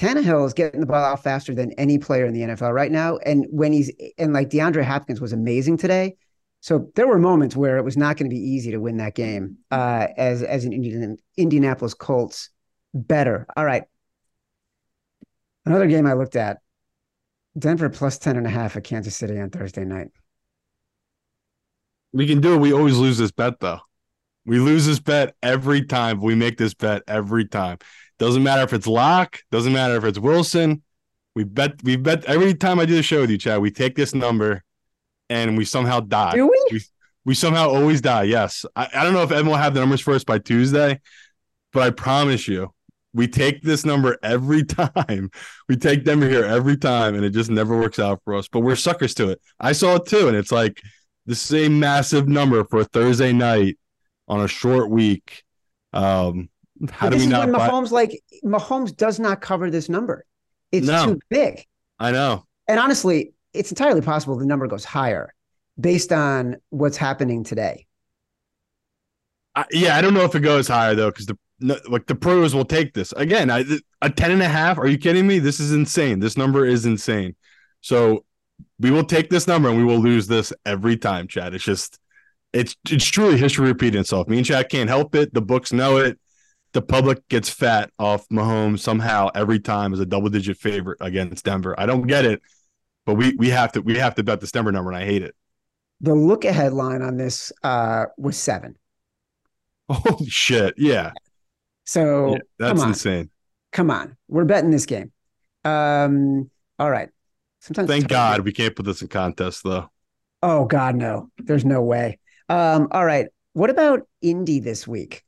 Tannehill 0.00 0.46
is 0.46 0.54
getting 0.54 0.80
the 0.80 0.86
ball 0.86 1.04
out 1.04 1.22
faster 1.22 1.54
than 1.54 1.72
any 1.72 1.98
player 1.98 2.24
in 2.24 2.32
the 2.32 2.40
NFL 2.40 2.72
right 2.72 2.90
now. 2.90 3.18
And 3.18 3.46
when 3.50 3.72
he's 3.72 3.92
and 4.16 4.32
like 4.32 4.48
DeAndre 4.48 4.82
Hopkins 4.82 5.20
was 5.20 5.32
amazing 5.32 5.76
today. 5.76 6.16
So 6.60 6.90
there 6.94 7.06
were 7.06 7.18
moments 7.18 7.56
where 7.56 7.76
it 7.76 7.84
was 7.84 7.96
not 7.96 8.16
going 8.16 8.28
to 8.28 8.34
be 8.34 8.40
easy 8.40 8.70
to 8.70 8.78
win 8.78 8.98
that 8.98 9.14
game 9.14 9.58
uh, 9.70 10.08
as 10.16 10.42
as 10.42 10.64
an 10.64 10.72
Indian, 10.72 11.18
Indianapolis 11.36 11.94
Colts 11.94 12.50
bettor. 12.94 13.46
All 13.56 13.64
right. 13.64 13.84
Another 15.66 15.86
game 15.86 16.06
I 16.06 16.14
looked 16.14 16.36
at. 16.36 16.58
Denver 17.58 17.90
plus 17.90 18.18
10 18.18 18.36
and 18.36 18.46
a 18.46 18.50
half 18.50 18.76
at 18.76 18.84
Kansas 18.84 19.16
City 19.16 19.38
on 19.38 19.50
Thursday 19.50 19.84
night. 19.84 20.08
We 22.12 22.26
can 22.26 22.40
do 22.40 22.54
it. 22.54 22.58
We 22.58 22.72
always 22.72 22.96
lose 22.96 23.18
this 23.18 23.32
bet 23.32 23.60
though. 23.60 23.80
We 24.50 24.58
lose 24.58 24.84
this 24.84 24.98
bet 24.98 25.36
every 25.44 25.84
time. 25.84 26.20
We 26.20 26.34
make 26.34 26.58
this 26.58 26.74
bet 26.74 27.04
every 27.06 27.46
time. 27.46 27.78
Doesn't 28.18 28.42
matter 28.42 28.62
if 28.62 28.72
it's 28.72 28.88
Lock, 28.88 29.38
doesn't 29.52 29.72
matter 29.72 29.94
if 29.94 30.02
it's 30.02 30.18
Wilson. 30.18 30.82
We 31.36 31.44
bet 31.44 31.80
we 31.84 31.94
bet 31.94 32.24
every 32.24 32.54
time 32.54 32.80
I 32.80 32.84
do 32.84 32.96
the 32.96 33.02
show 33.04 33.20
with 33.20 33.30
you, 33.30 33.38
Chad, 33.38 33.60
we 33.60 33.70
take 33.70 33.94
this 33.94 34.12
number 34.12 34.64
and 35.28 35.56
we 35.56 35.64
somehow 35.64 36.00
die. 36.00 36.32
Do 36.32 36.48
we? 36.48 36.68
we 36.72 36.80
we 37.26 37.34
somehow 37.34 37.68
always 37.68 38.00
die. 38.00 38.24
Yes. 38.24 38.66
I, 38.74 38.88
I 38.92 39.04
don't 39.04 39.12
know 39.12 39.22
if 39.22 39.30
Evan 39.30 39.46
will 39.46 39.54
have 39.54 39.72
the 39.72 39.78
numbers 39.78 40.00
for 40.00 40.14
us 40.14 40.24
by 40.24 40.40
Tuesday, 40.40 40.98
but 41.72 41.84
I 41.84 41.90
promise 41.90 42.48
you, 42.48 42.74
we 43.12 43.28
take 43.28 43.62
this 43.62 43.84
number 43.84 44.18
every 44.20 44.64
time. 44.64 45.30
We 45.68 45.76
take 45.76 46.02
Denver 46.02 46.28
here 46.28 46.44
every 46.44 46.76
time, 46.76 47.14
and 47.14 47.24
it 47.24 47.30
just 47.30 47.50
never 47.50 47.78
works 47.78 48.00
out 48.00 48.20
for 48.24 48.34
us. 48.34 48.48
But 48.48 48.60
we're 48.60 48.74
suckers 48.74 49.14
to 49.14 49.28
it. 49.28 49.40
I 49.60 49.70
saw 49.70 49.94
it 49.94 50.06
too, 50.06 50.26
and 50.26 50.36
it's 50.36 50.50
like 50.50 50.82
the 51.26 51.36
same 51.36 51.78
massive 51.78 52.26
number 52.26 52.64
for 52.64 52.80
a 52.80 52.84
Thursday 52.84 53.32
night 53.32 53.76
on 54.30 54.40
a 54.40 54.48
short 54.48 54.88
week. 54.88 55.42
Um, 55.92 56.48
how 56.90 57.10
but 57.10 57.16
do 57.16 57.24
we 57.24 57.26
not? 57.26 57.50
When 57.50 57.54
Mahomes 57.54 57.90
buy- 57.90 57.96
like 57.96 58.22
Mahomes 58.42 58.96
does 58.96 59.18
not 59.18 59.42
cover 59.42 59.70
this 59.70 59.90
number. 59.90 60.24
It's 60.72 60.86
no. 60.86 61.06
too 61.06 61.20
big. 61.28 61.66
I 61.98 62.12
know. 62.12 62.46
And 62.68 62.78
honestly, 62.78 63.34
it's 63.52 63.70
entirely 63.70 64.00
possible 64.00 64.38
the 64.38 64.46
number 64.46 64.66
goes 64.68 64.84
higher 64.84 65.34
based 65.78 66.12
on 66.12 66.56
what's 66.70 66.96
happening 66.96 67.42
today. 67.44 67.86
Yeah, 69.72 69.96
I 69.96 70.00
don't 70.00 70.14
know 70.14 70.24
if 70.24 70.34
it 70.34 70.40
goes 70.40 70.68
higher 70.68 70.94
though, 70.94 71.10
because 71.10 71.26
the 71.26 71.36
like 71.88 72.06
the 72.06 72.14
pros 72.14 72.54
will 72.54 72.64
take 72.64 72.94
this 72.94 73.12
again. 73.12 73.50
I, 73.50 73.64
a 74.00 74.08
10 74.08 74.30
and 74.30 74.42
a 74.42 74.48
half. 74.48 74.78
Are 74.78 74.86
you 74.86 74.96
kidding 74.96 75.26
me? 75.26 75.40
This 75.40 75.60
is 75.60 75.72
insane. 75.72 76.20
This 76.20 76.36
number 76.36 76.64
is 76.64 76.86
insane. 76.86 77.34
So 77.82 78.24
we 78.78 78.90
will 78.90 79.04
take 79.04 79.28
this 79.28 79.46
number 79.46 79.68
and 79.68 79.76
we 79.76 79.84
will 79.84 79.98
lose 79.98 80.26
this 80.26 80.52
every 80.64 80.96
time, 80.96 81.28
Chad. 81.28 81.52
It's 81.52 81.64
just 81.64 81.98
it's 82.52 82.76
it's 82.90 83.06
truly 83.06 83.36
history 83.36 83.66
repeating 83.66 84.00
itself. 84.00 84.28
Me 84.28 84.38
and 84.38 84.46
Chad 84.46 84.68
can't 84.68 84.88
help 84.88 85.14
it. 85.14 85.32
The 85.32 85.42
books 85.42 85.72
know 85.72 85.98
it. 85.98 86.18
The 86.72 86.82
public 86.82 87.26
gets 87.28 87.48
fat 87.48 87.90
off 87.98 88.28
Mahomes 88.28 88.80
somehow 88.80 89.28
every 89.34 89.58
time 89.58 89.92
as 89.92 90.00
a 90.00 90.06
double 90.06 90.28
digit 90.28 90.56
favorite 90.56 90.98
against 91.00 91.44
Denver. 91.44 91.74
I 91.78 91.86
don't 91.86 92.06
get 92.06 92.24
it, 92.24 92.40
but 93.06 93.14
we 93.14 93.34
we 93.36 93.50
have 93.50 93.72
to 93.72 93.82
we 93.82 93.98
have 93.98 94.14
to 94.16 94.22
bet 94.22 94.40
this 94.40 94.52
Denver 94.52 94.72
number, 94.72 94.90
and 94.90 95.02
I 95.02 95.04
hate 95.04 95.22
it. 95.22 95.34
The 96.00 96.14
look 96.14 96.44
ahead 96.44 96.72
line 96.72 97.02
on 97.02 97.16
this 97.16 97.52
uh, 97.62 98.06
was 98.16 98.36
seven. 98.36 98.76
Holy 99.90 100.26
shit! 100.26 100.74
Yeah. 100.76 101.12
So 101.84 102.34
yeah, 102.34 102.38
that's 102.58 102.82
insane. 102.82 103.30
Come 103.72 103.90
on, 103.90 104.16
we're 104.28 104.44
betting 104.44 104.70
this 104.70 104.86
game. 104.86 105.12
Um. 105.64 106.50
All 106.78 106.90
right. 106.90 107.10
Sometimes. 107.60 107.88
Thank 107.88 108.08
God 108.08 108.40
we 108.40 108.52
can't 108.52 108.74
put 108.74 108.86
this 108.86 109.02
in 109.02 109.08
contest 109.08 109.62
though. 109.64 109.90
Oh 110.42 110.64
God, 110.64 110.96
no. 110.96 111.30
There's 111.38 111.64
no 111.64 111.82
way. 111.82 112.18
Um. 112.50 112.88
All 112.90 113.04
right. 113.04 113.28
What 113.52 113.70
about 113.70 114.06
Indy 114.20 114.60
this 114.60 114.86
week? 114.86 115.24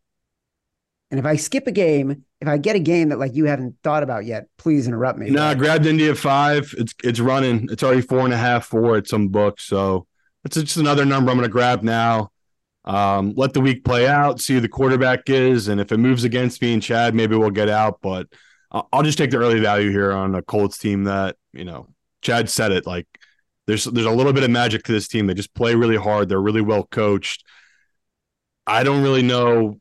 And 1.11 1.19
if 1.19 1.27
I 1.27 1.37
skip 1.37 1.67
a 1.67 1.73
game, 1.73 2.25
if 2.41 2.49
I 2.49 2.57
get 2.57 2.75
a 2.75 2.81
game 2.81 3.11
that 3.11 3.19
like 3.19 3.35
you 3.35 3.45
haven't 3.45 3.77
thought 3.85 4.03
about 4.03 4.25
yet, 4.25 4.47
please 4.57 4.87
interrupt 4.87 5.19
me. 5.19 5.31
No, 5.31 5.41
nah, 5.41 5.55
grabbed 5.55 5.87
Indy 5.87 6.09
at 6.09 6.17
five. 6.17 6.75
It's 6.79 6.95
it's 7.05 7.21
running. 7.21 7.69
It's 7.71 7.83
already 7.83 8.01
four 8.01 8.21
and 8.21 8.33
a 8.33 8.37
half, 8.37 8.67
four 8.67 8.97
at 8.97 9.07
some 9.07 9.29
books. 9.29 9.65
So 9.65 10.07
it's 10.45 10.57
just 10.57 10.79
another 10.79 11.05
number 11.05 11.31
I'm 11.31 11.37
going 11.37 11.49
to 11.49 11.53
grab 11.53 11.83
now. 11.83 12.31
Um, 12.85 13.35
let 13.37 13.53
the 13.53 13.61
week 13.61 13.85
play 13.85 14.09
out, 14.09 14.41
see 14.41 14.55
who 14.55 14.61
the 14.61 14.69
quarterback 14.69 15.31
is, 15.31 15.69
and 15.69 15.81
if 15.81 15.93
it 15.93 15.99
moves 15.99 16.25
against 16.25 16.61
me 16.61 16.73
and 16.73 16.83
Chad, 16.83 17.15
maybe 17.15 17.37
we'll 17.37 17.51
get 17.51 17.69
out. 17.69 18.01
But 18.03 18.27
I'll 18.73 19.03
just 19.03 19.19
take 19.19 19.31
the 19.31 19.37
early 19.37 19.61
value 19.61 19.91
here 19.91 20.13
on 20.13 20.35
a 20.35 20.43
Colts 20.43 20.79
team 20.79 21.05
that 21.05 21.37
you 21.53 21.65
know 21.65 21.89
Chad 22.23 22.49
said 22.49 22.73
it 22.73 22.87
like 22.87 23.07
there's 23.73 23.85
there's 23.85 24.07
a 24.07 24.11
little 24.11 24.35
bit 24.35 24.45
of 24.45 24.51
magic 24.51 24.83
to 24.85 24.93
this 24.93 25.09
team. 25.09 25.27
They 25.27 25.35
just 25.35 25.55
play 25.55 25.75
really 25.75 25.97
hard. 25.97 26.29
They're 26.29 26.41
really 26.41 26.61
well 26.61 26.85
coached. 26.85 27.43
I 28.67 28.83
don't 28.85 29.03
really 29.03 29.23
know 29.23 29.81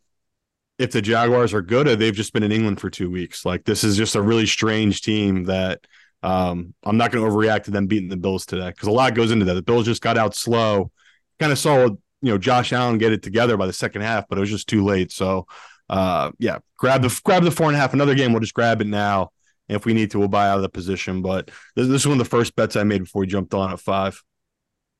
if 0.80 0.92
the 0.92 1.02
Jaguars 1.02 1.54
are 1.54 1.62
good 1.62 1.88
or 1.88 1.96
they've 1.98 2.14
just 2.14 2.32
been 2.32 2.44
in 2.44 2.54
England 2.54 2.80
for 2.80 2.89
two 2.89 3.12
weeks. 3.12 3.46
Like 3.46 3.66
this 3.66 3.84
is 3.84 3.98
just 3.98 4.16
a 4.16 4.22
really 4.22 4.46
strange 4.46 5.02
team 5.02 5.44
that 5.44 5.86
um, 6.24 6.74
I'm 6.84 6.96
not 6.96 7.12
going 7.12 7.24
to 7.24 7.30
overreact 7.30 7.66
to 7.66 7.72
them 7.72 7.88
beating 7.88 8.08
the 8.08 8.16
Bills 8.16 8.46
today 8.46 8.70
because 8.70 8.88
a 8.88 8.92
lot 8.92 9.14
goes 9.14 9.32
into 9.32 9.44
that. 9.46 9.56
The 9.56 9.62
Bills 9.62 9.86
just 9.86 10.02
got 10.02 10.18
out 10.18 10.36
slow. 10.36 10.89
Kind 11.38 11.52
of 11.52 11.60
saw 11.60 11.88
you 11.88 12.00
know 12.22 12.38
Josh 12.38 12.72
Allen 12.72 12.98
get 12.98 13.12
it 13.12 13.24
together 13.24 13.58
by 13.58 13.68
the 13.68 13.74
second 13.74 14.04
half, 14.04 14.26
but 14.30 14.38
it 14.38 14.42
was 14.42 14.50
just 14.50 14.70
too 14.70 14.86
late. 14.86 15.12
So 15.12 15.48
uh, 15.89 16.32
yeah, 16.39 16.60
grab 16.78 17.02
the 17.02 17.20
grab 17.26 17.44
the 17.44 17.52
four 17.52 17.68
and 17.68 17.76
a 17.76 17.80
half. 17.80 17.94
Another 17.94 18.16
game, 18.16 18.32
we'll 18.32 18.39
just 18.39 18.54
grab 18.54 18.80
it 18.80 18.88
now. 18.88 19.32
If 19.72 19.86
we 19.86 19.93
need 19.93 20.11
to, 20.11 20.19
we'll 20.19 20.28
buy 20.28 20.49
out 20.49 20.57
of 20.57 20.63
the 20.63 20.69
position. 20.69 21.22
But 21.22 21.49
this, 21.76 21.88
this 21.88 22.01
is 22.01 22.07
one 22.07 22.19
of 22.19 22.26
the 22.26 22.30
first 22.30 22.55
bets 22.55 22.76
I 22.76 22.84
made 22.84 22.99
before 22.99 23.22
we 23.22 23.28
jumped 23.28 23.53
on 23.53 23.72
at 23.72 23.80
five. 23.80 24.22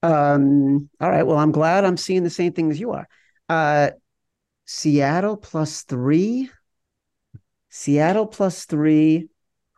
Um. 0.03 0.89
All 0.99 1.09
right. 1.09 1.24
Well, 1.24 1.38
I'm 1.38 1.51
glad 1.51 1.86
I'm 1.86 1.97
seeing 1.97 2.24
the 2.24 2.30
same 2.30 2.53
thing 2.53 2.72
as 2.72 2.80
you 2.80 2.91
are. 2.91 3.07
Uh, 3.49 3.91
Seattle 4.65 5.38
plus 5.38 5.84
three. 5.84 6.49
Seattle 7.69 8.26
plus 8.26 8.65
three. 8.65 9.30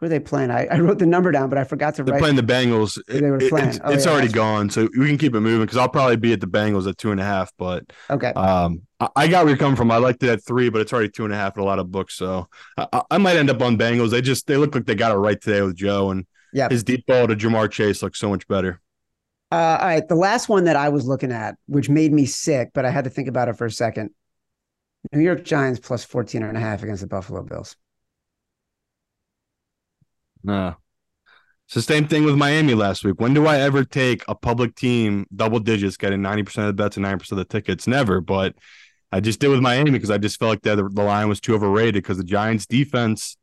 Who 0.04 0.08
are 0.08 0.10
they 0.10 0.20
playing? 0.20 0.52
I, 0.52 0.66
I 0.66 0.80
wrote 0.80 1.00
the 1.00 1.06
number 1.06 1.32
down, 1.32 1.48
but 1.48 1.58
I 1.58 1.64
forgot 1.64 1.96
to 1.96 2.04
They're 2.04 2.16
write. 2.16 2.20
playing 2.20 2.36
the 2.36 2.44
Bengals. 2.44 3.02
They 3.08 3.22
were 3.22 3.38
playing. 3.38 3.70
It's, 3.70 3.80
oh, 3.82 3.90
it's 3.90 4.06
yeah, 4.06 4.12
already 4.12 4.28
gone, 4.28 4.70
so 4.70 4.90
we 5.00 5.08
can 5.08 5.18
keep 5.18 5.34
it 5.34 5.40
moving 5.40 5.62
because 5.62 5.78
I'll 5.78 5.88
probably 5.88 6.18
be 6.18 6.34
at 6.34 6.42
the 6.42 6.48
Bengals 6.48 6.90
at 6.90 6.98
two 6.98 7.12
and 7.12 7.22
a 7.22 7.24
half. 7.24 7.54
But 7.58 7.86
okay, 8.10 8.34
um, 8.34 8.82
I, 9.00 9.08
I, 9.16 9.28
got 9.30 9.46
where 9.46 9.52
you're 9.52 9.58
coming 9.58 9.78
from. 9.78 9.92
I 9.92 9.98
liked 9.98 10.22
it 10.22 10.30
at 10.30 10.44
three, 10.44 10.68
but 10.68 10.82
it's 10.82 10.92
already 10.92 11.08
two 11.08 11.24
and 11.24 11.34
a 11.34 11.38
half 11.38 11.56
in 11.56 11.64
a 11.64 11.66
lot 11.66 11.80
of 11.80 11.90
books. 11.90 12.16
So 12.16 12.50
I, 12.76 13.02
I 13.12 13.18
might 13.18 13.38
end 13.38 13.50
up 13.50 13.62
on 13.62 13.78
Bengals. 13.78 14.10
They 14.10 14.22
just 14.22 14.46
they 14.46 14.58
look 14.58 14.76
like 14.76 14.84
they 14.86 14.96
got 14.96 15.14
it 15.14 15.20
right 15.20 15.40
today 15.40 15.62
with 15.62 15.78
Joe 15.78 16.12
and 16.12 16.28
yeah, 16.52 16.68
his 16.70 16.84
deep 16.84 17.06
ball 17.06 17.26
to 17.30 17.36
Ja'Marr 17.38 17.72
Chase 17.72 18.04
looks 18.04 18.20
so 18.20 18.28
much 18.28 18.46
better. 18.50 18.82
Uh, 19.54 19.78
all 19.80 19.88
right, 19.88 20.06
the 20.06 20.16
last 20.16 20.50
one 20.50 20.66
that 20.66 20.76
I 20.76 20.90
was 20.90 21.08
looking 21.08 21.32
at, 21.32 21.56
which 21.68 21.88
made 21.88 22.12
me 22.12 22.26
sick, 22.26 22.72
but 22.74 22.84
I 22.84 22.90
had 22.90 23.06
to 23.06 23.10
think 23.10 23.30
about 23.30 23.48
it 23.48 23.54
for 23.54 23.66
a 23.66 23.72
second. 23.72 24.10
New 25.14 25.22
York 25.22 25.46
Giants 25.46 25.80
plus 25.80 26.04
14 26.04 26.44
and 26.44 26.58
a 26.58 26.60
half 26.60 26.84
against 26.84 27.04
the 27.04 27.08
Buffalo 27.08 27.42
Bills. 27.44 27.78
No. 30.44 30.76
It's 31.66 31.76
the 31.76 31.82
same 31.82 32.08
thing 32.08 32.24
with 32.26 32.36
Miami 32.36 32.74
last 32.74 33.04
week. 33.04 33.20
When 33.20 33.34
do 33.34 33.48
I 33.48 33.60
ever 33.60 33.84
take 33.84 34.24
a 34.28 34.36
public 34.36 34.76
team 34.76 35.26
double 35.34 35.60
digits 35.60 35.98
getting 35.98 36.20
90% 36.20 36.58
of 36.58 36.66
the 36.68 36.74
bets 36.74 36.98
and 36.98 37.06
9% 37.06 37.32
of 37.32 37.38
the 37.38 37.46
tickets? 37.46 37.88
Never. 37.88 38.22
But 38.22 38.56
I 39.12 39.20
just 39.20 39.40
did 39.40 39.48
with 39.48 39.62
Miami 39.62 39.92
because 39.92 40.12
I 40.12 40.18
just 40.18 40.40
felt 40.40 40.50
like 40.50 40.62
the, 40.62 40.76
the 40.76 41.04
line 41.04 41.30
was 41.30 41.40
too 41.40 41.56
overrated 41.56 41.96
because 42.04 42.18
the 42.18 42.24
Giants 42.24 42.66
defense, 42.66 43.38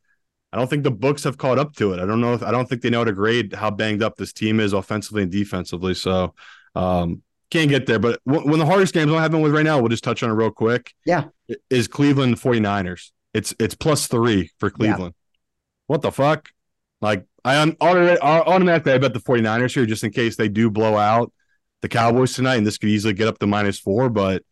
I 0.53 0.59
don't 0.59 0.69
think 0.69 0.85
the 0.85 0.91
books 0.91 1.25
have 1.25 1.39
caught 1.39 1.59
up 1.59 1.75
to 1.77 1.93
it. 1.93 2.01
I 2.01 2.07
don't 2.07 2.21
know 2.21 2.35
if 2.35 2.43
I 2.43 2.51
don't 2.51 2.69
think 2.69 2.83
they 2.83 2.91
know 2.91 2.99
how 2.99 3.05
to 3.05 3.13
grade 3.13 3.53
how 3.55 3.71
banged 3.71 4.03
up 4.03 4.17
this 4.17 4.33
team 4.33 4.61
is 4.61 4.73
offensively 4.73 5.23
and 5.23 5.33
defensively. 5.33 5.95
So 5.95 6.35
um, 6.75 7.23
can't 7.51 7.69
get 7.71 7.87
there. 7.87 7.99
But 7.99 8.21
w- 8.27 8.49
when 8.49 8.59
the 8.59 8.67
hardest 8.67 8.95
games 8.95 9.11
I'm 9.13 9.19
having 9.19 9.41
with 9.41 9.53
right 9.53 9.65
now, 9.65 9.79
we'll 9.79 9.89
just 9.89 10.05
touch 10.05 10.23
on 10.23 10.31
it 10.31 10.35
real 10.35 10.51
quick. 10.51 10.93
Yeah. 11.07 11.25
Is 11.71 11.89
Cleveland 11.89 12.37
49ers. 12.37 13.11
It's 13.33 13.55
it's 13.59 13.75
plus 13.75 14.09
three 14.09 14.51
for 14.59 14.71
Cleveland. 14.71 15.15
Yeah. 15.17 15.37
What 15.87 16.03
the 16.03 16.13
fuck? 16.13 16.51
Like 17.01 17.27
I 17.45 17.57
automatically 17.81 18.93
I 18.93 18.99
bet 18.99 19.15
the 19.15 19.21
49ers 19.21 19.75
here 19.75 19.87
just 19.87 20.05
in 20.05 20.11
case 20.11 20.37
they 20.37 20.49
do 20.49 20.71
blow 20.71 20.97
out 20.97 21.33
the 21.83 21.89
Cowboys 21.89 22.35
tonight, 22.35 22.57
and 22.57 22.67
this 22.67 22.79
could 22.79 22.91
easily 22.91 23.15
get 23.15 23.29
up 23.29 23.39
to 23.39 23.47
minus 23.47 23.79
four. 23.79 24.09
But 24.09 24.43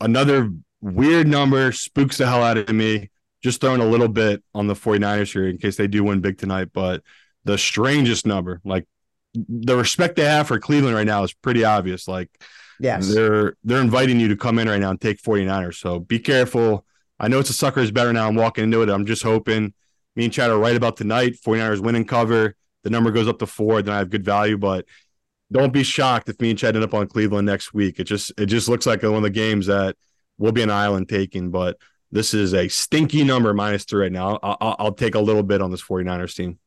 another 0.00 0.50
weird 0.80 1.26
number 1.26 1.72
spooks 1.72 2.18
the 2.18 2.26
hell 2.26 2.42
out 2.42 2.56
of 2.56 2.68
me. 2.70 3.10
Just 3.42 3.60
throwing 3.60 3.80
a 3.80 3.86
little 3.86 4.08
bit 4.08 4.42
on 4.54 4.66
the 4.66 4.74
49ers 4.74 5.32
here 5.32 5.48
in 5.48 5.58
case 5.58 5.76
they 5.76 5.88
do 5.88 6.04
win 6.04 6.20
big 6.20 6.38
tonight. 6.38 6.68
But 6.72 7.02
the 7.44 7.56
strangest 7.56 8.26
number, 8.26 8.60
like 8.64 8.86
the 9.34 9.76
respect 9.76 10.16
they 10.16 10.24
have 10.24 10.46
for 10.46 10.58
Cleveland 10.58 10.94
right 10.94 11.06
now 11.06 11.24
is 11.24 11.32
pretty 11.32 11.64
obvious. 11.64 12.06
Like 12.06 12.28
yes. 12.78 13.12
they're 13.12 13.56
they're 13.64 13.80
inviting 13.80 14.20
you 14.20 14.28
to 14.28 14.36
come 14.36 14.58
in 14.58 14.68
right 14.68 14.80
now 14.80 14.90
and 14.90 15.00
take 15.00 15.22
49ers. 15.22 15.76
So 15.76 16.00
be 16.00 16.18
careful. 16.18 16.84
I 17.18 17.28
know 17.28 17.38
it's 17.38 17.50
a 17.50 17.54
sucker's 17.54 17.90
bettor 17.90 18.12
now. 18.12 18.28
I'm 18.28 18.34
walking 18.34 18.64
into 18.64 18.82
it. 18.82 18.88
I'm 18.88 19.06
just 19.06 19.22
hoping 19.22 19.74
me 20.16 20.24
and 20.24 20.32
Chad 20.32 20.50
are 20.50 20.58
right 20.58 20.76
about 20.76 20.96
tonight. 20.96 21.36
49ers 21.44 21.80
winning 21.80 22.04
cover. 22.04 22.54
The 22.82 22.90
number 22.90 23.10
goes 23.10 23.28
up 23.28 23.38
to 23.40 23.46
four, 23.46 23.82
then 23.82 23.94
I 23.94 23.98
have 23.98 24.10
good 24.10 24.24
value. 24.24 24.56
But 24.58 24.86
don't 25.52 25.72
be 25.72 25.82
shocked 25.82 26.28
if 26.28 26.40
me 26.40 26.50
and 26.50 26.58
Chad 26.58 26.76
end 26.76 26.84
up 26.84 26.94
on 26.94 27.06
Cleveland 27.06 27.46
next 27.46 27.74
week. 27.74 28.00
It 28.00 28.04
just 28.04 28.32
it 28.38 28.46
just 28.46 28.68
looks 28.68 28.86
like 28.86 29.02
one 29.02 29.14
of 29.14 29.22
the 29.22 29.30
games 29.30 29.66
that 29.66 29.96
will 30.38 30.52
be 30.52 30.62
an 30.62 30.70
island 30.70 31.08
taking. 31.08 31.50
But 31.50 31.76
this 32.10 32.34
is 32.34 32.54
a 32.54 32.68
stinky 32.68 33.24
number 33.24 33.52
minus 33.54 33.84
three 33.84 34.02
right 34.02 34.12
now. 34.12 34.38
I'll, 34.42 34.56
I'll, 34.60 34.76
I'll 34.78 34.92
take 34.92 35.14
a 35.14 35.20
little 35.20 35.42
bit 35.42 35.60
on 35.60 35.70
this 35.70 35.82
49ers 35.82 36.34
team. 36.34 36.58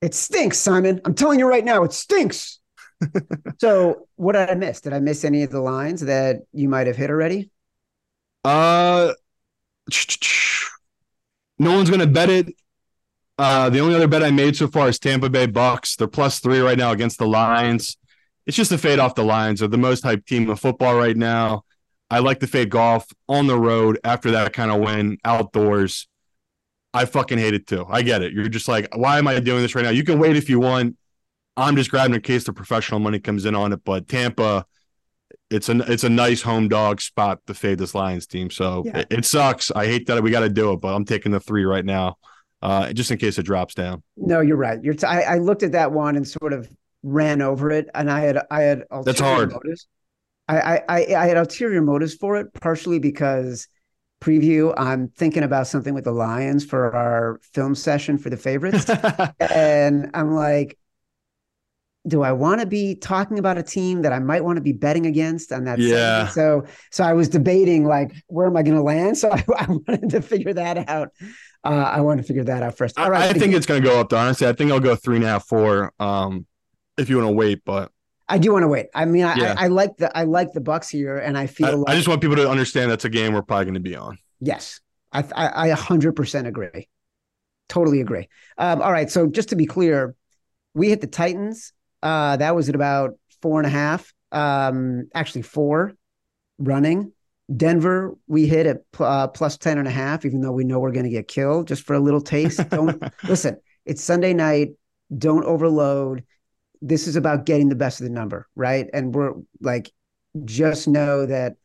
It 0.00 0.14
stinks, 0.14 0.58
Simon. 0.58 1.00
I'm 1.04 1.14
telling 1.14 1.38
you 1.38 1.48
right 1.48 1.64
now, 1.64 1.82
it 1.82 1.92
stinks. 1.92 2.60
so 3.58 4.08
what 4.16 4.32
did 4.32 4.48
I 4.48 4.54
miss? 4.54 4.80
Did 4.80 4.92
I 4.92 5.00
miss 5.00 5.24
any 5.24 5.42
of 5.42 5.50
the 5.50 5.60
lines 5.60 6.00
that 6.02 6.42
you 6.52 6.68
might 6.68 6.86
have 6.86 6.96
hit 6.96 7.10
already? 7.10 7.50
Uh 8.44 9.12
no 11.58 11.74
one's 11.74 11.90
gonna 11.90 12.06
bet 12.06 12.30
it. 12.30 12.54
Uh, 13.38 13.70
the 13.70 13.78
only 13.78 13.94
other 13.94 14.08
bet 14.08 14.22
I 14.22 14.32
made 14.32 14.56
so 14.56 14.66
far 14.66 14.88
is 14.88 14.98
Tampa 14.98 15.30
Bay 15.30 15.46
Bucks. 15.46 15.96
They're 15.96 16.08
plus 16.08 16.40
three 16.40 16.58
right 16.58 16.76
now 16.76 16.90
against 16.90 17.18
the 17.18 17.26
Lions. 17.26 17.96
It's 18.46 18.56
just 18.56 18.72
a 18.72 18.78
fade 18.78 18.98
off 18.98 19.14
the 19.14 19.24
Lions. 19.24 19.60
They're 19.60 19.68
the 19.68 19.78
most 19.78 20.02
hyped 20.02 20.26
team 20.26 20.50
of 20.50 20.58
football 20.58 20.96
right 20.96 21.16
now. 21.16 21.62
I 22.10 22.20
like 22.20 22.40
to 22.40 22.46
fade 22.46 22.70
Goff 22.70 23.06
on 23.28 23.46
the 23.46 23.58
road 23.58 23.98
after 24.02 24.30
that 24.32 24.52
kind 24.52 24.70
of 24.70 24.80
win 24.80 25.18
outdoors. 25.24 26.08
I 26.94 27.04
fucking 27.04 27.38
hate 27.38 27.54
it 27.54 27.66
too. 27.66 27.86
I 27.88 28.02
get 28.02 28.22
it. 28.22 28.32
You're 28.32 28.48
just 28.48 28.66
like, 28.66 28.88
why 28.96 29.18
am 29.18 29.28
I 29.28 29.38
doing 29.40 29.60
this 29.60 29.74
right 29.74 29.84
now? 29.84 29.90
You 29.90 30.04
can 30.04 30.18
wait 30.18 30.36
if 30.36 30.48
you 30.48 30.58
want. 30.58 30.96
I'm 31.56 31.76
just 31.76 31.90
grabbing 31.90 32.14
in 32.14 32.20
case 32.22 32.44
the 32.44 32.52
professional 32.52 33.00
money 33.00 33.18
comes 33.18 33.44
in 33.44 33.54
on 33.54 33.72
it. 33.72 33.80
But 33.84 34.08
Tampa, 34.08 34.64
it's 35.50 35.68
a 35.68 35.78
it's 35.92 36.04
a 36.04 36.08
nice 36.08 36.40
home 36.40 36.68
dog 36.68 37.00
spot 37.00 37.40
to 37.46 37.54
fade 37.54 37.78
this 37.78 37.94
Lions 37.94 38.26
team. 38.26 38.50
So 38.50 38.84
yeah. 38.86 38.98
it, 38.98 39.06
it, 39.10 39.24
sucks. 39.26 39.70
I 39.70 39.86
hate 39.86 40.06
that 40.06 40.22
we 40.22 40.30
got 40.30 40.40
to 40.40 40.48
do 40.48 40.72
it, 40.72 40.80
but 40.80 40.94
I'm 40.94 41.04
taking 41.04 41.32
the 41.32 41.40
three 41.40 41.64
right 41.64 41.84
now, 41.84 42.16
uh, 42.62 42.92
just 42.92 43.10
in 43.10 43.18
case 43.18 43.38
it 43.38 43.44
drops 43.44 43.74
down. 43.74 44.02
No, 44.16 44.40
you're 44.40 44.56
right. 44.56 44.82
You're. 44.82 44.94
T- 44.94 45.06
I, 45.06 45.34
I 45.34 45.38
looked 45.38 45.62
at 45.62 45.72
that 45.72 45.92
one 45.92 46.16
and 46.16 46.26
sort 46.26 46.52
of 46.52 46.68
ran 47.02 47.40
over 47.42 47.70
it, 47.70 47.88
and 47.94 48.10
I 48.10 48.20
had 48.20 48.38
I 48.50 48.62
had 48.62 48.84
that's 49.04 49.20
hard. 49.20 49.52
Motives. 49.52 49.86
I, 50.48 50.82
I 50.88 51.14
I 51.14 51.26
had 51.26 51.36
ulterior 51.36 51.82
motives 51.82 52.14
for 52.14 52.36
it, 52.36 52.52
partially 52.54 52.98
because 52.98 53.68
preview. 54.20 54.74
I'm 54.76 55.08
thinking 55.08 55.42
about 55.42 55.66
something 55.66 55.94
with 55.94 56.04
the 56.04 56.12
Lions 56.12 56.64
for 56.64 56.94
our 56.96 57.38
film 57.52 57.74
session 57.74 58.18
for 58.18 58.30
the 58.30 58.36
favorites, 58.36 58.88
and 59.40 60.10
I'm 60.14 60.34
like, 60.34 60.78
do 62.08 62.22
I 62.22 62.32
want 62.32 62.60
to 62.60 62.66
be 62.66 62.94
talking 62.94 63.38
about 63.38 63.58
a 63.58 63.62
team 63.62 64.02
that 64.02 64.12
I 64.12 64.18
might 64.18 64.42
want 64.42 64.56
to 64.56 64.62
be 64.62 64.72
betting 64.72 65.06
against 65.06 65.52
on 65.52 65.64
that? 65.64 65.78
Yeah. 65.78 66.28
Segment? 66.28 66.32
So, 66.32 66.64
so 66.90 67.04
I 67.04 67.12
was 67.12 67.28
debating 67.28 67.84
like, 67.84 68.12
where 68.26 68.46
am 68.46 68.56
I 68.56 68.62
going 68.62 68.76
to 68.76 68.82
land? 68.82 69.18
So 69.18 69.30
I, 69.30 69.44
I, 69.56 69.66
wanted 69.68 70.10
to 70.10 70.22
figure 70.22 70.52
that 70.52 70.88
out. 70.88 71.08
Uh, 71.64 71.68
I 71.68 72.00
want 72.00 72.20
to 72.20 72.24
figure 72.24 72.44
that 72.44 72.62
out 72.62 72.76
first. 72.76 72.98
All 72.98 73.10
right. 73.10 73.22
I, 73.22 73.28
I 73.30 73.32
think 73.32 73.54
it's 73.54 73.66
going 73.66 73.82
to 73.82 73.88
go 73.88 74.00
up. 74.00 74.10
To, 74.10 74.16
honestly, 74.16 74.46
I 74.46 74.52
think 74.52 74.70
I'll 74.70 74.80
go 74.80 74.94
three 74.94 75.16
and 75.16 75.24
a 75.24 75.28
half, 75.28 75.46
four. 75.46 75.92
Um, 75.98 76.46
if 76.96 77.08
you 77.08 77.16
want 77.16 77.28
to 77.28 77.32
wait, 77.32 77.62
but 77.64 77.90
I 78.28 78.38
do 78.38 78.52
want 78.52 78.62
to 78.62 78.68
wait. 78.68 78.86
I 78.94 79.04
mean, 79.04 79.24
I, 79.24 79.34
yeah. 79.36 79.54
I, 79.56 79.64
I, 79.64 79.66
like 79.68 79.96
the 79.96 80.16
I 80.16 80.24
like 80.24 80.52
the 80.52 80.60
Bucks 80.60 80.88
here, 80.88 81.18
and 81.18 81.36
I 81.36 81.46
feel. 81.46 81.66
I, 81.66 81.70
like, 81.72 81.88
I 81.88 81.96
just 81.96 82.08
want 82.08 82.20
people 82.20 82.36
to 82.36 82.48
understand 82.48 82.90
that's 82.90 83.04
a 83.04 83.10
game 83.10 83.32
we're 83.32 83.42
probably 83.42 83.66
going 83.66 83.74
to 83.74 83.80
be 83.80 83.96
on. 83.96 84.18
Yes, 84.40 84.80
I 85.12 85.24
I 85.34 85.70
hundred 85.70 86.12
percent 86.12 86.46
agree. 86.46 86.88
Totally 87.68 88.00
agree. 88.00 88.28
Um, 88.56 88.82
all 88.82 88.92
right, 88.92 89.10
so 89.10 89.26
just 89.26 89.50
to 89.50 89.56
be 89.56 89.66
clear, 89.66 90.14
we 90.74 90.88
hit 90.88 91.00
the 91.00 91.06
Titans 91.06 91.72
uh, 92.02 92.36
that 92.36 92.54
was 92.54 92.68
at 92.68 92.74
about 92.74 93.18
four 93.42 93.60
and 93.60 93.66
a 93.66 93.70
half. 93.70 94.12
Um, 94.30 95.08
actually 95.14 95.42
four 95.42 95.94
running. 96.58 97.12
Denver, 97.54 98.14
we 98.26 98.46
hit 98.46 98.66
at 98.66 98.82
uh, 98.98 99.28
plus 99.28 99.56
10 99.56 99.78
and 99.78 99.88
a 99.88 99.90
half, 99.90 100.24
even 100.26 100.42
though 100.42 100.52
we 100.52 100.64
know 100.64 100.78
we're 100.78 100.92
going 100.92 101.04
to 101.04 101.10
get 101.10 101.28
killed 101.28 101.68
just 101.68 101.82
for 101.82 101.94
a 101.94 102.00
little 102.00 102.20
taste. 102.20 102.68
Don't 102.68 103.02
listen. 103.24 103.58
It's 103.86 104.02
Sunday 104.02 104.34
night. 104.34 104.70
Don't 105.16 105.44
overload. 105.44 106.24
This 106.82 107.06
is 107.06 107.16
about 107.16 107.46
getting 107.46 107.70
the 107.70 107.74
best 107.74 108.00
of 108.00 108.04
the 108.04 108.12
number, 108.12 108.46
right? 108.54 108.88
And 108.92 109.14
we're 109.14 109.32
like, 109.60 109.90
just 110.44 110.86
know 110.86 111.24
that 111.24 111.56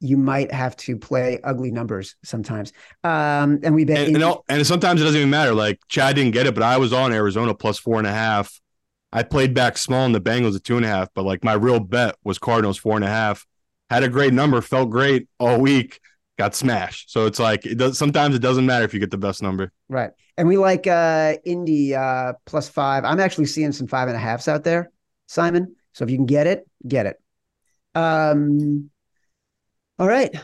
you 0.00 0.16
might 0.16 0.52
have 0.52 0.76
to 0.76 0.96
play 0.96 1.40
ugly 1.42 1.70
numbers 1.70 2.16
sometimes. 2.24 2.72
Um, 3.04 3.60
and 3.62 3.74
we 3.74 3.84
bet, 3.84 4.08
and, 4.08 4.16
and, 4.16 4.36
and, 4.48 4.66
sometimes 4.66 5.00
it 5.00 5.04
doesn't 5.04 5.18
even 5.18 5.30
matter. 5.30 5.54
Like 5.54 5.80
Chad 5.88 6.16
didn't 6.16 6.32
get 6.32 6.46
it, 6.46 6.54
but 6.54 6.62
I 6.62 6.78
was 6.78 6.92
on 6.92 7.12
Arizona 7.12 7.54
plus 7.54 7.78
four 7.78 7.98
and 7.98 8.06
a 8.06 8.12
half. 8.12 8.60
I 9.12 9.22
played 9.22 9.54
back 9.54 9.78
small 9.78 10.04
in 10.04 10.12
the 10.12 10.20
Bengals 10.20 10.54
at 10.54 10.64
two 10.64 10.76
and 10.76 10.84
a 10.84 10.88
half, 10.88 11.08
but 11.14 11.24
like 11.24 11.42
my 11.42 11.54
real 11.54 11.80
bet 11.80 12.16
was 12.24 12.38
Cardinals 12.38 12.76
four 12.76 12.96
and 12.96 13.04
a 13.04 13.08
half. 13.08 13.46
Had 13.90 14.02
a 14.02 14.08
great 14.08 14.34
number, 14.34 14.60
felt 14.60 14.90
great 14.90 15.28
all 15.38 15.60
week, 15.60 16.00
got 16.38 16.54
smashed. 16.54 17.10
So 17.10 17.26
it's 17.26 17.38
like 17.38 17.66
it 17.66 17.76
does 17.78 17.98
sometimes 17.98 18.34
it 18.34 18.40
doesn't 18.40 18.66
matter 18.66 18.84
if 18.84 18.94
you 18.94 19.00
get 19.00 19.10
the 19.10 19.18
best 19.18 19.42
number. 19.42 19.72
Right. 19.88 20.10
And 20.36 20.46
we 20.46 20.56
like 20.56 20.86
uh 20.86 21.34
Indy 21.44 21.94
uh 21.94 22.34
plus 22.46 22.68
five. 22.68 23.04
I'm 23.04 23.20
actually 23.20 23.46
seeing 23.46 23.72
some 23.72 23.86
five 23.86 24.08
and 24.08 24.16
a 24.16 24.20
halfs 24.20 24.48
out 24.48 24.64
there, 24.64 24.90
Simon. 25.26 25.74
So 25.92 26.04
if 26.04 26.10
you 26.10 26.16
can 26.16 26.26
get 26.26 26.46
it, 26.46 26.68
get 26.86 27.06
it. 27.06 27.16
Um 27.94 28.90
all 29.98 30.06
right. 30.06 30.34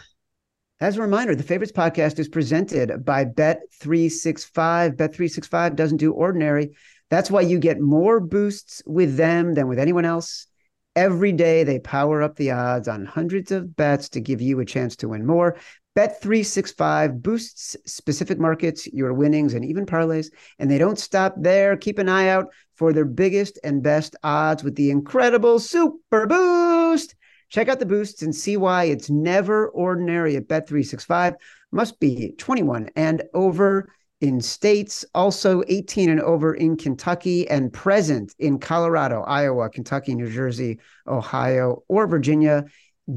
As 0.81 0.97
a 0.97 1.03
reminder, 1.03 1.37
the 1.37 1.45
Favorites 1.45 1.73
podcast 1.73 2.19
is 2.19 2.29
presented 2.29 3.05
by 3.05 3.25
Bet365. 3.25 4.97
Bet365 4.97 5.77
doesn't 5.77 5.99
do 5.99 6.13
ordinary. 6.13 6.73
That's 7.11 7.31
why 7.31 7.43
you 7.43 7.61
get 7.61 7.81
more 7.81 8.19
boosts 8.19 8.83
with 8.85 9.17
them 9.17 9.55
than 9.55 9.69
with 9.69 9.79
anyone 9.79 10.05
else. 10.05 10.49
Every 10.97 11.33
day 11.33 11.65
they 11.65 11.81
power 11.81 12.23
up 12.23 12.37
the 12.37 12.53
odds 12.53 12.87
on 12.87 13.05
hundreds 13.05 13.51
of 13.51 13.75
bets 13.75 14.09
to 14.11 14.21
give 14.21 14.41
you 14.41 14.61
a 14.61 14.65
chance 14.65 14.95
to 14.97 15.09
win 15.09 15.27
more. 15.27 15.57
Bet365 15.97 17.23
boosts 17.23 17.77
specific 17.87 18.39
markets, 18.39 18.87
your 18.87 19.13
winnings, 19.13 19.55
and 19.55 19.65
even 19.65 19.87
parlays. 19.87 20.27
And 20.59 20.71
they 20.71 20.79
don't 20.79 20.99
stop 20.99 21.35
there. 21.37 21.77
Keep 21.77 21.99
an 21.99 22.09
eye 22.09 22.29
out 22.29 22.53
for 22.75 22.93
their 22.93 23.05
biggest 23.05 23.59
and 23.63 23.83
best 23.83 24.17
odds 24.23 24.65
with 24.65 24.75
the 24.77 24.91
incredible 24.91 25.59
Super 25.59 26.27
Boost. 26.27 27.15
Check 27.49 27.69
out 27.69 27.79
the 27.79 27.87
boosts 27.87 28.23
and 28.23 28.35
see 28.35 28.57
why 28.57 28.85
it's 28.85 29.11
never 29.11 29.69
ordinary 29.69 30.35
at 30.37 30.49
Bet365. 30.49 31.35
Must 31.71 32.01
be 32.01 32.35
21 32.39 32.91
and 32.97 33.23
over 33.33 33.89
in 34.25 34.41
states, 34.41 35.05
also 35.15 35.63
18 35.69 36.09
and 36.09 36.21
over 36.21 36.55
in 36.55 36.79
Kentucky 36.79 37.47
and 37.47 37.71
present 37.71 38.35
in 38.39 38.59
Colorado, 38.59 39.21
Iowa, 39.21 39.69
Kentucky, 39.69 40.15
New 40.15 40.31
Jersey, 40.31 40.79
Ohio, 41.07 41.83
or 41.89 42.07
Virginia. 42.07 42.65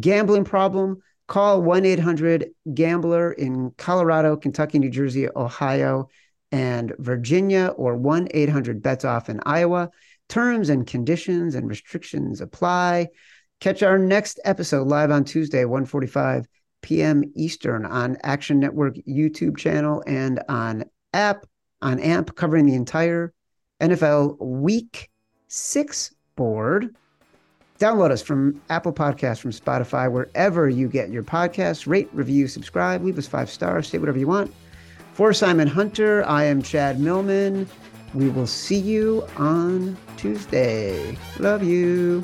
Gambling 0.02 0.44
problem? 0.44 0.98
Call 1.28 1.62
1 1.62 1.86
800 1.86 2.50
Gambler 2.74 3.32
in 3.32 3.72
Colorado, 3.78 4.36
Kentucky, 4.36 4.80
New 4.80 4.90
Jersey, 4.90 5.30
Ohio, 5.34 6.10
and 6.52 6.94
Virginia, 7.00 7.68
or 7.78 7.96
1 7.96 8.28
800 8.32 8.82
Bets 8.82 9.06
Off 9.06 9.30
in 9.30 9.40
Iowa. 9.46 9.90
Terms 10.28 10.68
and 10.68 10.86
conditions 10.86 11.56
and 11.56 11.70
restrictions 11.70 12.42
apply. 12.42 13.08
Catch 13.62 13.82
our 13.82 13.98
next 13.98 14.42
episode 14.44 14.88
live 14.88 15.12
on 15.12 15.24
Tuesday, 15.24 15.64
145 15.64 16.48
p.m. 16.82 17.24
Eastern 17.34 17.86
on 17.86 18.18
Action 18.24 18.60
Network 18.60 18.96
YouTube 19.08 19.56
channel 19.56 20.04
and 20.06 20.42
on 20.50 20.84
app 21.14 21.46
on 21.82 22.00
AMP 22.00 22.36
covering 22.36 22.66
the 22.66 22.76
entire 22.76 23.34
NFL 23.82 24.40
Week 24.40 25.10
Six 25.48 26.14
board. 26.36 26.96
Download 27.80 28.12
us 28.12 28.22
from 28.22 28.60
Apple 28.70 28.92
Podcasts, 28.92 29.40
from 29.40 29.52
Spotify, 29.52 30.12
wherever 30.12 30.68
you 30.68 30.88
get 30.88 31.10
your 31.10 31.24
podcasts. 31.24 31.88
Rate, 31.88 32.10
review, 32.12 32.48
subscribe, 32.48 33.04
leave 33.04 33.18
us 33.18 33.28
five 33.28 33.50
stars, 33.50 33.88
say 33.88 34.00
whatever 34.00 34.18
you 34.18 34.28
want. 34.28 34.54
For 35.14 35.32
Simon 35.34 35.68
Hunter, 35.68 36.24
I 36.26 36.44
am 36.46 36.62
Chad 36.62 37.00
Millman. 37.00 37.68
We 38.14 38.30
will 38.30 38.48
see 38.48 38.80
you 38.80 39.28
on 39.38 39.98
Tuesday. 40.18 41.18
Love 41.40 41.64
you. 41.64 42.24